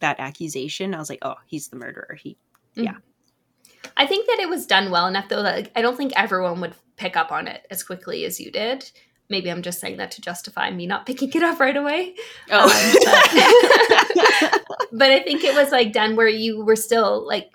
that 0.01 0.20
accusation, 0.20 0.94
I 0.94 0.99
was 0.99 1.11
like, 1.11 1.20
oh, 1.22 1.36
he's 1.46 1.68
the 1.68 1.76
murderer. 1.76 2.16
He, 2.20 2.36
Yeah. 2.74 2.96
I 3.96 4.07
think 4.07 4.26
that 4.26 4.38
it 4.40 4.49
was 4.49 4.66
done 4.66 4.90
well 4.90 5.07
enough, 5.07 5.28
though. 5.28 5.42
That 5.42 5.57
like, 5.57 5.72
I 5.76 5.82
don't 5.82 5.96
think 5.96 6.12
everyone 6.16 6.61
would 6.61 6.74
pick 6.96 7.16
up 7.16 7.32
on 7.32 7.46
it 7.49 7.66
as 7.70 7.82
quickly 7.82 8.24
as 8.24 8.40
you 8.40 8.51
did. 8.51 8.90
maybe 9.30 9.51
I'm 9.51 9.62
just 9.62 9.80
saying 9.80 9.99
that 9.99 10.11
to 10.12 10.20
justify 10.20 10.70
me 10.70 10.86
not 10.86 11.05
picking 11.07 11.30
it 11.30 11.42
up 11.42 11.61
right 11.61 11.76
away. 11.76 12.14
Oh. 12.51 12.64
Um, 12.64 12.70
but, 14.14 14.88
but 14.92 15.11
I 15.11 15.22
think 15.22 15.44
it 15.44 15.55
was 15.55 15.70
like 15.70 15.92
done 15.92 16.16
where 16.16 16.28
you 16.28 16.64
were 16.64 16.76
still 16.76 17.26
like, 17.26 17.51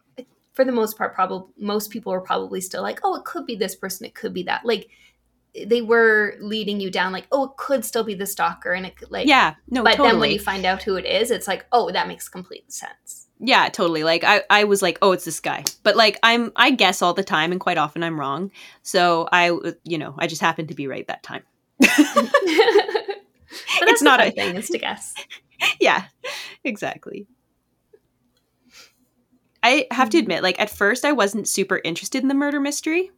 for 0.54 0.64
the 0.64 0.72
most 0.72 0.98
part, 0.98 1.16
probably 1.16 1.52
most 1.58 1.90
people 1.90 2.12
were 2.12 2.22
probably 2.22 2.62
still 2.62 2.84
like, 2.84 3.00
oh, 3.04 3.16
it 3.16 3.24
could 3.24 3.46
be 3.46 3.56
this 3.56 3.76
person, 3.76 4.06
it 4.06 4.14
could 4.14 4.34
be 4.34 4.44
that. 4.44 4.66
Like 4.66 4.88
they 5.68 5.82
were 5.82 6.36
leading 6.40 6.80
you 6.80 6.90
down, 6.90 7.12
like, 7.12 7.28
oh, 7.32 7.46
it 7.46 7.58
could 7.58 7.86
still 7.86 8.04
be 8.04 8.16
the 8.16 8.26
stalker, 8.26 8.72
and 8.74 8.86
it 8.86 8.96
could 8.98 9.12
like, 9.12 9.28
yeah, 9.28 9.56
no, 9.70 9.84
But 9.84 9.92
totally. 9.98 10.10
then 10.12 10.20
when 10.20 10.32
you 10.32 10.40
find 10.40 10.66
out 10.66 10.84
who 10.84 10.96
it 10.96 11.06
is, 11.06 11.30
it's 11.32 11.48
like, 11.48 11.66
oh, 11.72 11.92
that 11.92 12.08
makes 12.08 12.28
complete 12.30 12.72
sense. 12.72 13.28
yeah, 13.40 13.70
totally. 13.70 14.04
Like 14.04 14.24
I, 14.24 14.42
I 14.50 14.64
was 14.64 14.82
like, 14.82 14.98
oh, 15.02 15.12
it's 15.12 15.26
this 15.26 15.40
guy. 15.40 15.64
But 15.84 15.96
like 15.96 16.18
I'm, 16.24 16.52
I 16.56 16.72
guess 16.72 17.02
all 17.02 17.14
the 17.14 17.24
time, 17.24 17.52
and 17.52 17.60
quite 17.62 17.78
often 17.78 18.02
I'm 18.04 18.20
wrong. 18.20 18.52
So 18.82 19.28
I, 19.32 19.48
you 19.84 19.98
know, 19.98 20.16
I 20.18 20.28
just 20.28 20.42
happened 20.42 20.70
to 20.70 20.76
be 20.76 20.88
right 20.88 21.06
that 21.08 21.24
time. 21.24 21.44
that's 23.86 24.02
not 24.02 24.20
a- 24.22 24.32
thing 24.32 24.56
is 24.56 24.68
to 24.70 24.78
guess. 24.78 25.14
yeah, 25.80 26.06
exactly. 26.64 27.28
I 29.62 29.88
have 29.92 30.10
to 30.10 30.18
Mhm. 30.18 30.22
admit, 30.22 30.44
like 30.44 30.60
at 30.60 30.70
first, 30.70 31.06
I 31.06 31.12
wasn't 31.14 31.48
super 31.48 31.80
interested 31.84 32.22
in 32.22 32.28
the 32.28 32.34
murder 32.34 32.60
mystery, 32.60 33.12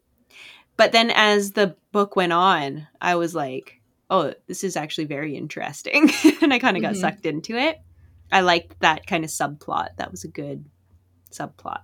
but 0.77 0.91
then 0.91 1.11
as 1.11 1.51
the 1.51 1.75
book 1.91 2.15
went 2.15 2.33
on, 2.33 2.87
I 3.01 3.15
was 3.15 3.33
like, 3.35 3.81
"Oh, 4.09 4.33
this 4.47 4.63
is 4.63 4.75
actually 4.75 5.05
very 5.05 5.35
interesting," 5.35 6.09
and 6.41 6.53
I 6.53 6.59
kind 6.59 6.77
of 6.77 6.83
got 6.83 6.93
Mhm. 6.93 7.01
sucked 7.01 7.25
into 7.25 7.55
it. 7.57 7.79
I 8.31 8.41
liked 8.41 8.79
that 8.81 9.05
kind 9.07 9.23
of 9.23 9.29
subplot. 9.29 9.95
That 9.97 10.11
was 10.11 10.23
a 10.23 10.27
good 10.27 10.65
subplot. 11.31 11.81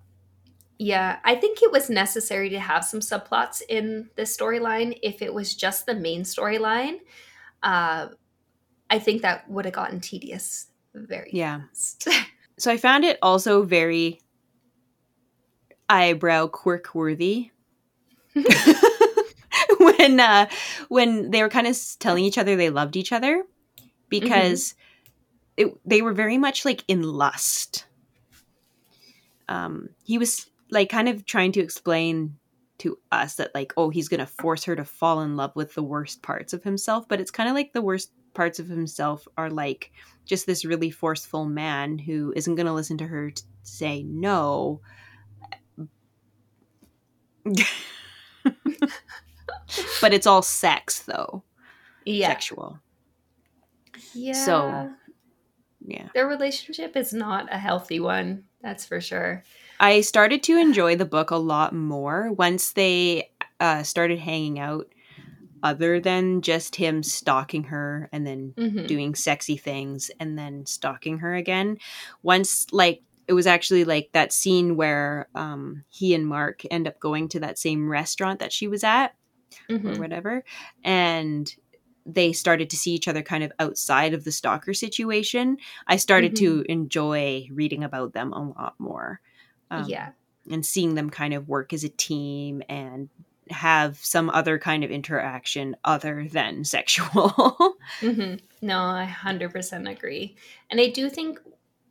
Yeah, 0.79 1.19
I 1.23 1.35
think 1.35 1.61
it 1.61 1.71
was 1.71 1.89
necessary 1.91 2.49
to 2.49 2.59
have 2.59 2.83
some 2.83 3.01
subplots 3.01 3.61
in 3.69 4.09
this 4.15 4.35
storyline. 4.35 4.97
If 5.03 5.21
it 5.21 5.31
was 5.33 5.53
just 5.53 5.85
the 5.85 5.93
main 5.93 6.23
storyline, 6.23 6.97
uh, 7.61 8.07
I 8.89 8.97
think 8.99 9.21
that 9.21 9.47
would 9.49 9.65
have 9.65 9.75
gotten 9.75 9.99
tedious 9.99 10.67
very 10.95 11.29
Yeah. 11.33 11.61
fast. 11.69 12.07
So 12.57 12.71
I 12.71 12.77
found 12.77 13.05
it 13.05 13.17
also 13.23 13.63
very 13.63 14.21
eyebrow 15.89 16.47
quirk 16.47 16.93
worthy. 16.93 17.51
when 19.79 20.19
uh 20.19 20.47
when 20.89 21.31
they 21.31 21.41
were 21.41 21.49
kind 21.49 21.67
of 21.67 21.77
telling 21.99 22.23
each 22.23 22.37
other 22.37 22.55
they 22.55 22.69
loved 22.69 22.95
each 22.95 23.11
other 23.11 23.43
because 24.09 24.75
it, 25.57 25.67
they 25.85 26.01
were 26.01 26.13
very 26.13 26.37
much 26.37 26.65
like 26.65 26.83
in 26.87 27.03
lust. 27.03 27.85
Um 29.49 29.89
he 30.03 30.17
was 30.17 30.49
like 30.69 30.89
kind 30.89 31.09
of 31.09 31.25
trying 31.25 31.51
to 31.53 31.59
explain 31.61 32.37
to 32.79 32.97
us 33.11 33.35
that 33.35 33.53
like 33.53 33.73
oh 33.77 33.89
he's 33.89 34.09
to 34.19 34.25
force 34.25 34.63
her 34.63 34.75
to 34.75 34.83
fall 34.85 35.21
in 35.21 35.35
love 35.35 35.55
with 35.55 35.75
the 35.75 35.83
worst 35.83 36.23
parts 36.23 36.51
of 36.51 36.63
himself 36.63 37.07
but 37.07 37.21
it's 37.21 37.29
kind 37.29 37.47
of 37.47 37.53
like 37.53 37.73
the 37.73 37.81
worst 37.81 38.11
parts 38.33 38.57
of 38.57 38.67
himself 38.67 39.27
are 39.37 39.51
like 39.51 39.91
just 40.25 40.47
this 40.47 40.65
really 40.65 40.89
forceful 40.89 41.45
man 41.45 41.99
who 41.99 42.33
isn't 42.35 42.55
to 42.65 42.73
listen 42.73 42.97
to 42.97 43.05
her 43.05 43.31
say 43.61 44.01
no 44.01 44.81
but 50.01 50.13
it's 50.13 50.27
all 50.27 50.41
sex 50.41 50.99
though 50.99 51.43
yeah, 52.05 52.27
sexual 52.29 52.79
yeah. 54.13 54.33
So- 54.45 54.91
yeah 55.85 56.07
their 56.13 56.27
relationship 56.27 56.95
is 56.95 57.13
not 57.13 57.47
a 57.51 57.57
healthy 57.57 57.99
one. 57.99 58.43
That's 58.61 58.85
for 58.85 59.01
sure. 59.01 59.43
i 59.79 60.01
started 60.01 60.43
to 60.43 60.57
enjoy 60.57 60.95
the 60.95 61.05
book 61.05 61.31
a 61.31 61.35
lot 61.37 61.73
more 61.73 62.31
once 62.33 62.73
they 62.73 63.31
uh, 63.59 63.81
started 63.83 64.19
hanging 64.19 64.59
out 64.59 64.87
other 65.63 65.99
than 65.99 66.41
just 66.41 66.75
him 66.75 67.01
stalking 67.03 67.63
her 67.65 68.09
and 68.11 68.25
then 68.25 68.53
Mhm. 68.57 68.87
doing 68.87 69.15
sexy 69.15 69.57
things 69.57 70.09
and 70.19 70.37
then 70.37 70.65
stalking 70.65 71.19
her 71.19 71.33
again 71.35 71.77
once 72.23 72.65
like 72.71 73.01
it 73.31 73.35
was 73.35 73.47
actually 73.47 73.85
like 73.85 74.09
that 74.11 74.33
scene 74.33 74.75
where 74.75 75.29
um 75.35 75.85
he 75.89 76.13
and 76.13 76.27
mark 76.27 76.63
end 76.69 76.87
up 76.87 76.99
going 76.99 77.29
to 77.29 77.39
that 77.39 77.57
same 77.57 77.89
restaurant 77.89 78.39
that 78.41 78.51
she 78.53 78.67
was 78.67 78.83
at 78.83 79.15
or 79.85 79.95
Mhm. 79.95 79.99
whatever 79.99 80.43
and 80.83 81.55
they 82.05 82.33
started 82.33 82.69
to 82.71 82.75
see 82.75 82.93
each 82.93 83.07
other 83.07 83.21
kind 83.21 83.43
of 83.43 83.51
outside 83.59 84.15
of 84.15 84.23
the 84.23 84.31
stalker 84.31 84.73
situation. 84.73 85.57
I 85.87 85.97
started 85.97 86.35
to 86.37 86.65
enjoy 86.67 87.47
reading 87.51 87.83
about 87.83 88.13
them 88.13 88.33
a 88.33 88.49
lot 88.49 88.73
more 88.79 89.21
um, 89.69 89.85
yeah, 89.87 90.09
and 90.49 90.65
seeing 90.65 90.95
them 90.95 91.11
kind 91.11 91.33
of 91.35 91.47
work 91.47 91.73
as 91.73 91.83
a 91.83 91.89
team 91.89 92.63
and 92.67 93.09
have 93.51 93.97
some 93.97 94.31
other 94.31 94.57
kind 94.57 94.83
of 94.83 94.89
interaction 94.91 95.75
other 95.85 96.27
than 96.27 96.63
sexual. 96.75 97.75
Hmm 97.99 98.35
No, 98.61 98.79
I 98.79 99.05
hundred 99.05 99.51
percent 99.51 99.87
agree, 99.87 100.35
and 100.71 100.79
I 100.81 100.87
do 100.89 101.09
think 101.09 101.39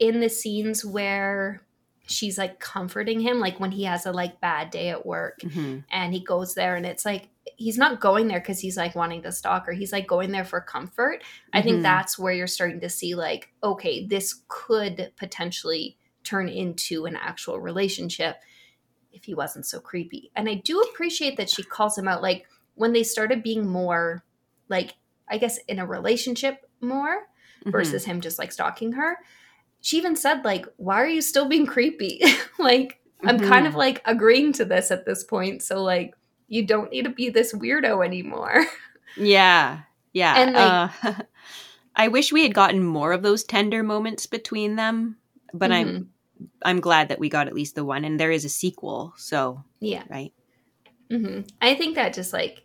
in 0.00 0.18
the 0.20 0.28
scenes 0.28 0.84
where 0.84 1.62
she's 2.08 2.36
like 2.38 2.58
comforting 2.58 3.20
him, 3.20 3.38
like 3.38 3.60
when 3.60 3.70
he 3.70 3.84
has 3.84 4.04
a 4.06 4.10
like 4.12 4.40
bad 4.40 4.70
day 4.70 4.88
at 4.88 5.06
work, 5.06 5.38
Mhm. 5.42 5.84
and 5.92 6.12
he 6.12 6.18
goes 6.20 6.54
there, 6.54 6.74
and 6.74 6.84
it's 6.84 7.04
like 7.04 7.28
he's 7.56 7.78
not 7.78 8.00
going 8.00 8.26
there 8.26 8.40
because 8.40 8.58
he's 8.58 8.76
like 8.76 8.94
wanting 8.96 9.22
to 9.22 9.30
stalk 9.30 9.66
her. 9.66 9.72
He's 9.72 9.92
like 9.92 10.06
going 10.08 10.32
there 10.32 10.44
for 10.44 10.60
comfort. 10.60 11.22
I 11.52 11.62
think 11.62 11.78
Mhm. 11.78 11.82
that's 11.82 12.18
where 12.18 12.32
you're 12.32 12.46
starting 12.46 12.80
to 12.80 12.88
see 12.88 13.14
like, 13.14 13.52
okay, 13.62 14.04
this 14.06 14.42
could 14.48 15.12
potentially 15.16 15.96
turn 16.24 16.48
into 16.48 17.06
an 17.06 17.16
actual 17.16 17.60
relationship 17.60 18.36
if 19.12 19.24
he 19.24 19.34
wasn't 19.34 19.66
so 19.66 19.78
creepy. 19.80 20.30
And 20.34 20.48
I 20.48 20.54
do 20.54 20.80
appreciate 20.80 21.36
that 21.36 21.50
she 21.50 21.62
calls 21.62 21.96
him 21.98 22.08
out 22.08 22.22
like 22.22 22.46
when 22.74 22.92
they 22.92 23.02
started 23.02 23.42
being 23.42 23.68
more 23.68 24.24
like 24.68 24.94
I 25.28 25.38
guess 25.38 25.58
in 25.68 25.78
a 25.78 25.86
relationship 25.86 26.68
more 26.80 27.28
Mhm. 27.64 27.72
versus 27.72 28.04
him 28.04 28.20
just 28.20 28.38
like 28.38 28.50
stalking 28.52 28.92
her. 28.92 29.18
She 29.80 29.96
even 29.96 30.16
said 30.16 30.44
like, 30.44 30.66
"Why 30.76 30.96
are 31.02 31.08
you 31.08 31.22
still 31.22 31.48
being 31.48 31.66
creepy?" 31.66 32.20
like 32.58 33.00
I'm 33.22 33.38
kind 33.38 33.66
of 33.66 33.74
Mhm. 33.74 33.78
like 33.78 34.02
agreeing 34.06 34.52
to 34.54 34.64
this 34.64 34.90
at 34.90 35.04
this 35.06 35.24
point. 35.24 35.62
So 35.62 35.82
like 35.82 36.14
you 36.48 36.66
don't 36.66 36.90
need 36.90 37.04
to 37.04 37.10
be 37.10 37.28
this 37.30 37.52
weirdo 37.54 38.04
anymore. 38.04 38.64
Yeah. 39.16 39.80
Yeah. 40.12 40.34
And, 40.36 40.54
like- 40.54 41.04
uh, 41.18 41.22
I 41.96 42.08
wish 42.08 42.32
we 42.32 42.44
had 42.44 42.54
gotten 42.54 42.82
more 42.84 43.12
of 43.12 43.22
those 43.22 43.42
tender 43.42 43.82
moments 43.82 44.26
between 44.26 44.76
them, 44.76 45.16
but 45.52 45.72
I'm 45.72 45.88
Mhm. 45.88 46.06
I'm 46.64 46.80
glad 46.80 47.08
that 47.08 47.18
we 47.18 47.28
got 47.28 47.48
at 47.48 47.54
least 47.54 47.74
the 47.74 47.84
one 47.84 48.04
and 48.04 48.18
there 48.20 48.30
is 48.30 48.44
a 48.44 48.48
sequel, 48.48 49.12
so 49.16 49.64
yeah. 49.80 50.04
right. 50.08 50.32
hmm 51.10 51.40
I 51.60 51.74
think 51.74 51.96
that 51.96 52.14
just 52.14 52.32
like 52.32 52.62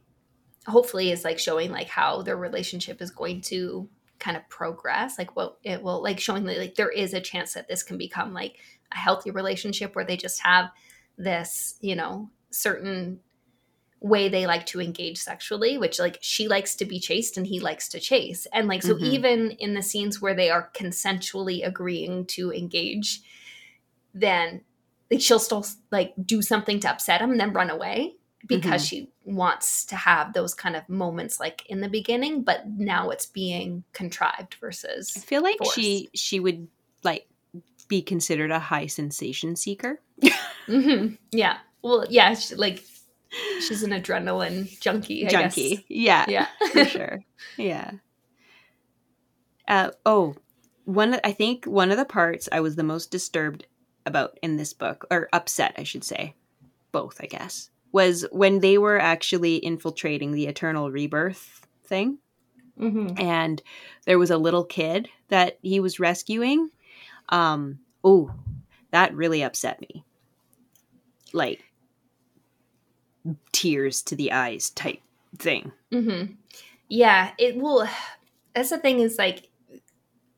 hopefully 0.67 1.11
is 1.11 1.23
like 1.25 1.39
showing 1.39 1.71
like 1.71 1.87
how 1.89 2.21
their 2.21 2.37
relationship 2.37 3.01
is 3.01 3.11
going 3.11 3.41
to 3.41 3.89
kind 4.19 4.37
of 4.37 4.47
progress. 4.49 5.17
Like 5.17 5.35
what 5.35 5.57
it 5.63 5.81
will 5.81 6.01
like 6.01 6.19
showing 6.19 6.45
that 6.45 6.57
like 6.57 6.75
there 6.75 6.89
is 6.89 7.13
a 7.13 7.21
chance 7.21 7.53
that 7.53 7.67
this 7.67 7.83
can 7.83 7.97
become 7.97 8.33
like 8.33 8.57
a 8.91 8.97
healthy 8.97 9.31
relationship 9.31 9.95
where 9.95 10.05
they 10.05 10.17
just 10.17 10.41
have 10.41 10.71
this, 11.17 11.75
you 11.81 11.95
know, 11.95 12.29
certain 12.51 13.19
way 14.01 14.29
they 14.29 14.45
like 14.45 14.65
to 14.67 14.81
engage 14.81 15.17
sexually, 15.17 15.77
which 15.77 15.99
like 15.99 16.19
she 16.21 16.47
likes 16.47 16.75
to 16.75 16.85
be 16.85 16.99
chased 16.99 17.37
and 17.37 17.47
he 17.47 17.59
likes 17.59 17.87
to 17.89 17.99
chase. 17.99 18.45
And 18.53 18.67
like 18.67 18.83
so 18.83 18.95
Mhm. 18.95 19.01
even 19.03 19.51
in 19.51 19.73
the 19.73 19.81
scenes 19.81 20.21
where 20.21 20.35
they 20.35 20.49
are 20.49 20.69
consensually 20.73 21.65
agreeing 21.65 22.25
to 22.27 22.51
engage, 22.53 23.21
then 24.13 24.63
like 25.11 25.21
she'll 25.21 25.39
still 25.39 25.65
like 25.91 26.13
do 26.23 26.41
something 26.41 26.79
to 26.81 26.89
upset 26.89 27.21
him 27.21 27.31
and 27.31 27.39
then 27.39 27.53
run 27.53 27.69
away 27.69 28.15
because 28.45 28.85
she 28.85 29.09
wants 29.23 29.85
to 29.85 29.95
have 29.95 30.33
those 30.33 30.53
kind 30.53 30.75
of 30.75 30.87
moments 30.89 31.39
like 31.39 31.65
in 31.67 31.81
the 31.81 31.89
beginning, 31.89 32.43
but 32.43 32.67
now 32.67 33.09
it's 33.09 33.25
being 33.25 33.83
contrived 33.93 34.55
versus 34.61 35.13
I 35.17 35.19
feel 35.21 35.41
like 35.41 35.57
forced. 35.57 35.75
she 35.75 36.09
she 36.13 36.39
would 36.39 36.67
like 37.03 37.27
be 37.87 38.01
considered 38.01 38.51
a 38.51 38.59
high 38.59 38.87
sensation 38.87 39.55
seeker. 39.55 39.99
Mhm. 40.67 41.19
yeah. 41.31 41.57
Well, 41.83 42.05
yeah, 42.09 42.33
she, 42.33 42.55
like 42.55 42.83
she's 43.59 43.83
an 43.83 43.91
adrenaline 43.91 44.79
junkie. 44.79 45.27
I 45.27 45.29
Junkie. 45.29 45.75
Guess. 45.75 45.83
Yeah. 45.87 46.25
Yeah. 46.27 46.47
for 46.71 46.85
sure. 46.85 47.23
Yeah. 47.57 47.91
Uh, 49.67 49.91
oh, 50.05 50.35
one. 50.85 51.19
I 51.23 51.31
think 51.31 51.65
one 51.65 51.91
of 51.91 51.97
the 51.97 52.05
parts 52.05 52.49
I 52.51 52.61
was 52.61 52.75
the 52.75 52.83
most 52.83 53.11
disturbed 53.11 53.67
about 54.07 54.37
in 54.41 54.57
this 54.57 54.73
book, 54.73 55.05
or 55.11 55.29
upset, 55.33 55.75
I 55.77 55.83
should 55.83 56.03
say, 56.03 56.35
both, 56.91 57.19
I 57.21 57.25
guess, 57.27 57.69
was 57.95 58.25
when 58.33 58.59
they 58.59 58.77
were 58.77 58.99
actually 58.99 59.55
infiltrating 59.55 60.33
the 60.33 60.47
Eternal 60.47 60.91
Rebirth 60.91 61.65
thing, 61.85 62.17
hmm 62.77 63.07
and 63.17 63.61
there 64.05 64.19
was 64.19 64.31
a 64.31 64.37
little 64.37 64.65
kid 64.65 65.07
that 65.29 65.57
he 65.61 65.79
was 65.79 65.99
rescuing. 65.99 66.69
Um. 67.29 67.79
Oh, 68.03 68.31
that 68.91 69.15
really 69.15 69.41
upset 69.43 69.79
me. 69.79 70.03
Like 71.31 71.63
tears 73.53 74.01
to 74.03 74.15
the 74.15 74.33
eyes 74.33 74.69
type 74.71 74.99
thing. 75.39 75.71
hmm 75.89 76.23
Yeah, 76.89 77.31
it 77.37 77.55
will. 77.55 77.87
That's 78.53 78.71
the 78.71 78.77
thing 78.77 78.99
is 78.99 79.17
like, 79.17 79.49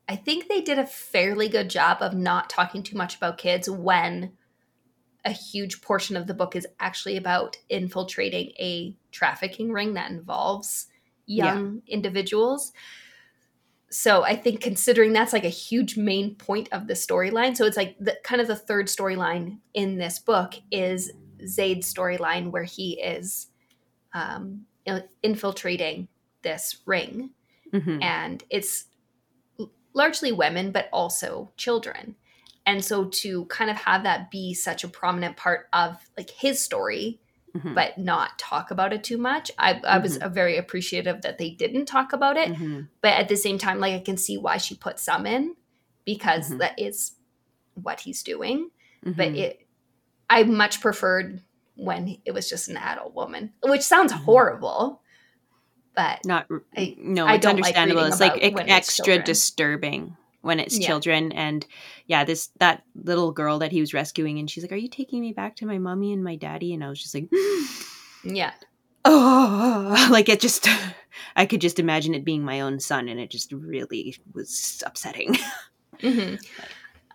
I 0.07 0.15
think 0.15 0.47
they 0.47 0.61
did 0.61 0.77
a 0.79 0.85
fairly 0.85 1.49
good 1.49 1.69
job 1.69 1.97
of 2.01 2.13
not 2.13 2.49
talking 2.49 2.83
too 2.83 2.95
much 2.95 3.17
about 3.17 3.39
kids 3.39 3.67
when 3.67 4.36
a 5.26 5.32
huge 5.32 5.82
portion 5.82 6.15
of 6.15 6.28
the 6.28 6.34
book 6.34 6.55
is 6.55 6.68
actually 6.80 7.18
about 7.18 7.57
infiltrating 7.70 8.51
a 8.59 8.95
trafficking 9.11 9.72
ring 9.72 9.93
that 9.93 10.11
involves 10.11 10.88
young 11.26 11.82
yeah. 11.86 11.93
individuals. 11.93 12.72
So 13.89 14.24
I 14.24 14.36
think 14.36 14.61
considering 14.61 15.13
that's 15.13 15.34
like 15.34 15.45
a 15.45 15.49
huge 15.49 15.97
main 15.97 16.36
point 16.36 16.70
of 16.72 16.88
the 16.88 16.93
storyline, 16.93 17.55
so 17.55 17.65
it's 17.65 17.78
like 17.78 17.95
the 17.99 18.18
kind 18.24 18.41
of 18.41 18.47
the 18.47 18.55
third 18.55 18.88
storyline 18.88 19.59
in 19.74 19.97
this 19.97 20.20
book 20.20 20.55
is 20.72 21.11
Zaid's 21.45 21.91
storyline 21.93 22.51
where 22.51 22.63
he 22.63 22.99
is 22.99 23.47
um, 24.13 24.65
infiltrating 25.24 26.07
this 26.41 26.78
ring, 26.86 27.32
mm-hmm. 27.74 28.01
and 28.01 28.43
it's 28.49 28.86
largely 29.93 30.32
women, 30.32 30.72
but 30.72 30.89
also 30.91 31.51
children. 31.57 32.15
And 32.68 32.84
so 32.84 33.05
to 33.05 33.45
kind 33.45 33.72
of 33.72 33.78
have 33.78 34.03
that 34.03 34.30
be 34.30 34.53
such 34.53 34.84
a 34.84 34.89
prominent 34.89 35.38
part 35.38 35.70
of 35.72 35.97
like 36.18 36.30
his 36.30 36.61
story, 36.61 37.22
mm-hmm. 37.55 37.74
but 37.74 37.97
not 37.97 38.38
talk 38.38 38.72
about 38.72 38.91
it 38.91 39.05
too 39.05 39.18
much, 39.18 39.49
I, 39.57 39.72
I 39.72 39.74
mm-hmm. 39.74 40.03
was 40.03 40.18
very 40.18 40.57
appreciative 40.57 41.22
that 41.22 41.38
they 41.38 41.49
didn't 41.49 41.86
talk 41.86 42.11
about 42.11 42.36
it. 42.36 42.49
Mm-hmm. 42.49 42.82
But 43.01 43.13
at 43.13 43.30
the 43.30 43.38
same 43.38 43.57
time, 43.57 43.80
like 43.80 43.93
I 43.93 43.99
can 43.99 44.18
see 44.18 44.38
why 44.38 44.57
she 44.57 44.76
put 44.76 44.99
some 44.99 45.26
in 45.26 45.55
because 46.03 46.49
mm-hmm. 46.49 46.57
that 46.57 46.78
is 46.78 47.13
what 47.82 48.01
he's 48.01 48.22
doing. 48.22 48.70
But 49.01 49.15
mm-hmm. 49.15 49.36
it, 49.36 49.68
I 50.30 50.43
much 50.43 50.82
preferred 50.82 51.41
when 51.76 52.18
it 52.26 52.34
was 52.34 52.49
just 52.49 52.68
an 52.68 52.76
adult 52.76 53.15
woman, 53.15 53.53
which 53.63 53.82
sounds 53.82 54.11
mm-hmm. 54.11 54.26
horrible 54.26 55.01
but 55.95 56.24
not 56.26 56.45
I, 56.78 56.95
no 56.99 57.26
I 57.26 57.36
it's 57.36 57.45
understandable 57.47 58.07
like 58.20 58.38
it's 58.39 58.55
like 58.55 58.70
extra 58.70 59.15
it's 59.15 59.26
disturbing 59.26 60.15
when 60.41 60.59
it's 60.59 60.79
yeah. 60.79 60.88
children 60.88 61.31
and 61.31 61.65
yeah 62.05 62.23
this 62.23 62.49
that 62.59 62.83
little 62.95 63.31
girl 63.31 63.59
that 63.59 63.71
he 63.71 63.81
was 63.81 63.93
rescuing 63.93 64.39
and 64.39 64.49
she's 64.49 64.63
like 64.63 64.71
are 64.71 64.77
you 64.77 64.89
taking 64.89 65.21
me 65.21 65.33
back 65.33 65.55
to 65.55 65.65
my 65.65 65.77
mommy 65.77 66.13
and 66.13 66.23
my 66.23 66.35
daddy 66.35 66.73
and 66.73 66.83
i 66.83 66.89
was 66.89 67.01
just 67.01 67.13
like 67.13 67.27
yeah 68.23 68.53
oh 69.05 70.07
like 70.11 70.29
it 70.29 70.39
just 70.39 70.67
i 71.35 71.45
could 71.45 71.61
just 71.61 71.79
imagine 71.79 72.13
it 72.13 72.25
being 72.25 72.43
my 72.43 72.61
own 72.61 72.79
son 72.79 73.07
and 73.07 73.19
it 73.19 73.29
just 73.29 73.51
really 73.51 74.15
was 74.33 74.83
upsetting 74.85 75.35
mm-hmm. 75.99 76.35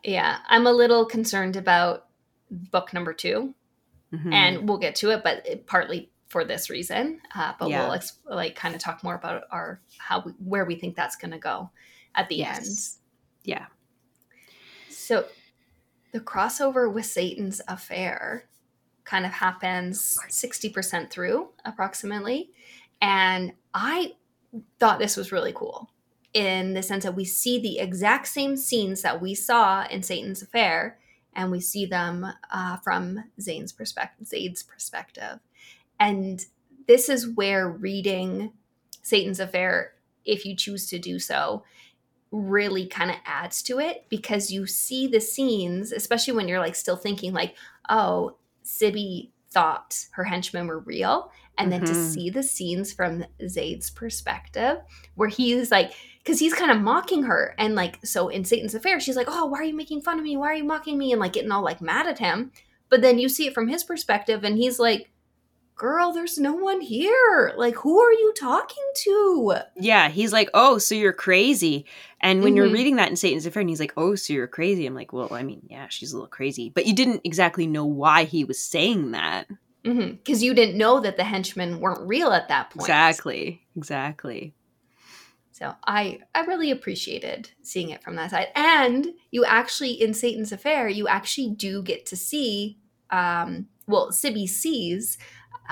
yeah 0.04 0.38
i'm 0.48 0.66
a 0.66 0.72
little 0.72 1.04
concerned 1.04 1.56
about 1.56 2.06
book 2.50 2.92
number 2.92 3.14
2 3.14 3.54
mm-hmm. 4.12 4.32
and 4.32 4.68
we'll 4.68 4.78
get 4.78 4.94
to 4.94 5.10
it 5.10 5.22
but 5.22 5.46
it 5.46 5.66
partly 5.66 6.10
for 6.32 6.46
this 6.46 6.70
reason. 6.70 7.20
Uh, 7.34 7.52
but 7.58 7.68
yeah. 7.68 7.84
we'll 7.84 7.92
ex- 7.92 8.16
like 8.24 8.56
kind 8.56 8.74
of 8.74 8.80
talk 8.80 9.04
more 9.04 9.14
about 9.14 9.42
our 9.50 9.82
how 9.98 10.22
we, 10.24 10.32
where 10.38 10.64
we 10.64 10.74
think 10.74 10.96
that's 10.96 11.14
going 11.14 11.30
to 11.30 11.38
go 11.38 11.70
at 12.14 12.26
the 12.30 12.36
yes. 12.36 12.98
Yeah. 13.44 13.66
So 14.90 15.26
the 16.12 16.20
crossover 16.20 16.92
with 16.92 17.06
Satan's 17.06 17.60
affair 17.68 18.48
kind 19.04 19.26
of 19.26 19.32
happens 19.32 20.16
60% 20.28 21.10
through 21.10 21.48
approximately. 21.64 22.50
And 23.00 23.52
I 23.74 24.12
thought 24.78 24.98
this 24.98 25.16
was 25.16 25.32
really 25.32 25.52
cool 25.52 25.90
in 26.34 26.74
the 26.74 26.82
sense 26.82 27.04
that 27.04 27.16
we 27.16 27.24
see 27.24 27.60
the 27.60 27.78
exact 27.78 28.28
same 28.28 28.56
scenes 28.56 29.02
that 29.02 29.20
we 29.20 29.34
saw 29.34 29.86
in 29.86 30.02
Satan's 30.02 30.42
affair 30.42 30.98
and 31.34 31.50
we 31.50 31.60
see 31.60 31.86
them 31.86 32.26
uh, 32.50 32.76
from 32.78 33.24
Zane's 33.40 33.72
perspective, 33.72 34.26
Zaid's 34.26 34.62
perspective. 34.62 35.40
And 35.98 36.44
this 36.86 37.08
is 37.08 37.28
where 37.28 37.68
reading 37.68 38.52
Satan's 39.02 39.40
Affair, 39.40 39.92
if 40.24 40.44
you 40.44 40.54
choose 40.56 40.88
to 40.90 40.98
do 40.98 41.18
so, 41.18 41.64
really 42.32 42.86
kind 42.86 43.10
of 43.10 43.16
adds 43.26 43.62
to 43.62 43.78
it 43.78 44.06
because 44.08 44.50
you 44.50 44.66
see 44.66 45.06
the 45.06 45.20
scenes, 45.20 45.92
especially 45.92 46.32
when 46.32 46.48
you're 46.48 46.58
like 46.58 46.74
still 46.74 46.96
thinking, 46.96 47.32
like, 47.32 47.54
oh, 47.88 48.36
Sibby 48.62 49.30
thought 49.50 50.06
her 50.12 50.24
henchmen 50.24 50.66
were 50.66 50.80
real. 50.80 51.30
And 51.58 51.70
mm-hmm. 51.70 51.84
then 51.84 51.94
to 51.94 52.00
mm-hmm. 52.00 52.10
see 52.10 52.30
the 52.30 52.42
scenes 52.42 52.92
from 52.92 53.24
Zaid's 53.46 53.90
perspective, 53.90 54.78
where 55.14 55.28
he's 55.28 55.70
like, 55.70 55.92
because 56.18 56.38
he's 56.38 56.54
kind 56.54 56.70
of 56.70 56.80
mocking 56.80 57.24
her. 57.24 57.54
And 57.58 57.74
like, 57.74 58.04
so 58.04 58.28
in 58.28 58.44
Satan's 58.44 58.74
Affair, 58.74 58.98
she's 58.98 59.16
like, 59.16 59.28
oh, 59.28 59.46
why 59.46 59.58
are 59.58 59.64
you 59.64 59.76
making 59.76 60.00
fun 60.00 60.18
of 60.18 60.24
me? 60.24 60.36
Why 60.36 60.46
are 60.48 60.54
you 60.54 60.64
mocking 60.64 60.96
me? 60.96 61.12
And 61.12 61.20
like 61.20 61.34
getting 61.34 61.52
all 61.52 61.62
like 61.62 61.82
mad 61.82 62.06
at 62.06 62.18
him. 62.18 62.52
But 62.88 63.02
then 63.02 63.18
you 63.18 63.28
see 63.28 63.46
it 63.46 63.54
from 63.54 63.68
his 63.68 63.84
perspective, 63.84 64.44
and 64.44 64.56
he's 64.56 64.78
like, 64.78 65.10
girl, 65.74 66.12
there's 66.12 66.38
no 66.38 66.52
one 66.52 66.80
here. 66.80 67.52
Like, 67.56 67.74
who 67.76 68.00
are 68.00 68.12
you 68.12 68.32
talking 68.38 68.84
to? 69.04 69.54
Yeah, 69.76 70.08
he's 70.08 70.32
like, 70.32 70.50
oh, 70.54 70.78
so 70.78 70.94
you're 70.94 71.12
crazy. 71.12 71.86
And 72.20 72.42
when 72.42 72.50
mm-hmm. 72.50 72.56
you're 72.56 72.72
reading 72.72 72.96
that 72.96 73.10
in 73.10 73.16
Satan's 73.16 73.46
Affair, 73.46 73.62
and 73.62 73.70
he's 73.70 73.80
like, 73.80 73.92
oh, 73.96 74.14
so 74.14 74.32
you're 74.32 74.46
crazy. 74.46 74.86
I'm 74.86 74.94
like, 74.94 75.12
well, 75.12 75.32
I 75.32 75.42
mean, 75.42 75.62
yeah, 75.68 75.88
she's 75.88 76.12
a 76.12 76.16
little 76.16 76.28
crazy. 76.28 76.70
But 76.70 76.86
you 76.86 76.94
didn't 76.94 77.22
exactly 77.24 77.66
know 77.66 77.84
why 77.84 78.24
he 78.24 78.44
was 78.44 78.62
saying 78.62 79.12
that. 79.12 79.48
Because 79.82 79.98
mm-hmm. 79.98 80.44
you 80.44 80.54
didn't 80.54 80.78
know 80.78 81.00
that 81.00 81.16
the 81.16 81.24
henchmen 81.24 81.80
weren't 81.80 82.06
real 82.06 82.32
at 82.32 82.48
that 82.48 82.70
point. 82.70 82.82
Exactly. 82.82 83.62
Exactly. 83.76 84.54
So 85.50 85.74
I 85.86 86.20
I 86.34 86.40
really 86.40 86.70
appreciated 86.70 87.50
seeing 87.62 87.90
it 87.90 88.02
from 88.02 88.16
that 88.16 88.30
side. 88.30 88.48
And 88.54 89.08
you 89.30 89.44
actually 89.44 89.92
in 89.92 90.14
Satan's 90.14 90.50
Affair, 90.50 90.88
you 90.88 91.06
actually 91.06 91.50
do 91.50 91.82
get 91.82 92.06
to 92.06 92.16
see 92.16 92.78
um 93.10 93.68
well, 93.86 94.10
Sibby 94.12 94.48
sees 94.48 95.18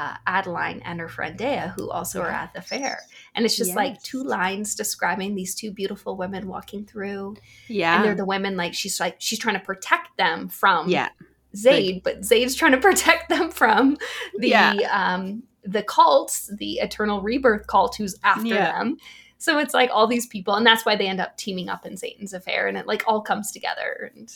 uh, 0.00 0.16
Adeline 0.26 0.80
and 0.84 0.98
her 0.98 1.08
friend 1.08 1.38
Daya, 1.38 1.74
who 1.74 1.90
also 1.90 2.22
are 2.22 2.30
at 2.30 2.54
the 2.54 2.62
fair. 2.62 3.00
And 3.34 3.44
it's 3.44 3.56
just 3.56 3.68
yes. 3.68 3.76
like 3.76 4.02
two 4.02 4.24
lines 4.24 4.74
describing 4.74 5.34
these 5.34 5.54
two 5.54 5.72
beautiful 5.72 6.16
women 6.16 6.48
walking 6.48 6.86
through. 6.86 7.36
Yeah. 7.68 7.96
And 7.96 8.04
they're 8.04 8.14
the 8.14 8.24
women, 8.24 8.56
like, 8.56 8.72
she's 8.72 8.98
like, 8.98 9.16
she's 9.18 9.38
trying 9.38 9.58
to 9.58 9.64
protect 9.64 10.16
them 10.16 10.48
from 10.48 10.88
yeah. 10.88 11.10
Zaid, 11.54 11.96
like, 11.96 12.02
but 12.04 12.24
Zaid's 12.24 12.54
trying 12.54 12.72
to 12.72 12.78
protect 12.88 13.28
them 13.28 13.50
from 13.50 13.98
the, 14.38 14.48
yeah. 14.48 14.74
um, 14.90 15.42
the 15.64 15.82
cults, 15.82 16.50
the 16.56 16.74
eternal 16.74 17.20
rebirth 17.20 17.66
cult 17.66 17.96
who's 17.96 18.16
after 18.24 18.48
yeah. 18.48 18.72
them. 18.72 18.96
So 19.36 19.58
it's 19.58 19.74
like 19.74 19.90
all 19.92 20.06
these 20.06 20.26
people, 20.26 20.54
and 20.54 20.66
that's 20.66 20.86
why 20.86 20.96
they 20.96 21.08
end 21.08 21.20
up 21.20 21.36
teaming 21.36 21.68
up 21.68 21.84
in 21.84 21.96
Satan's 21.96 22.32
affair, 22.32 22.68
and 22.68 22.76
it 22.76 22.86
like 22.86 23.04
all 23.06 23.22
comes 23.22 23.50
together. 23.50 24.10
And 24.14 24.30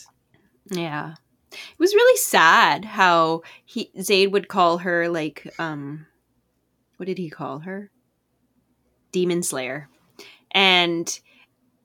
yeah, 0.71 1.15
it 1.55 1.79
was 1.79 1.95
really 1.95 2.19
sad 2.19 2.85
how 2.85 3.43
he 3.65 3.91
Zaid 4.01 4.33
would 4.33 4.49
call 4.49 4.79
her 4.79 5.09
like 5.09 5.53
um 5.59 6.07
what 6.97 7.07
did 7.07 7.19
he 7.19 7.31
call 7.31 7.61
her? 7.61 7.91
Demon 9.13 9.43
Slayer. 9.43 9.89
And 10.51 11.09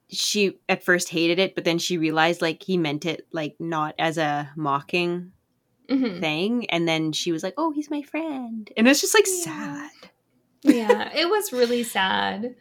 she 0.09 0.59
at 0.67 0.83
first 0.83 1.09
hated 1.09 1.39
it, 1.39 1.55
but 1.55 1.63
then 1.63 1.77
she 1.77 1.97
realized 1.97 2.41
like 2.41 2.63
he 2.63 2.77
meant 2.77 3.05
it 3.05 3.27
like 3.31 3.55
not 3.59 3.95
as 3.99 4.17
a 4.17 4.51
mocking 4.55 5.31
mm-hmm. 5.89 6.19
thing. 6.19 6.69
And 6.69 6.87
then 6.87 7.11
she 7.11 7.31
was 7.31 7.43
like, 7.43 7.53
Oh, 7.57 7.71
he's 7.71 7.89
my 7.89 8.01
friend. 8.01 8.69
And 8.77 8.87
it's 8.87 9.01
just 9.01 9.13
like 9.13 9.25
yeah. 9.27 9.43
sad. 9.43 9.91
yeah, 10.63 11.15
it 11.15 11.29
was 11.29 11.53
really 11.53 11.83
sad. 11.83 12.55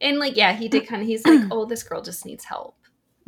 And 0.00 0.18
like, 0.18 0.36
yeah, 0.36 0.52
he 0.52 0.68
did 0.68 0.86
kind 0.88 1.02
of 1.02 1.08
he's 1.08 1.24
like, 1.24 1.42
Oh, 1.50 1.64
this 1.64 1.82
girl 1.82 2.02
just 2.02 2.26
needs 2.26 2.44
help 2.44 2.76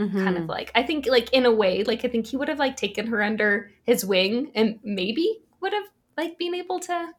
mm-hmm. 0.01 0.25
kind 0.25 0.37
of 0.37 0.43
mm-hmm. 0.43 0.51
like 0.51 0.73
I 0.75 0.83
think 0.83 1.07
like 1.07 1.33
in 1.33 1.47
a 1.47 1.53
way 1.53 1.85
like 1.85 2.05
I 2.05 2.09
think 2.09 2.27
he 2.27 2.37
would 2.37 2.49
have 2.49 2.59
like 2.59 2.77
taken 2.77 3.07
her 3.09 3.23
under 3.23 3.71
his 3.85 4.05
wing 4.05 4.51
and 4.55 4.79
maybe 4.83 5.41
would 5.61 5.73
have 5.73 5.87
like 6.17 6.39
been 6.39 6.55
able 6.55 6.81
to 6.81 7.11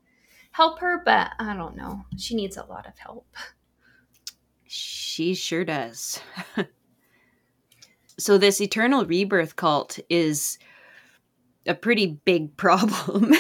help 0.52 0.80
her, 0.80 1.02
but 1.04 1.32
I 1.40 1.56
don't 1.56 1.76
know. 1.76 2.06
She 2.18 2.36
needs 2.36 2.58
a 2.58 2.66
lot 2.66 2.86
of 2.86 2.98
help. 2.98 3.26
She 4.66 5.34
sure 5.34 5.66
does. 5.66 6.20
so 8.18 8.38
this 8.38 8.62
eternal 8.62 9.06
rebirth 9.06 9.56
cult 9.56 10.00
is 10.10 10.58
a 11.66 11.76
pretty 11.76 12.20
big 12.26 12.56
problem 12.58 13.34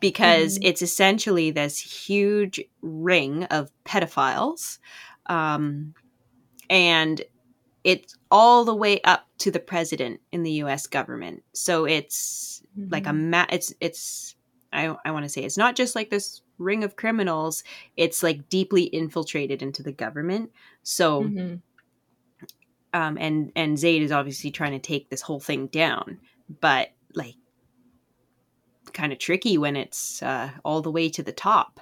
because 0.00 0.54
mm-hmm. 0.54 0.68
it's 0.68 0.82
essentially 0.82 1.50
this 1.50 1.78
huge 1.78 2.60
ring 2.82 3.44
of 3.44 3.70
pedophiles 3.84 4.78
um, 5.26 5.94
and 6.68 7.22
it's 7.84 8.16
all 8.30 8.64
the 8.64 8.74
way 8.74 9.00
up 9.02 9.26
to 9.38 9.50
the 9.50 9.60
president 9.60 10.20
in 10.32 10.42
the 10.42 10.52
US 10.64 10.86
government. 10.86 11.42
So 11.52 11.84
it's 11.86 12.62
mm-hmm. 12.78 12.92
like 12.92 13.06
a 13.06 13.10
mm-hmm. 13.10 13.30
ma- 13.30 13.46
it's 13.50 13.72
it's 13.80 14.36
I 14.72 14.94
I 15.04 15.10
want 15.10 15.24
to 15.24 15.28
say 15.28 15.42
it's 15.42 15.58
not 15.58 15.76
just 15.76 15.94
like 15.94 16.10
this 16.10 16.42
ring 16.58 16.84
of 16.84 16.96
criminals, 16.96 17.64
it's 17.96 18.22
like 18.22 18.48
deeply 18.48 18.84
infiltrated 18.84 19.62
into 19.62 19.82
the 19.82 19.92
government. 19.92 20.50
So 20.82 21.24
mm-hmm. 21.24 21.54
um 22.92 23.18
and 23.18 23.52
and 23.56 23.78
Zaid 23.78 24.02
is 24.02 24.12
obviously 24.12 24.50
trying 24.50 24.72
to 24.72 24.78
take 24.78 25.10
this 25.10 25.22
whole 25.22 25.40
thing 25.40 25.66
down, 25.68 26.18
but 26.60 26.90
like 27.14 27.36
kind 28.92 29.12
of 29.12 29.18
tricky 29.18 29.56
when 29.56 29.76
it's 29.76 30.22
uh, 30.22 30.50
all 30.64 30.82
the 30.82 30.90
way 30.90 31.08
to 31.08 31.22
the 31.22 31.32
top. 31.32 31.80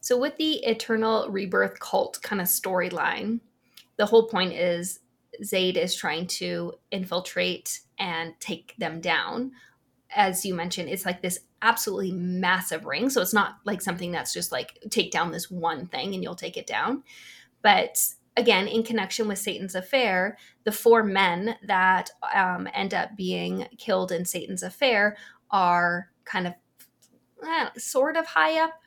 So, 0.00 0.16
with 0.16 0.36
the 0.36 0.54
eternal 0.64 1.28
rebirth 1.28 1.78
cult 1.78 2.20
kind 2.22 2.40
of 2.40 2.48
storyline, 2.48 3.40
the 4.00 4.06
whole 4.06 4.26
point 4.26 4.54
is 4.54 5.00
Zaid 5.44 5.76
is 5.76 5.94
trying 5.94 6.26
to 6.26 6.72
infiltrate 6.90 7.80
and 7.98 8.32
take 8.40 8.74
them 8.78 9.02
down. 9.02 9.52
As 10.16 10.42
you 10.46 10.54
mentioned, 10.54 10.88
it's 10.88 11.04
like 11.04 11.20
this 11.20 11.40
absolutely 11.60 12.12
massive 12.12 12.86
ring. 12.86 13.10
So 13.10 13.20
it's 13.20 13.34
not 13.34 13.56
like 13.66 13.82
something 13.82 14.10
that's 14.10 14.32
just 14.32 14.52
like 14.52 14.78
take 14.88 15.10
down 15.10 15.32
this 15.32 15.50
one 15.50 15.86
thing 15.86 16.14
and 16.14 16.22
you'll 16.22 16.34
take 16.34 16.56
it 16.56 16.66
down. 16.66 17.02
But 17.60 18.02
again, 18.38 18.66
in 18.66 18.84
connection 18.84 19.28
with 19.28 19.38
Satan's 19.38 19.74
affair, 19.74 20.38
the 20.64 20.72
four 20.72 21.02
men 21.02 21.56
that 21.66 22.08
um, 22.34 22.66
end 22.72 22.94
up 22.94 23.14
being 23.18 23.68
killed 23.76 24.12
in 24.12 24.24
Satan's 24.24 24.62
affair 24.62 25.14
are 25.50 26.08
kind 26.24 26.46
of 26.46 26.54
eh, 27.46 27.68
sort 27.76 28.16
of 28.16 28.24
high 28.24 28.64
up 28.64 28.80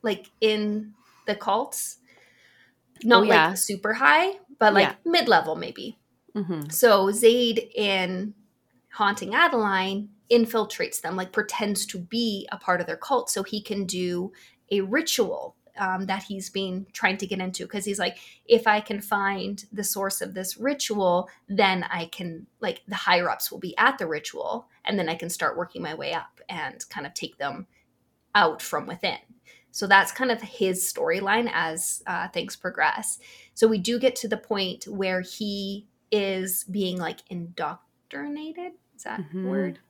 like 0.00 0.30
in 0.40 0.94
the 1.26 1.34
cults. 1.34 1.98
Not 3.02 3.24
Oh, 3.24 3.26
yeah. 3.26 3.48
like 3.48 3.58
super 3.58 3.92
high, 3.92 4.38
but 4.58 4.74
like 4.74 4.88
Yeah. 4.88 4.94
mid 5.04 5.28
level 5.28 5.56
maybe. 5.56 5.98
Mm-hmm. 6.36 6.68
So 6.70 7.10
Zaid 7.10 7.70
in 7.74 8.34
Haunting 8.92 9.34
Adeline 9.34 10.08
infiltrates 10.30 11.00
them, 11.00 11.16
like 11.16 11.32
pretends 11.32 11.86
to 11.86 11.98
be 11.98 12.48
a 12.50 12.56
part 12.56 12.80
of 12.80 12.86
their 12.86 12.96
cult 12.96 13.30
so 13.30 13.42
he 13.42 13.60
can 13.60 13.84
do 13.86 14.32
a 14.70 14.80
ritual 14.80 15.56
um, 15.78 16.06
that 16.06 16.22
he's 16.22 16.50
been 16.50 16.86
trying 16.92 17.16
to 17.18 17.26
get 17.26 17.40
into. 17.40 17.64
Because 17.64 17.84
he's 17.84 17.98
like, 17.98 18.18
if 18.46 18.66
I 18.66 18.80
can 18.80 19.00
find 19.00 19.64
the 19.72 19.84
source 19.84 20.20
of 20.20 20.34
this 20.34 20.56
ritual, 20.56 21.28
then 21.48 21.84
I 21.84 22.06
can, 22.06 22.46
like, 22.60 22.82
the 22.86 22.94
higher 22.94 23.28
ups 23.28 23.50
will 23.50 23.58
be 23.58 23.76
at 23.76 23.98
the 23.98 24.06
ritual, 24.06 24.68
and 24.84 24.98
then 24.98 25.08
I 25.08 25.16
can 25.16 25.30
start 25.30 25.56
working 25.56 25.82
my 25.82 25.94
way 25.94 26.12
up 26.14 26.40
and 26.48 26.84
kind 26.90 27.06
of 27.06 27.14
take 27.14 27.38
them 27.38 27.66
out 28.34 28.62
from 28.62 28.86
within. 28.86 29.18
So 29.74 29.88
that's 29.88 30.12
kind 30.12 30.30
of 30.30 30.40
his 30.40 30.84
storyline 30.84 31.50
as 31.52 32.00
uh, 32.06 32.28
things 32.28 32.54
progress. 32.54 33.18
So 33.54 33.66
we 33.66 33.78
do 33.78 33.98
get 33.98 34.14
to 34.16 34.28
the 34.28 34.36
point 34.36 34.84
where 34.86 35.20
he 35.20 35.88
is 36.12 36.62
being 36.70 36.96
like 36.96 37.18
indoctrinated. 37.28 38.74
Is 38.94 39.02
that 39.02 39.18
a 39.18 39.22
Mhm. 39.24 39.48
word? 39.48 39.80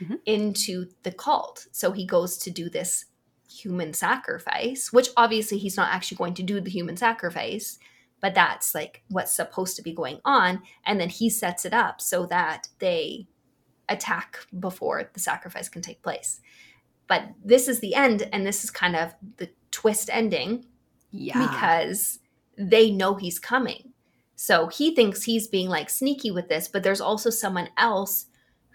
Mhm. 0.00 0.20
Into 0.24 0.86
the 1.02 1.12
cult. 1.12 1.66
So 1.70 1.92
he 1.92 2.06
goes 2.06 2.38
to 2.38 2.50
do 2.50 2.70
this 2.70 3.04
human 3.46 3.92
sacrifice, 3.92 4.90
which 4.90 5.10
obviously 5.18 5.58
he's 5.58 5.76
not 5.76 5.92
actually 5.92 6.16
going 6.16 6.32
to 6.34 6.42
do 6.42 6.58
the 6.58 6.70
human 6.70 6.96
sacrifice, 6.96 7.78
but 8.22 8.34
that's 8.34 8.74
like 8.74 9.04
what's 9.10 9.34
supposed 9.34 9.76
to 9.76 9.82
be 9.82 9.92
going 9.92 10.18
on. 10.24 10.62
And 10.86 10.98
then 10.98 11.10
he 11.10 11.28
sets 11.28 11.66
it 11.66 11.74
up 11.74 12.00
so 12.00 12.24
that 12.24 12.68
they 12.78 13.28
attack 13.86 14.46
before 14.58 15.10
the 15.12 15.20
sacrifice 15.20 15.68
can 15.68 15.82
take 15.82 16.00
place. 16.00 16.40
But 17.08 17.22
this 17.44 17.68
is 17.68 17.80
the 17.80 17.94
end, 17.94 18.28
and 18.32 18.46
this 18.46 18.64
is 18.64 18.70
kind 18.70 18.96
of 18.96 19.14
the 19.36 19.48
twist 19.70 20.10
ending 20.12 20.64
Yeah. 21.12 21.46
because 21.46 22.18
they 22.58 22.90
know 22.90 23.14
he's 23.14 23.38
coming. 23.38 23.92
So 24.34 24.66
he 24.66 24.94
thinks 24.94 25.22
he's 25.24 25.46
being 25.48 25.68
like 25.68 25.88
sneaky 25.88 26.30
with 26.30 26.48
this, 26.48 26.68
but 26.68 26.82
there's 26.82 27.00
also 27.00 27.30
someone 27.30 27.68
else 27.78 28.26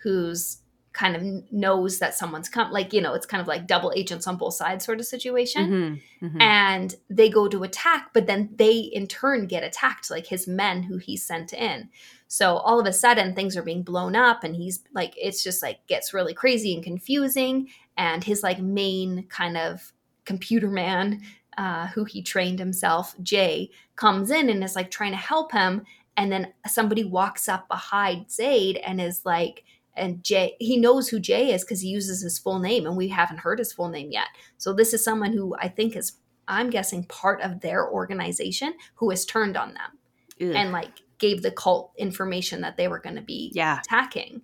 who's 0.03 0.57
kind 0.93 1.15
of 1.15 1.23
knows 1.53 1.99
that 1.99 2.13
someone's 2.13 2.49
come 2.49 2.69
like 2.69 2.91
you 2.91 2.99
know 2.99 3.13
it's 3.13 3.25
kind 3.25 3.39
of 3.39 3.47
like 3.47 3.65
double 3.65 3.93
agents 3.95 4.27
on 4.27 4.35
both 4.35 4.53
sides 4.55 4.83
sort 4.83 4.99
of 4.99 5.05
situation 5.05 6.01
Mhm. 6.21 6.31
Mhm. 6.33 6.41
and 6.41 6.95
they 7.09 7.29
go 7.29 7.47
to 7.47 7.63
attack 7.63 8.09
but 8.13 8.27
then 8.27 8.49
they 8.57 8.77
in 8.77 9.07
turn 9.07 9.47
get 9.47 9.63
attacked 9.63 10.11
like 10.11 10.27
his 10.27 10.49
men 10.49 10.83
who 10.83 10.97
he 10.97 11.15
sent 11.15 11.53
in 11.53 11.89
so 12.27 12.57
all 12.57 12.77
of 12.77 12.85
a 12.85 12.91
sudden 12.91 13.33
things 13.33 13.55
are 13.55 13.63
being 13.63 13.83
blown 13.83 14.17
up 14.17 14.43
and 14.43 14.57
he's 14.57 14.83
like 14.93 15.13
it's 15.15 15.41
just 15.41 15.63
like 15.63 15.87
gets 15.87 16.13
really 16.13 16.33
crazy 16.33 16.73
and 16.73 16.83
confusing 16.83 17.69
and 17.97 18.23
his 18.23 18.43
like 18.43 18.59
main 18.59 19.25
kind 19.27 19.57
of 19.57 19.91
computer 20.25 20.69
man 20.69 21.21
uh, 21.57 21.87
who 21.87 22.05
he 22.05 22.21
trained 22.21 22.59
himself 22.59 23.15
jay 23.21 23.69
comes 23.95 24.31
in 24.31 24.49
and 24.49 24.63
is 24.63 24.75
like 24.75 24.89
trying 24.89 25.11
to 25.11 25.17
help 25.17 25.51
him 25.51 25.83
and 26.17 26.31
then 26.31 26.53
somebody 26.67 27.03
walks 27.03 27.47
up 27.49 27.67
behind 27.67 28.31
zaid 28.31 28.77
and 28.77 29.01
is 29.01 29.25
like 29.25 29.63
and 29.95 30.23
Jay, 30.23 30.55
he 30.59 30.77
knows 30.77 31.09
who 31.09 31.19
Jay 31.19 31.53
is 31.53 31.63
because 31.63 31.81
he 31.81 31.89
uses 31.89 32.21
his 32.21 32.39
full 32.39 32.59
name, 32.59 32.85
and 32.85 32.95
we 32.95 33.07
haven't 33.09 33.39
heard 33.39 33.59
his 33.59 33.73
full 33.73 33.89
name 33.89 34.11
yet. 34.11 34.27
So 34.57 34.73
this 34.73 34.93
is 34.93 35.03
someone 35.03 35.33
who 35.33 35.55
I 35.59 35.67
think 35.67 35.95
is, 35.95 36.13
I'm 36.47 36.69
guessing, 36.69 37.03
part 37.05 37.41
of 37.41 37.61
their 37.61 37.89
organization 37.89 38.73
who 38.95 39.09
has 39.09 39.25
turned 39.25 39.57
on 39.57 39.73
them 39.73 40.49
Ugh. 40.49 40.55
and 40.55 40.71
like 40.71 41.01
gave 41.17 41.41
the 41.41 41.51
cult 41.51 41.91
information 41.97 42.61
that 42.61 42.77
they 42.77 42.87
were 42.87 42.99
going 42.99 43.15
to 43.15 43.21
be 43.21 43.51
yeah. 43.53 43.79
attacking. 43.79 44.41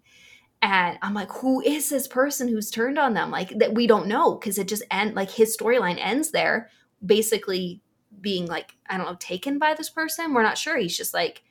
And 0.61 0.97
I'm 1.01 1.13
like, 1.13 1.31
who 1.31 1.61
is 1.61 1.89
this 1.89 2.07
person 2.07 2.47
who's 2.47 2.71
turned 2.71 2.97
on 2.97 3.13
them? 3.13 3.29
Like 3.29 3.57
that 3.59 3.75
we 3.75 3.85
don't 3.85 4.07
know 4.07 4.35
because 4.35 4.57
it 4.57 4.67
just 4.67 4.83
end 4.89 5.15
like 5.15 5.29
his 5.29 5.55
storyline 5.55 5.97
ends 5.99 6.31
there, 6.31 6.69
basically 7.05 7.81
being 8.19 8.47
like 8.47 8.75
I 8.89 8.97
don't 8.97 9.05
know 9.05 9.17
taken 9.19 9.59
by 9.59 9.75
this 9.75 9.89
person. 9.89 10.33
We're 10.33 10.43
not 10.43 10.57
sure. 10.57 10.77
He's 10.77 10.97
just 10.97 11.13
like 11.13 11.43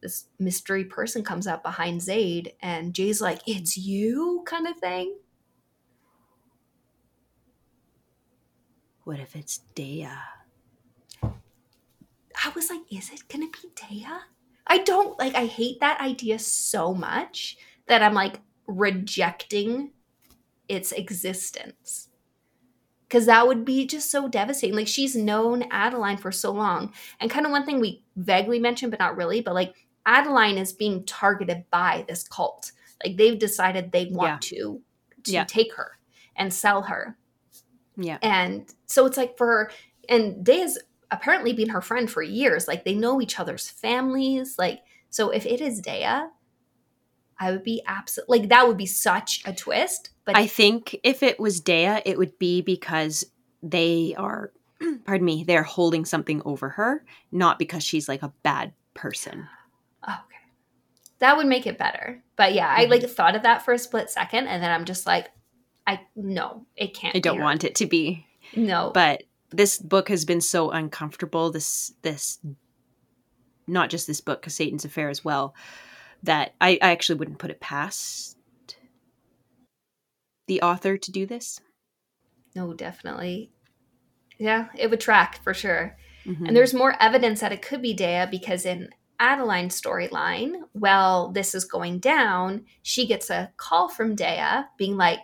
this 0.00 0.26
mystery 0.38 0.84
person 0.84 1.24
comes 1.24 1.46
up 1.46 1.62
behind 1.62 2.00
Zaid, 2.00 2.54
and 2.62 2.94
Jay's 2.94 3.20
like, 3.20 3.40
"It's 3.46 3.76
you," 3.76 4.42
kind 4.46 4.66
of 4.66 4.78
thing. 4.78 5.18
What 9.04 9.20
if 9.20 9.34
it's 9.34 9.60
Daya? 9.74 10.18
I 11.22 12.50
was 12.54 12.70
like, 12.70 12.82
"Is 12.90 13.10
it 13.10 13.28
gonna 13.28 13.48
be 13.48 13.68
Daya?" 13.74 14.20
I 14.66 14.78
don't 14.78 15.18
like. 15.18 15.34
I 15.34 15.46
hate 15.46 15.80
that 15.80 16.00
idea 16.00 16.38
so 16.38 16.94
much 16.94 17.56
that 17.88 18.02
I'm 18.02 18.14
like 18.14 18.40
rejecting 18.66 19.92
its 20.68 20.92
existence 20.92 22.08
because 23.08 23.24
that 23.26 23.46
would 23.46 23.64
be 23.64 23.86
just 23.86 24.10
so 24.10 24.28
devastating. 24.28 24.76
Like 24.76 24.88
she's 24.88 25.16
known 25.16 25.64
Adeline 25.70 26.18
for 26.18 26.30
so 26.30 26.52
long, 26.52 26.92
and 27.20 27.30
kind 27.30 27.46
of 27.46 27.52
one 27.52 27.64
thing 27.64 27.80
we 27.80 28.02
vaguely 28.16 28.58
mentioned, 28.58 28.90
but 28.90 29.00
not 29.00 29.16
really. 29.16 29.40
But 29.40 29.54
like 29.54 29.74
Adeline 30.06 30.58
is 30.58 30.72
being 30.72 31.04
targeted 31.04 31.64
by 31.70 32.04
this 32.08 32.26
cult. 32.28 32.72
Like 33.04 33.16
they've 33.16 33.38
decided 33.38 33.90
they 33.92 34.06
want 34.10 34.42
to 34.42 34.82
to 35.24 35.32
Yeah. 35.32 35.44
take 35.44 35.74
her 35.74 35.98
and 36.36 36.52
sell 36.52 36.82
her, 36.82 37.16
Yeah. 37.96 38.18
and 38.22 38.72
so 38.86 39.06
it's 39.06 39.16
like 39.16 39.36
for 39.38 39.46
her. 39.46 39.70
And 40.08 40.44
Daya's 40.44 40.78
apparently 41.10 41.52
been 41.54 41.70
her 41.70 41.80
friend 41.80 42.10
for 42.10 42.22
years. 42.22 42.68
Like 42.68 42.84
they 42.84 42.94
know 42.94 43.20
each 43.22 43.40
other's 43.40 43.68
families. 43.70 44.56
Like 44.58 44.80
so, 45.10 45.30
if 45.30 45.46
it 45.46 45.60
is 45.62 45.80
Daya. 45.80 46.28
I 47.40 47.52
would 47.52 47.62
be 47.64 47.82
absolutely 47.86 48.40
like 48.40 48.48
that 48.50 48.66
would 48.66 48.76
be 48.76 48.86
such 48.86 49.42
a 49.44 49.52
twist, 49.52 50.10
but 50.24 50.36
I 50.36 50.46
think 50.46 50.98
if 51.04 51.22
it 51.22 51.38
was 51.38 51.60
Daya, 51.60 52.02
it 52.04 52.18
would 52.18 52.38
be 52.38 52.62
because 52.62 53.24
they 53.62 54.14
are, 54.18 54.52
pardon 55.04 55.24
me, 55.24 55.44
they're 55.44 55.62
holding 55.62 56.04
something 56.04 56.42
over 56.44 56.70
her, 56.70 57.04
not 57.30 57.58
because 57.58 57.84
she's 57.84 58.08
like 58.08 58.22
a 58.22 58.32
bad 58.42 58.72
person. 58.94 59.46
Oh, 60.06 60.12
Okay. 60.12 60.24
That 61.20 61.36
would 61.36 61.46
make 61.46 61.66
it 61.66 61.78
better. 61.78 62.22
But 62.36 62.54
yeah, 62.54 62.72
I 62.76 62.86
Mhm. 62.86 62.90
like 62.90 63.02
thought 63.08 63.34
of 63.36 63.42
that 63.42 63.64
for 63.64 63.72
a 63.72 63.78
split 63.78 64.10
second 64.10 64.46
and 64.48 64.62
then 64.62 64.70
I'm 64.70 64.84
just 64.84 65.06
like, 65.06 65.28
I 65.86 66.00
no, 66.16 66.66
it 66.76 66.94
can't. 66.94 67.16
I 67.16 67.20
don't 67.20 67.40
want 67.40 67.64
it 67.64 67.74
to 67.76 67.86
be. 67.86 68.26
No. 68.54 68.90
But 68.92 69.22
this 69.50 69.78
book 69.78 70.08
has 70.10 70.24
been 70.24 70.40
so 70.40 70.70
uncomfortable. 70.70 71.50
This, 71.50 71.92
this, 72.02 72.38
not 73.66 73.90
just 73.90 74.06
this 74.06 74.20
book, 74.20 74.40
because 74.40 74.54
Satan's 74.54 74.84
Affair 74.84 75.08
as 75.08 75.24
well, 75.24 75.54
that 76.22 76.54
I, 76.60 76.78
I 76.82 76.90
actually 76.92 77.18
wouldn't 77.18 77.38
put 77.38 77.50
it 77.50 77.60
past 77.60 78.36
the 80.46 80.62
author 80.62 80.96
to 80.96 81.12
do 81.12 81.26
this. 81.26 81.60
no, 82.54 82.72
definitely. 82.72 83.52
Yeah, 84.38 84.68
it 84.76 84.88
would 84.90 85.00
track 85.00 85.42
for 85.44 85.52
sure. 85.52 85.96
Mhm. 86.24 86.48
And 86.48 86.56
there's 86.56 86.72
more 86.74 86.96
evidence 87.00 87.40
that 87.40 87.52
it 87.52 87.62
could 87.62 87.82
be 87.82 87.94
Daya 87.94 88.30
because 88.30 88.64
in 88.64 88.88
Adeline's 89.20 89.80
storyline, 89.80 90.62
while 90.72 91.30
this 91.30 91.54
is 91.54 91.64
going 91.64 91.98
down, 91.98 92.64
she 92.82 93.06
gets 93.06 93.30
a 93.30 93.52
call 93.56 93.88
from 93.88 94.16
Daya 94.16 94.66
being 94.76 94.96
like, 94.96 95.18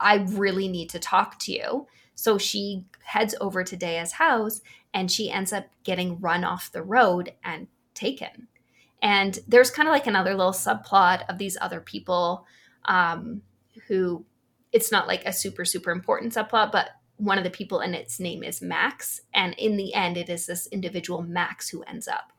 I 0.00 0.16
really 0.16 0.66
need 0.68 0.90
to 0.90 0.98
talk 0.98 1.38
to 1.40 1.52
you. 1.52 1.86
So 2.14 2.38
she 2.38 2.84
heads 3.04 3.34
over 3.40 3.62
to 3.64 3.76
Daya's 3.76 4.12
house 4.12 4.60
and 4.92 5.10
she 5.10 5.30
ends 5.30 5.52
up 5.52 5.66
getting 5.84 6.18
run 6.20 6.42
off 6.44 6.72
the 6.72 6.82
road 6.82 7.32
and 7.44 7.68
taken. 7.94 8.48
And 9.02 9.38
there's 9.46 9.70
kind 9.70 9.88
of 9.88 9.92
like 9.92 10.06
another 10.06 10.34
little 10.34 10.52
subplot 10.52 11.24
of 11.28 11.38
these 11.38 11.56
other 11.60 11.80
people 11.80 12.46
um, 12.86 13.42
who 13.86 14.24
it's 14.72 14.90
not 14.92 15.06
like 15.06 15.24
a 15.24 15.32
super, 15.32 15.64
super 15.64 15.90
important 15.90 16.34
subplot, 16.34 16.72
but 16.72 16.90
one 17.16 17.38
of 17.38 17.44
the 17.44 17.50
people 17.50 17.80
in 17.80 17.94
its 17.94 18.20
name 18.20 18.42
is 18.42 18.60
Max. 18.60 19.20
And 19.34 19.54
in 19.54 19.76
the 19.76 19.94
end, 19.94 20.16
it 20.16 20.28
is 20.28 20.46
this 20.46 20.66
individual 20.68 21.22
Max 21.22 21.68
who 21.68 21.82
ends 21.84 22.06
up 22.08 22.32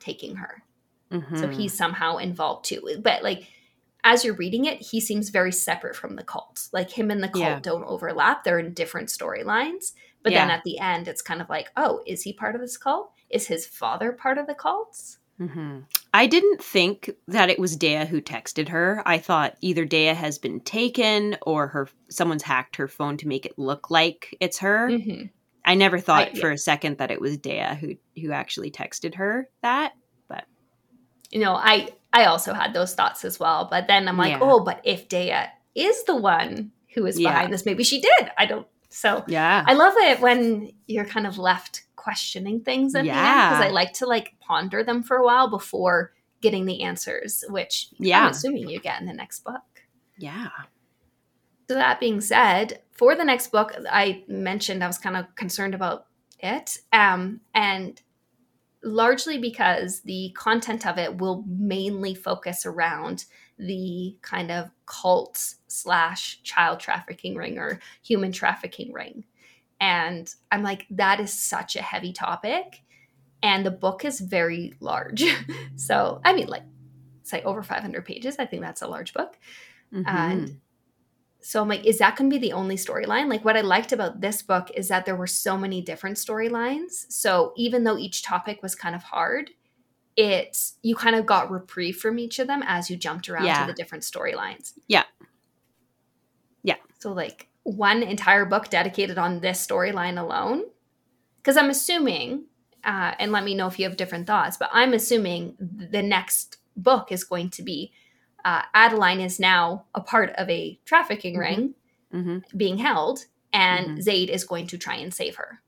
taking 0.00 0.36
her. 0.36 0.62
So 1.10 1.18
Mhm. 1.18 1.52
he's 1.54 1.76
somehow 1.76 2.16
involved 2.16 2.64
too. 2.64 2.98
But 3.02 3.22
like 3.22 3.46
as 4.02 4.24
you're 4.24 4.34
reading 4.34 4.66
it, 4.66 4.82
he 4.82 5.00
seems 5.00 5.30
very 5.30 5.52
separate 5.52 5.96
from 5.96 6.16
the 6.16 6.24
cult. 6.24 6.68
Like 6.72 6.90
him 6.90 7.10
and 7.10 7.22
the 7.22 7.28
cult 7.28 7.42
Yeah. 7.42 7.60
don't 7.60 7.84
overlap. 7.84 8.44
They're 8.44 8.58
in 8.58 8.74
different 8.74 9.08
storylines. 9.08 9.92
But 10.22 10.32
then 10.40 10.50
at 10.50 10.62
the 10.64 10.78
end, 10.78 11.06
it's 11.08 11.22
kind 11.22 11.40
of 11.40 11.48
like, 11.48 11.70
oh, 11.76 12.02
is 12.06 12.22
he 12.22 12.32
part 12.32 12.54
of 12.54 12.60
this 12.60 12.76
cult? 12.76 13.12
Is 13.30 13.46
his 13.46 13.66
father 13.66 14.12
part 14.12 14.36
of 14.38 14.46
the 14.46 14.54
cult? 14.54 15.16
Hmm 15.38 15.80
I 16.16 16.28
didn't 16.28 16.62
think 16.62 17.10
that 17.26 17.50
it 17.50 17.58
was 17.58 17.76
Daya 17.76 18.06
who 18.06 18.20
texted 18.20 18.68
her. 18.68 19.02
I 19.04 19.18
thought 19.18 19.56
either 19.60 19.84
Daya 19.84 20.14
has 20.14 20.38
been 20.38 20.60
taken 20.60 21.36
or 21.42 21.66
her 21.68 21.88
someone's 22.08 22.44
hacked 22.44 22.76
her 22.76 22.86
phone 22.86 23.16
to 23.16 23.26
make 23.28 23.44
it 23.44 23.58
look 23.58 23.90
like 23.90 24.36
it's 24.40 24.58
her. 24.60 24.88
Mhm. 24.90 25.30
I 25.64 25.74
never 25.74 25.98
thought 25.98 26.28
I- 26.36 26.38
for 26.40 26.52
a 26.52 26.58
second 26.58 26.98
that 26.98 27.10
it 27.10 27.20
was 27.20 27.36
Daya 27.38 27.76
who 27.76 27.96
who 28.20 28.30
actually 28.30 28.70
texted 28.70 29.16
her 29.16 29.48
that. 29.62 29.94
But 30.28 30.44
you 31.32 31.40
know, 31.40 31.54
I 31.54 31.88
I 32.12 32.26
also 32.26 32.52
had 32.54 32.72
those 32.72 32.94
thoughts 32.94 33.24
as 33.24 33.40
well. 33.40 33.66
But 33.68 33.88
then 33.88 34.06
I'm 34.06 34.16
like, 34.16 34.30
Yeah. 34.32 34.38
oh, 34.40 34.60
but 34.60 34.80
if 34.84 35.08
Daya 35.08 35.48
is 35.74 36.04
the 36.04 36.14
one 36.14 36.70
who 36.94 37.06
is 37.06 37.18
Yeah. 37.18 37.30
behind 37.32 37.52
this, 37.52 37.66
maybe 37.66 37.82
she 37.82 38.00
did. 38.00 38.30
I 38.38 38.46
don't. 38.46 38.68
So 38.88 39.24
Yeah. 39.26 39.64
I 39.66 39.72
love 39.74 39.94
it 39.96 40.20
when 40.20 40.70
you're 40.86 41.04
kind 41.06 41.26
of 41.26 41.38
left 41.38 41.82
questioning 42.04 42.60
things 42.60 42.94
at 42.94 43.04
the 43.04 43.10
end 43.10 43.50
because 43.50 43.64
I 43.64 43.68
like 43.70 43.94
to 43.94 44.06
like 44.06 44.34
ponder 44.40 44.84
them 44.84 45.02
for 45.02 45.16
a 45.16 45.24
while 45.24 45.48
before 45.48 46.12
getting 46.42 46.66
the 46.66 46.82
answers, 46.82 47.42
which 47.48 47.88
Yeah. 47.98 48.24
I'm 48.24 48.30
assuming 48.30 48.68
you 48.68 48.78
get 48.78 49.00
in 49.00 49.06
the 49.06 49.14
next 49.14 49.40
book. 49.44 49.62
yeah. 50.18 50.48
So 51.66 51.74
that 51.76 51.98
being 51.98 52.20
said, 52.20 52.82
for 52.92 53.14
the 53.16 53.24
next 53.24 53.50
book, 53.50 53.72
I 53.90 54.22
mentioned 54.28 54.84
I 54.84 54.86
was 54.86 54.98
kind 54.98 55.16
of 55.16 55.34
concerned 55.34 55.74
about 55.74 56.04
it, 56.40 56.76
um, 56.92 57.40
and 57.54 58.02
largely 58.82 59.38
because 59.38 60.02
the 60.02 60.30
content 60.36 60.86
of 60.86 60.98
it 60.98 61.16
will 61.16 61.42
mainly 61.48 62.14
focus 62.14 62.66
around 62.66 63.24
the 63.58 64.14
kind 64.20 64.50
of 64.50 64.70
cult 64.84 65.54
slash 65.68 66.42
child 66.42 66.80
trafficking 66.80 67.34
ring 67.34 67.56
or 67.56 67.80
human 68.02 68.30
trafficking 68.30 68.92
ring. 68.92 69.24
And 69.80 70.32
I'm 70.50 70.62
like, 70.62 70.86
that 70.90 71.20
is 71.20 71.32
such 71.32 71.76
a 71.76 71.82
heavy 71.82 72.12
topic. 72.12 72.82
And 73.42 73.66
the 73.66 73.70
book 73.70 74.04
is 74.04 74.20
very 74.20 74.74
large. 74.80 75.24
so, 75.76 76.20
I 76.24 76.32
mean, 76.32 76.48
like, 76.48 76.62
say 77.22 77.42
over 77.42 77.62
500 77.62 78.04
pages. 78.04 78.36
I 78.38 78.46
think 78.46 78.62
that's 78.62 78.82
a 78.82 78.86
large 78.86 79.12
book. 79.12 79.38
Mm-hmm. 79.92 80.08
And 80.08 80.60
so 81.40 81.60
I'm 81.60 81.68
like, 81.68 81.84
is 81.84 81.98
that 81.98 82.16
going 82.16 82.30
to 82.30 82.34
be 82.34 82.40
the 82.40 82.54
only 82.54 82.76
storyline? 82.76 83.28
Like, 83.28 83.44
what 83.44 83.56
I 83.56 83.60
liked 83.60 83.92
about 83.92 84.20
this 84.22 84.40
book 84.42 84.70
is 84.74 84.88
that 84.88 85.04
there 85.04 85.16
were 85.16 85.26
so 85.26 85.58
many 85.58 85.82
different 85.82 86.16
storylines. 86.16 87.04
So 87.10 87.52
even 87.56 87.84
though 87.84 87.98
each 87.98 88.22
topic 88.22 88.62
was 88.62 88.74
kind 88.74 88.94
of 88.94 89.02
hard, 89.02 89.50
it's 90.16 90.78
you 90.82 90.94
kind 90.94 91.16
of 91.16 91.26
got 91.26 91.50
reprieve 91.50 91.96
from 91.96 92.18
each 92.18 92.38
of 92.38 92.46
them 92.46 92.62
as 92.66 92.88
you 92.88 92.96
jumped 92.96 93.28
around 93.28 93.44
yeah. 93.44 93.60
to 93.60 93.66
the 93.66 93.74
different 93.74 94.04
storylines. 94.04 94.72
Yeah. 94.86 95.02
Yeah. 96.62 96.76
So 96.98 97.12
like 97.12 97.48
one 97.64 98.02
entire 98.02 98.44
book 98.44 98.70
dedicated 98.70 99.18
on 99.18 99.40
this 99.40 99.64
storyline 99.66 100.20
alone. 100.20 100.64
Because 101.38 101.56
I'm 101.56 101.68
assuming, 101.70 102.44
uh, 102.84 103.14
and 103.18 103.32
let 103.32 103.44
me 103.44 103.54
know 103.54 103.66
if 103.66 103.78
you 103.78 103.86
have 103.86 103.98
different 103.98 104.26
thoughts, 104.26 104.56
but 104.56 104.70
I'm 104.72 104.94
assuming 104.94 105.56
the 105.58 106.02
next 106.02 106.56
book 106.76 107.12
is 107.12 107.24
going 107.24 107.50
to 107.50 107.62
be 107.62 107.92
uh, 108.44 108.62
Adeline 108.74 109.20
is 109.20 109.40
now 109.40 109.86
a 109.94 110.00
part 110.00 110.30
of 110.36 110.48
a 110.50 110.78
trafficking 110.84 111.34
mm-hmm. 111.34 111.40
ring 111.40 111.74
mm-hmm. 112.12 112.56
being 112.56 112.78
held, 112.78 113.24
and 113.52 113.86
mm-hmm. 113.86 114.00
Zaid 114.00 114.30
is 114.30 114.44
going 114.44 114.66
to 114.68 114.78
try 114.78 114.96
and 114.96 115.12
save 115.12 115.36
her. 115.36 115.60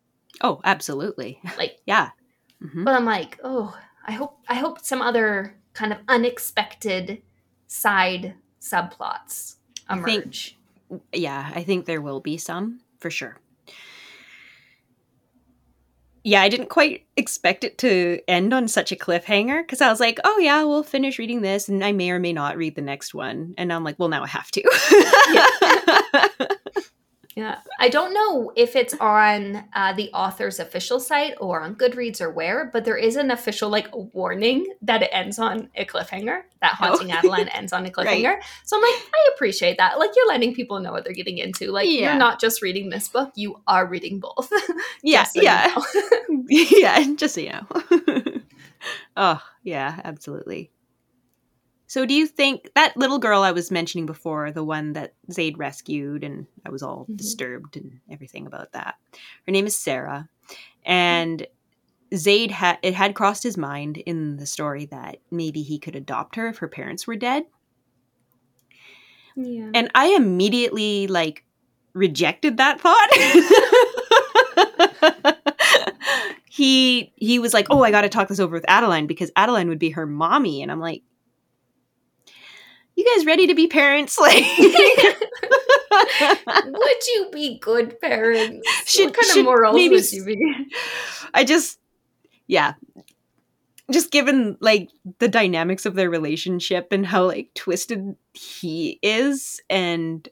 Oh, 0.42 0.60
absolutely. 0.64 1.40
Like, 1.58 1.78
yeah. 1.86 2.10
Mm-hmm. 2.62 2.84
But 2.84 2.94
I'm 2.94 3.04
like, 3.04 3.40
oh, 3.42 3.76
I 4.06 4.12
hope 4.12 4.38
I 4.48 4.54
hope 4.54 4.84
some 4.84 5.02
other 5.02 5.56
kind 5.72 5.92
of 5.92 5.98
unexpected 6.08 7.22
side 7.66 8.34
subplots 8.60 9.56
emerge. 9.90 10.08
I 10.08 10.20
think, 10.20 10.56
yeah, 11.12 11.52
I 11.54 11.62
think 11.62 11.86
there 11.86 12.00
will 12.00 12.20
be 12.20 12.38
some 12.38 12.80
for 12.98 13.10
sure 13.10 13.38
yeah, 16.26 16.42
I 16.42 16.48
didn't 16.48 16.70
quite 16.70 17.06
expect 17.16 17.62
it 17.62 17.78
to 17.78 18.18
end 18.26 18.52
on 18.52 18.66
such 18.66 18.90
a 18.90 18.96
cliffhanger 18.96 19.62
because 19.62 19.80
I 19.80 19.88
was 19.88 20.00
like, 20.00 20.18
oh, 20.24 20.38
yeah, 20.38 20.64
we'll 20.64 20.82
finish 20.82 21.20
reading 21.20 21.40
this 21.40 21.68
and 21.68 21.84
I 21.84 21.92
may 21.92 22.10
or 22.10 22.18
may 22.18 22.32
not 22.32 22.56
read 22.56 22.74
the 22.74 22.82
next 22.82 23.14
one. 23.14 23.54
And 23.56 23.72
I'm 23.72 23.84
like, 23.84 23.96
well, 23.96 24.08
now 24.08 24.24
I 24.24 24.26
have 24.26 24.50
to. 24.50 26.58
Yeah, 27.36 27.58
I 27.78 27.90
don't 27.90 28.14
know 28.14 28.50
if 28.56 28.74
it's 28.76 28.94
on 28.98 29.62
uh, 29.74 29.92
the 29.92 30.10
author's 30.12 30.58
official 30.58 30.98
site 30.98 31.34
or 31.38 31.60
on 31.60 31.74
Goodreads 31.74 32.22
or 32.22 32.30
where, 32.30 32.70
but 32.72 32.86
there 32.86 32.96
is 32.96 33.16
an 33.16 33.30
official 33.30 33.68
like 33.68 33.88
warning 34.14 34.66
that 34.80 35.02
it 35.02 35.10
ends 35.12 35.38
on 35.38 35.68
a 35.74 35.84
cliffhanger. 35.84 36.44
That 36.62 36.72
oh. 36.80 36.86
haunting 36.86 37.12
oh. 37.12 37.16
Adeline 37.16 37.48
ends 37.48 37.74
on 37.74 37.84
a 37.84 37.90
cliffhanger. 37.92 38.36
Right. 38.36 38.44
So 38.64 38.78
I'm 38.78 38.82
like, 38.82 39.02
I 39.14 39.30
appreciate 39.34 39.76
that. 39.76 39.98
Like 39.98 40.12
you're 40.16 40.26
letting 40.28 40.54
people 40.54 40.80
know 40.80 40.92
what 40.92 41.04
they're 41.04 41.12
getting 41.12 41.36
into. 41.36 41.70
Like 41.70 41.86
yeah. 41.86 42.00
you're 42.00 42.14
not 42.14 42.40
just 42.40 42.62
reading 42.62 42.88
this 42.88 43.06
book; 43.08 43.32
you 43.34 43.60
are 43.66 43.84
reading 43.84 44.18
both. 44.18 44.50
yeah, 45.02 45.24
so 45.24 45.42
yeah, 45.42 45.76
yeah. 46.48 47.04
Just 47.16 47.34
so 47.34 47.42
you 47.42 47.52
know. 47.52 48.40
oh 49.18 49.42
yeah, 49.62 50.00
absolutely. 50.04 50.70
So, 51.88 52.04
do 52.04 52.14
you 52.14 52.26
think 52.26 52.70
that 52.74 52.96
little 52.96 53.18
girl 53.18 53.42
I 53.42 53.52
was 53.52 53.70
mentioning 53.70 54.06
before, 54.06 54.50
the 54.50 54.64
one 54.64 54.94
that 54.94 55.14
Zaid 55.30 55.56
rescued, 55.56 56.24
and 56.24 56.46
I 56.64 56.70
was 56.70 56.82
all 56.82 57.02
mm-hmm. 57.04 57.16
disturbed 57.16 57.76
and 57.76 58.00
everything 58.10 58.46
about 58.46 58.72
that? 58.72 58.96
Her 59.46 59.52
name 59.52 59.66
is 59.66 59.76
Sarah, 59.76 60.28
and 60.84 61.46
Zaid 62.14 62.50
had 62.50 62.78
it 62.82 62.94
had 62.94 63.14
crossed 63.14 63.42
his 63.42 63.56
mind 63.56 63.98
in 63.98 64.36
the 64.36 64.46
story 64.46 64.86
that 64.86 65.18
maybe 65.30 65.62
he 65.62 65.78
could 65.78 65.96
adopt 65.96 66.36
her 66.36 66.48
if 66.48 66.58
her 66.58 66.68
parents 66.68 67.06
were 67.06 67.16
dead. 67.16 67.44
Yeah. 69.36 69.70
And 69.74 69.90
I 69.94 70.08
immediately 70.08 71.06
like 71.06 71.44
rejected 71.92 72.56
that 72.56 72.80
thought. 72.80 73.08
he 76.48 77.12
he 77.16 77.38
was 77.38 77.54
like, 77.54 77.66
"Oh, 77.70 77.82
I 77.82 77.90
got 77.90 78.02
to 78.02 78.08
talk 78.08 78.28
this 78.28 78.40
over 78.40 78.54
with 78.54 78.64
Adeline 78.68 79.06
because 79.06 79.30
Adeline 79.36 79.68
would 79.68 79.78
be 79.78 79.90
her 79.90 80.06
mommy." 80.06 80.62
And 80.62 80.72
I'm 80.72 80.80
like, 80.80 81.02
you 82.96 83.14
guys 83.14 83.26
ready 83.26 83.46
to 83.46 83.54
be 83.54 83.68
parents? 83.68 84.18
Like, 85.88 86.66
would 86.66 87.06
you 87.06 87.30
be 87.32 87.58
good 87.58 87.98
parents? 88.00 88.68
Should, 88.84 89.06
what 89.06 89.14
kind 89.14 89.26
should, 89.26 89.38
of 89.38 89.44
morals 89.44 89.74
maybe, 89.74 89.94
would 89.94 90.12
you 90.12 90.24
be? 90.24 90.66
I 91.32 91.44
just, 91.44 91.78
yeah, 92.46 92.74
just 93.90 94.10
given 94.10 94.58
like 94.60 94.90
the 95.18 95.28
dynamics 95.28 95.86
of 95.86 95.94
their 95.94 96.10
relationship 96.10 96.88
and 96.92 97.06
how 97.06 97.24
like 97.24 97.54
twisted 97.54 98.16
he 98.34 98.98
is, 99.02 99.60
and 99.70 100.28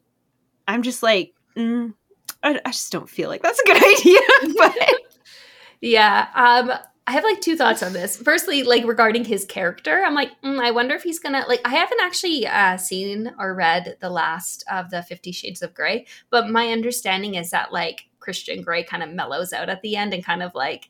I'm 0.69 0.83
just 0.83 1.03
like, 1.03 1.33
mm, 1.57 1.95
I, 2.43 2.61
I 2.65 2.71
just 2.71 2.93
don't 2.93 3.09
feel 3.09 3.31
like 3.31 3.43
that's 3.43 3.61
a 3.61 3.65
good 3.65 3.77
idea. 3.99 4.21
but 4.59 4.77
yeah, 5.81 6.29
um, 6.35 6.73
I 7.07 7.13
have 7.13 7.25
like 7.25 7.41
two 7.43 7.57
thoughts 7.57 7.83
on 7.83 7.93
this. 7.93 8.17
Firstly, 8.17 8.63
like 8.63 8.87
regarding 8.87 9.25
his 9.25 9.45
character, 9.45 10.03
I'm 10.05 10.15
like, 10.15 10.31
mm, 10.43 10.59
I 10.59 10.71
wonder 10.71 10.95
if 10.95 11.03
he's 11.03 11.19
gonna 11.19 11.45
like. 11.49 11.61
I 11.65 11.71
haven't 11.71 12.01
actually 12.03 12.47
uh, 12.47 12.79
seen 12.79 13.33
or 13.39 13.55
read 13.55 13.99
the 14.01 14.09
last 14.09 14.65
of 14.71 14.91
the 14.91 15.03
Fifty 15.03 15.31
Shades 15.31 15.61
of 15.61 15.75
Grey, 15.75 16.07
but 16.31 16.49
my 16.49 16.71
understanding 16.71 17.35
is 17.35 17.51
that 17.51 17.73
like 17.73 18.07
Christian 18.21 18.63
Grey 18.63 18.85
kind 18.85 19.03
of 19.03 19.11
mellows 19.11 19.53
out 19.53 19.69
at 19.69 19.83
the 19.83 19.97
end 19.97 20.15
and 20.15 20.25
kind 20.25 20.43
of 20.43 20.55
like 20.55 20.89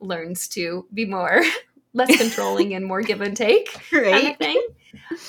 learns 0.00 0.48
to 0.48 0.86
be 0.92 1.06
more 1.06 1.42
less 1.94 2.14
controlling 2.18 2.74
and 2.74 2.84
more 2.84 3.00
give 3.00 3.22
and 3.22 3.36
take 3.36 3.68
right. 3.92 4.12
kind 4.12 4.28
of 4.28 4.36
thing. 4.36 4.66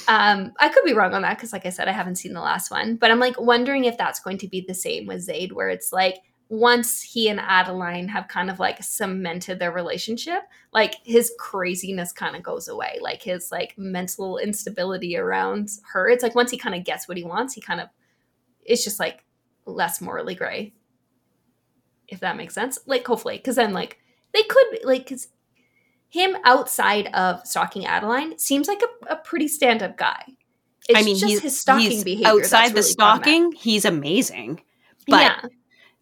Um, 0.09 0.53
I 0.59 0.69
could 0.69 0.83
be 0.83 0.93
wrong 0.93 1.13
on 1.13 1.21
that 1.21 1.37
because, 1.37 1.53
like 1.53 1.65
I 1.65 1.69
said, 1.69 1.87
I 1.87 1.93
haven't 1.93 2.15
seen 2.17 2.33
the 2.33 2.41
last 2.41 2.69
one, 2.69 2.97
but 2.97 3.09
I'm 3.09 3.19
like 3.19 3.39
wondering 3.39 3.85
if 3.85 3.97
that's 3.97 4.19
going 4.19 4.37
to 4.39 4.47
be 4.47 4.65
the 4.67 4.73
same 4.73 5.07
with 5.07 5.21
Zaid, 5.21 5.53
where 5.53 5.69
it's 5.69 5.93
like 5.93 6.17
once 6.49 7.01
he 7.01 7.27
and 7.27 7.39
Adeline 7.39 8.07
have 8.07 8.27
kind 8.27 8.49
of 8.49 8.59
like 8.59 8.81
cemented 8.81 9.59
their 9.59 9.71
relationship, 9.71 10.43
like 10.73 10.95
his 11.03 11.31
craziness 11.37 12.13
kind 12.13 12.35
of 12.35 12.43
goes 12.43 12.67
away. 12.67 12.99
Like 13.01 13.21
his 13.21 13.51
like 13.51 13.77
mental 13.77 14.37
instability 14.37 15.17
around 15.17 15.69
her. 15.91 16.09
It's 16.09 16.23
like 16.23 16.35
once 16.35 16.51
he 16.51 16.57
kind 16.57 16.75
of 16.75 16.85
gets 16.85 17.07
what 17.07 17.17
he 17.17 17.23
wants, 17.23 17.53
he 17.53 17.61
kind 17.61 17.81
of 17.81 17.89
it's 18.63 18.83
just 18.83 18.99
like 18.99 19.23
less 19.65 19.99
morally 19.99 20.35
gray. 20.35 20.73
If 22.07 22.21
that 22.21 22.37
makes 22.37 22.53
sense. 22.53 22.79
Like 22.85 23.05
hopefully, 23.05 23.37
because 23.37 23.57
then 23.57 23.73
like 23.73 23.99
they 24.33 24.43
could 24.43 24.79
like 24.83 25.03
because 25.03 25.27
him 26.09 26.37
outside 26.45 27.07
of 27.07 27.45
stalking 27.45 27.85
Adeline 27.85 28.39
seems 28.39 28.69
like 28.69 28.81
a, 28.81 29.13
a 29.13 29.15
pretty 29.17 29.49
stand-up 29.49 29.97
guy. 29.97 30.23
It's 30.87 30.97
I 30.97 31.03
mean, 31.03 31.17
he's, 31.17 31.41
his 31.41 31.59
stalking 31.59 31.91
he's 31.91 32.03
behavior. 32.05 32.29
Outside 32.29 32.73
the 32.73 32.83
stalking, 32.83 33.51
he's 33.51 33.83
amazing. 33.83 34.61
But 35.05 35.19
yeah. 35.19 35.41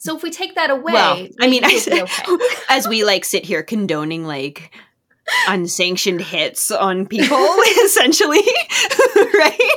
So 0.06 0.16
if 0.16 0.22
we 0.22 0.30
take 0.30 0.54
that 0.54 0.70
away, 0.70 0.94
well, 0.94 1.28
I 1.42 1.48
mean, 1.48 1.64
I, 1.66 1.82
okay. 1.88 2.56
as 2.70 2.88
we 2.88 3.04
like 3.04 3.26
sit 3.26 3.44
here 3.44 3.64
condoning 3.64 4.24
like 4.24 4.72
unsanctioned 5.48 6.22
hits 6.22 6.70
on 6.70 7.08
people, 7.08 7.36
essentially, 7.84 8.38
right? 8.38 9.72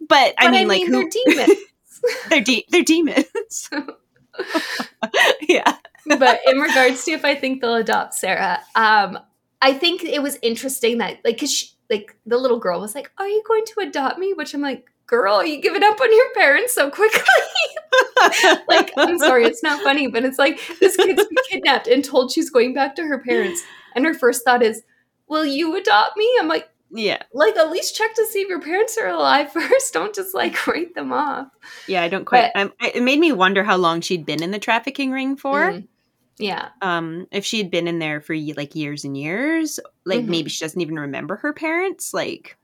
But 0.00 0.34
I 0.36 0.50
mean, 0.50 0.62
I 0.62 0.64
like 0.64 0.86
who? 0.88 0.90
They're 0.90 1.08
demons. 1.36 1.58
they're 2.28 2.40
de- 2.40 2.66
they're 2.70 2.82
demons. 2.82 3.70
yeah. 5.48 5.76
but 6.06 6.40
in 6.48 6.58
regards 6.58 7.04
to 7.04 7.12
if 7.12 7.24
I 7.24 7.36
think 7.36 7.60
they'll 7.60 7.76
adopt 7.76 8.14
Sarah, 8.14 8.58
um, 8.74 9.16
I 9.60 9.74
think 9.74 10.02
it 10.02 10.24
was 10.24 10.40
interesting 10.42 10.98
that 10.98 11.20
like, 11.24 11.38
cause 11.38 11.52
she, 11.52 11.68
like 11.88 12.16
the 12.26 12.36
little 12.36 12.58
girl 12.58 12.80
was 12.80 12.96
like, 12.96 13.12
"Are 13.16 13.28
you 13.28 13.44
going 13.46 13.64
to 13.64 13.88
adopt 13.88 14.18
me?" 14.18 14.32
Which 14.32 14.54
I'm 14.54 14.60
like, 14.60 14.91
girl, 15.12 15.44
you 15.44 15.60
give 15.60 15.74
it 15.74 15.82
up 15.82 16.00
on 16.00 16.10
your 16.10 16.32
parents 16.34 16.72
so 16.72 16.90
quickly? 16.90 17.20
like, 18.68 18.90
I'm 18.96 19.18
sorry, 19.18 19.44
it's 19.44 19.62
not 19.62 19.82
funny, 19.82 20.06
but 20.06 20.24
it's 20.24 20.38
like 20.38 20.58
this 20.80 20.96
kid's 20.96 21.22
been 21.22 21.36
kidnapped 21.50 21.86
and 21.86 22.02
told 22.02 22.32
she's 22.32 22.48
going 22.48 22.72
back 22.72 22.96
to 22.96 23.02
her 23.02 23.18
parents. 23.18 23.62
And 23.94 24.06
her 24.06 24.14
first 24.14 24.42
thought 24.42 24.62
is, 24.62 24.82
Will 25.28 25.46
you 25.46 25.76
adopt 25.76 26.16
me? 26.16 26.30
I'm 26.38 26.48
like, 26.48 26.68
yeah. 26.90 27.22
Like 27.32 27.56
at 27.56 27.70
least 27.70 27.96
check 27.96 28.14
to 28.14 28.26
see 28.26 28.40
if 28.40 28.48
your 28.48 28.60
parents 28.60 28.98
are 28.98 29.08
alive 29.08 29.50
first. 29.52 29.92
Don't 29.92 30.14
just 30.14 30.34
like 30.34 30.66
write 30.66 30.94
them 30.94 31.12
off. 31.12 31.48
Yeah, 31.86 32.02
I 32.02 32.08
don't 32.08 32.24
quite. 32.24 32.50
But, 32.54 32.74
it 32.80 33.02
made 33.02 33.18
me 33.18 33.32
wonder 33.32 33.64
how 33.64 33.76
long 33.76 34.00
she'd 34.00 34.26
been 34.26 34.42
in 34.42 34.50
the 34.50 34.58
trafficking 34.58 35.10
ring 35.10 35.36
for. 35.36 35.72
Mm, 35.72 35.88
yeah. 36.38 36.68
Um, 36.82 37.26
if 37.30 37.44
she 37.44 37.58
had 37.58 37.70
been 37.70 37.88
in 37.88 37.98
there 37.98 38.20
for 38.20 38.36
like 38.36 38.74
years 38.74 39.04
and 39.04 39.16
years, 39.16 39.80
like 40.04 40.20
mm-hmm. 40.20 40.30
maybe 40.30 40.50
she 40.50 40.64
doesn't 40.64 40.80
even 40.80 40.98
remember 40.98 41.36
her 41.36 41.52
parents. 41.52 42.12
Like, 42.12 42.58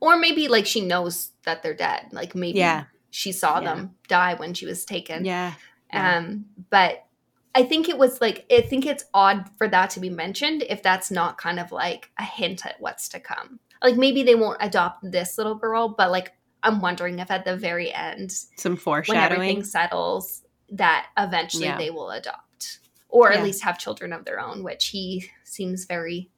or 0.00 0.16
maybe 0.18 0.48
like 0.48 0.66
she 0.66 0.80
knows 0.80 1.30
that 1.44 1.62
they're 1.62 1.74
dead. 1.74 2.06
Like 2.12 2.34
maybe 2.34 2.58
yeah. 2.58 2.84
she 3.10 3.32
saw 3.32 3.60
yeah. 3.60 3.74
them 3.74 3.94
die 4.08 4.34
when 4.34 4.54
she 4.54 4.66
was 4.66 4.84
taken. 4.84 5.24
Yeah. 5.24 5.54
Um, 5.92 6.46
but 6.70 7.06
I 7.54 7.62
think 7.62 7.88
it 7.88 7.98
was 7.98 8.20
like 8.20 8.46
I 8.50 8.60
think 8.60 8.86
it's 8.86 9.04
odd 9.14 9.48
for 9.56 9.68
that 9.68 9.90
to 9.90 10.00
be 10.00 10.10
mentioned 10.10 10.62
if 10.68 10.82
that's 10.82 11.10
not 11.10 11.38
kind 11.38 11.58
of 11.58 11.72
like 11.72 12.10
a 12.18 12.24
hint 12.24 12.64
at 12.66 12.80
what's 12.80 13.08
to 13.10 13.20
come. 13.20 13.58
Like 13.82 13.96
maybe 13.96 14.22
they 14.22 14.34
won't 14.34 14.58
adopt 14.60 15.10
this 15.10 15.38
little 15.38 15.54
girl, 15.54 15.88
but 15.88 16.10
like 16.10 16.32
I'm 16.62 16.80
wondering 16.80 17.18
if 17.20 17.30
at 17.30 17.44
the 17.44 17.56
very 17.56 17.92
end, 17.92 18.32
Some 18.56 18.76
foreshadowing 18.76 19.30
when 19.30 19.32
everything 19.32 19.64
settles, 19.64 20.42
that 20.70 21.06
eventually 21.16 21.66
Yeah. 21.66 21.78
they 21.78 21.90
will 21.90 22.10
adopt 22.10 22.80
or 23.08 23.32
at 23.32 23.42
least 23.42 23.64
have 23.64 23.78
children 23.78 24.12
of 24.12 24.24
their 24.24 24.38
own, 24.38 24.62
which 24.62 24.88
he 24.88 25.30
seems 25.44 25.86
very 25.86 26.30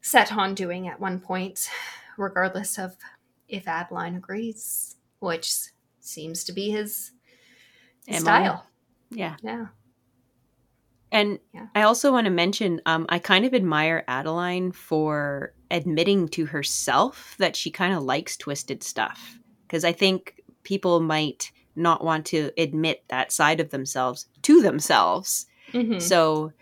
set 0.00 0.32
on 0.32 0.54
doing 0.54 0.86
at 0.86 1.00
one 1.00 1.18
point, 1.18 1.70
regardless 2.18 2.78
of 2.78 2.96
if 3.48 3.66
Adeline 3.66 4.16
agrees, 4.16 4.96
which 5.20 5.54
seems 6.00 6.44
to 6.44 6.52
be 6.52 6.70
his 6.70 7.12
MO. 8.08 8.18
style. 8.18 8.66
Yeah. 9.10 9.36
Yeah. 9.42 9.66
And 11.10 11.38
Yeah. 11.54 11.68
I 11.74 11.82
also 11.82 12.12
want 12.12 12.26
to 12.26 12.30
mention, 12.30 12.82
um, 12.84 13.06
I 13.08 13.18
kind 13.18 13.44
of 13.46 13.54
admire 13.54 14.04
Adeline 14.06 14.72
for 14.72 15.54
admitting 15.70 16.28
to 16.28 16.46
herself 16.46 17.34
that 17.38 17.56
she 17.56 17.70
kind 17.70 17.94
of 17.94 18.02
likes 18.02 18.36
twisted 18.36 18.82
stuff. 18.82 19.38
Because 19.66 19.84
I 19.84 19.92
think 19.92 20.42
people 20.64 21.00
might 21.00 21.50
not 21.74 22.04
want 22.04 22.26
to 22.26 22.50
admit 22.58 23.04
that 23.08 23.32
side 23.32 23.60
of 23.60 23.70
themselves 23.70 24.26
to 24.42 24.60
themselves. 24.60 25.46
Mhm. 25.72 26.00
So 26.02 26.52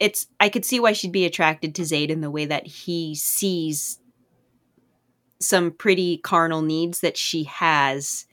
it's, 0.00 0.26
I 0.40 0.48
could 0.48 0.64
see 0.64 0.80
why 0.80 0.92
she'd 0.92 1.12
be 1.12 1.24
attracted 1.26 1.74
to 1.76 1.84
Zaid 1.84 2.10
in 2.10 2.20
the 2.20 2.30
way 2.30 2.46
that 2.46 2.66
he 2.66 3.14
sees 3.14 3.98
some 5.40 5.70
pretty 5.70 6.18
carnal 6.18 6.62
needs 6.62 7.00
that 7.00 7.16
she 7.16 7.44
has. 7.44 8.26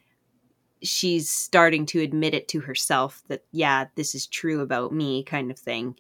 She's 0.81 1.29
starting 1.29 1.85
to 1.87 2.01
admit 2.01 2.33
it 2.33 2.47
to 2.49 2.59
herself 2.61 3.23
that, 3.29 3.43
yeah, 3.51 3.85
this 3.95 4.15
is 4.15 4.27
true 4.27 4.61
about 4.61 4.91
me, 4.93 5.23
kind 5.23 5.49
of 5.51 5.57
thing. 5.57 5.95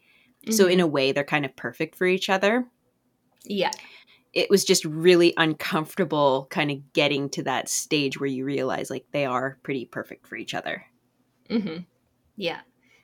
So, 0.51 0.67
in 0.67 0.79
Mhm. 0.79 0.83
a 0.83 0.87
way, 0.87 1.11
they're 1.13 1.23
kind 1.23 1.45
of 1.45 1.55
perfect 1.55 1.95
for 1.95 2.05
each 2.05 2.29
other. 2.29 2.65
yeah. 3.45 3.71
It 4.33 4.49
was 4.49 4.65
just 4.65 4.83
really 4.85 5.33
uncomfortable 5.37 6.47
kind 6.49 6.71
of 6.71 6.93
getting 6.93 7.29
to 7.31 7.43
that 7.43 7.69
stage 7.69 8.19
where 8.19 8.27
you 8.27 8.45
realize 8.45 8.89
like 8.89 9.05
they 9.11 9.25
are 9.25 9.59
pretty 9.63 9.85
perfect 9.85 10.27
for 10.27 10.35
each 10.35 10.53
other. 10.55 10.85
hmm 11.49 11.77
Yeah. 12.35 12.61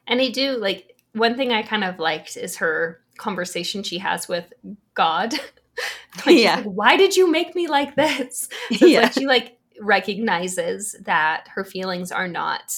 And 0.07 0.19
I 0.21 0.29
do 0.29 0.57
like 0.57 0.97
one 1.13 1.35
thing 1.37 1.51
I 1.51 1.61
kind 1.61 1.83
of 1.83 1.99
liked 1.99 2.35
is 2.35 2.57
her 2.57 3.01
conversation 3.17 3.83
she 3.83 3.99
has 3.99 4.27
with 4.27 4.53
God. 4.95 5.33
like, 6.25 6.37
Yeah. 6.37 6.55
like, 6.57 6.65
Why 6.65 6.97
did 6.97 7.15
you 7.15 7.29
make 7.31 7.55
me 7.55 7.67
like 7.67 7.95
this? 7.95 8.49
So 8.77 8.85
yeah. 8.85 9.01
like 9.01 9.13
she 9.13 9.25
like 9.25 9.57
recognizes 9.79 10.95
that 11.05 11.47
her 11.53 11.63
feelings 11.63 12.11
are 12.11 12.27
not 12.27 12.73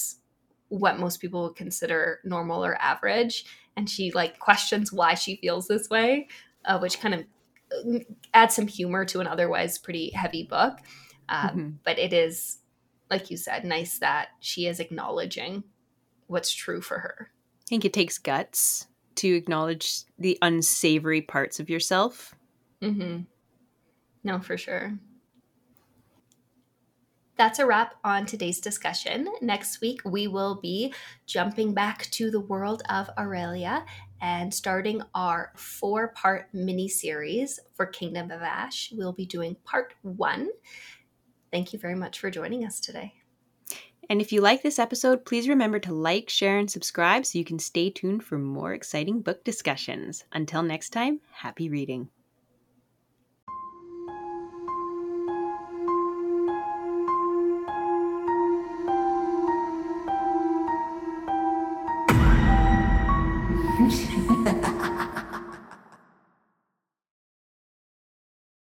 what 0.68 0.98
most 0.98 1.18
people 1.20 1.44
would 1.44 1.56
consider 1.56 2.20
normal 2.24 2.64
or 2.64 2.76
average. 2.80 3.44
And 3.76 3.88
she 3.88 4.10
like 4.12 4.38
questions 4.38 4.92
why 4.92 5.14
she 5.14 5.36
feels 5.36 5.66
this 5.68 5.88
way, 5.88 6.28
uh, 6.64 6.78
which 6.78 7.00
kind 7.00 7.14
of 7.14 7.24
uh, 7.94 7.98
adds 8.34 8.54
some 8.54 8.66
humor 8.66 9.04
to 9.06 9.20
an 9.20 9.26
otherwise 9.26 9.78
pretty 9.78 10.10
heavy 10.10 10.44
book. 10.44 10.78
Um, 11.28 11.48
Mhm. 11.50 11.74
But 11.84 11.98
it 11.98 12.12
is, 12.12 12.58
like 13.10 13.30
you 13.30 13.36
said, 13.36 13.64
nice 13.64 13.98
that 13.98 14.28
she 14.40 14.66
is 14.66 14.80
acknowledging 14.80 15.64
what's 16.26 16.52
true 16.52 16.80
for 16.80 16.98
her. 16.98 17.30
I 17.62 17.64
think 17.68 17.84
it 17.84 17.92
takes 17.92 18.18
guts 18.18 18.86
to 19.16 19.28
acknowledge 19.34 20.02
the 20.18 20.38
unsavory 20.42 21.22
parts 21.22 21.60
of 21.60 21.68
yourself. 21.70 22.34
Mm-hmm. 22.82 23.20
No, 24.24 24.40
for 24.40 24.56
sure. 24.56 24.98
That's 27.36 27.58
a 27.58 27.66
wrap 27.66 27.94
on 28.04 28.26
today's 28.26 28.60
discussion. 28.60 29.28
Next 29.40 29.80
week, 29.80 30.00
we 30.04 30.28
will 30.28 30.60
be 30.60 30.92
jumping 31.26 31.74
back 31.74 32.08
to 32.12 32.30
the 32.30 32.40
world 32.40 32.82
of 32.88 33.10
Erilea 33.16 33.84
and 34.20 34.52
starting 34.52 35.02
our 35.14 35.52
four 35.56 36.08
part 36.08 36.48
mini 36.52 36.88
series 36.88 37.58
for 37.74 37.86
Kingdom 37.86 38.30
of 38.30 38.42
Ash. 38.42 38.92
We'll 38.92 39.12
be 39.12 39.26
doing 39.26 39.56
part 39.64 39.94
one. 40.02 40.50
Thank 41.50 41.72
you 41.72 41.78
very 41.78 41.96
much 41.96 42.20
for 42.20 42.30
joining 42.30 42.64
us 42.64 42.78
today. 42.78 43.14
And 44.10 44.20
if 44.20 44.30
you 44.30 44.40
like 44.40 44.62
this 44.62 44.78
episode, 44.78 45.24
please 45.24 45.48
remember 45.48 45.78
to 45.80 45.94
like, 45.94 46.28
share, 46.28 46.58
and 46.58 46.70
subscribe 46.70 47.24
so 47.24 47.38
you 47.38 47.44
can 47.44 47.58
stay 47.58 47.88
tuned 47.88 48.24
for 48.24 48.38
more 48.38 48.74
exciting 48.74 49.20
book 49.20 49.42
discussions. 49.42 50.24
Until 50.32 50.62
next 50.62 50.90
time, 50.90 51.20
happy 51.32 51.68
reading. 51.68 52.08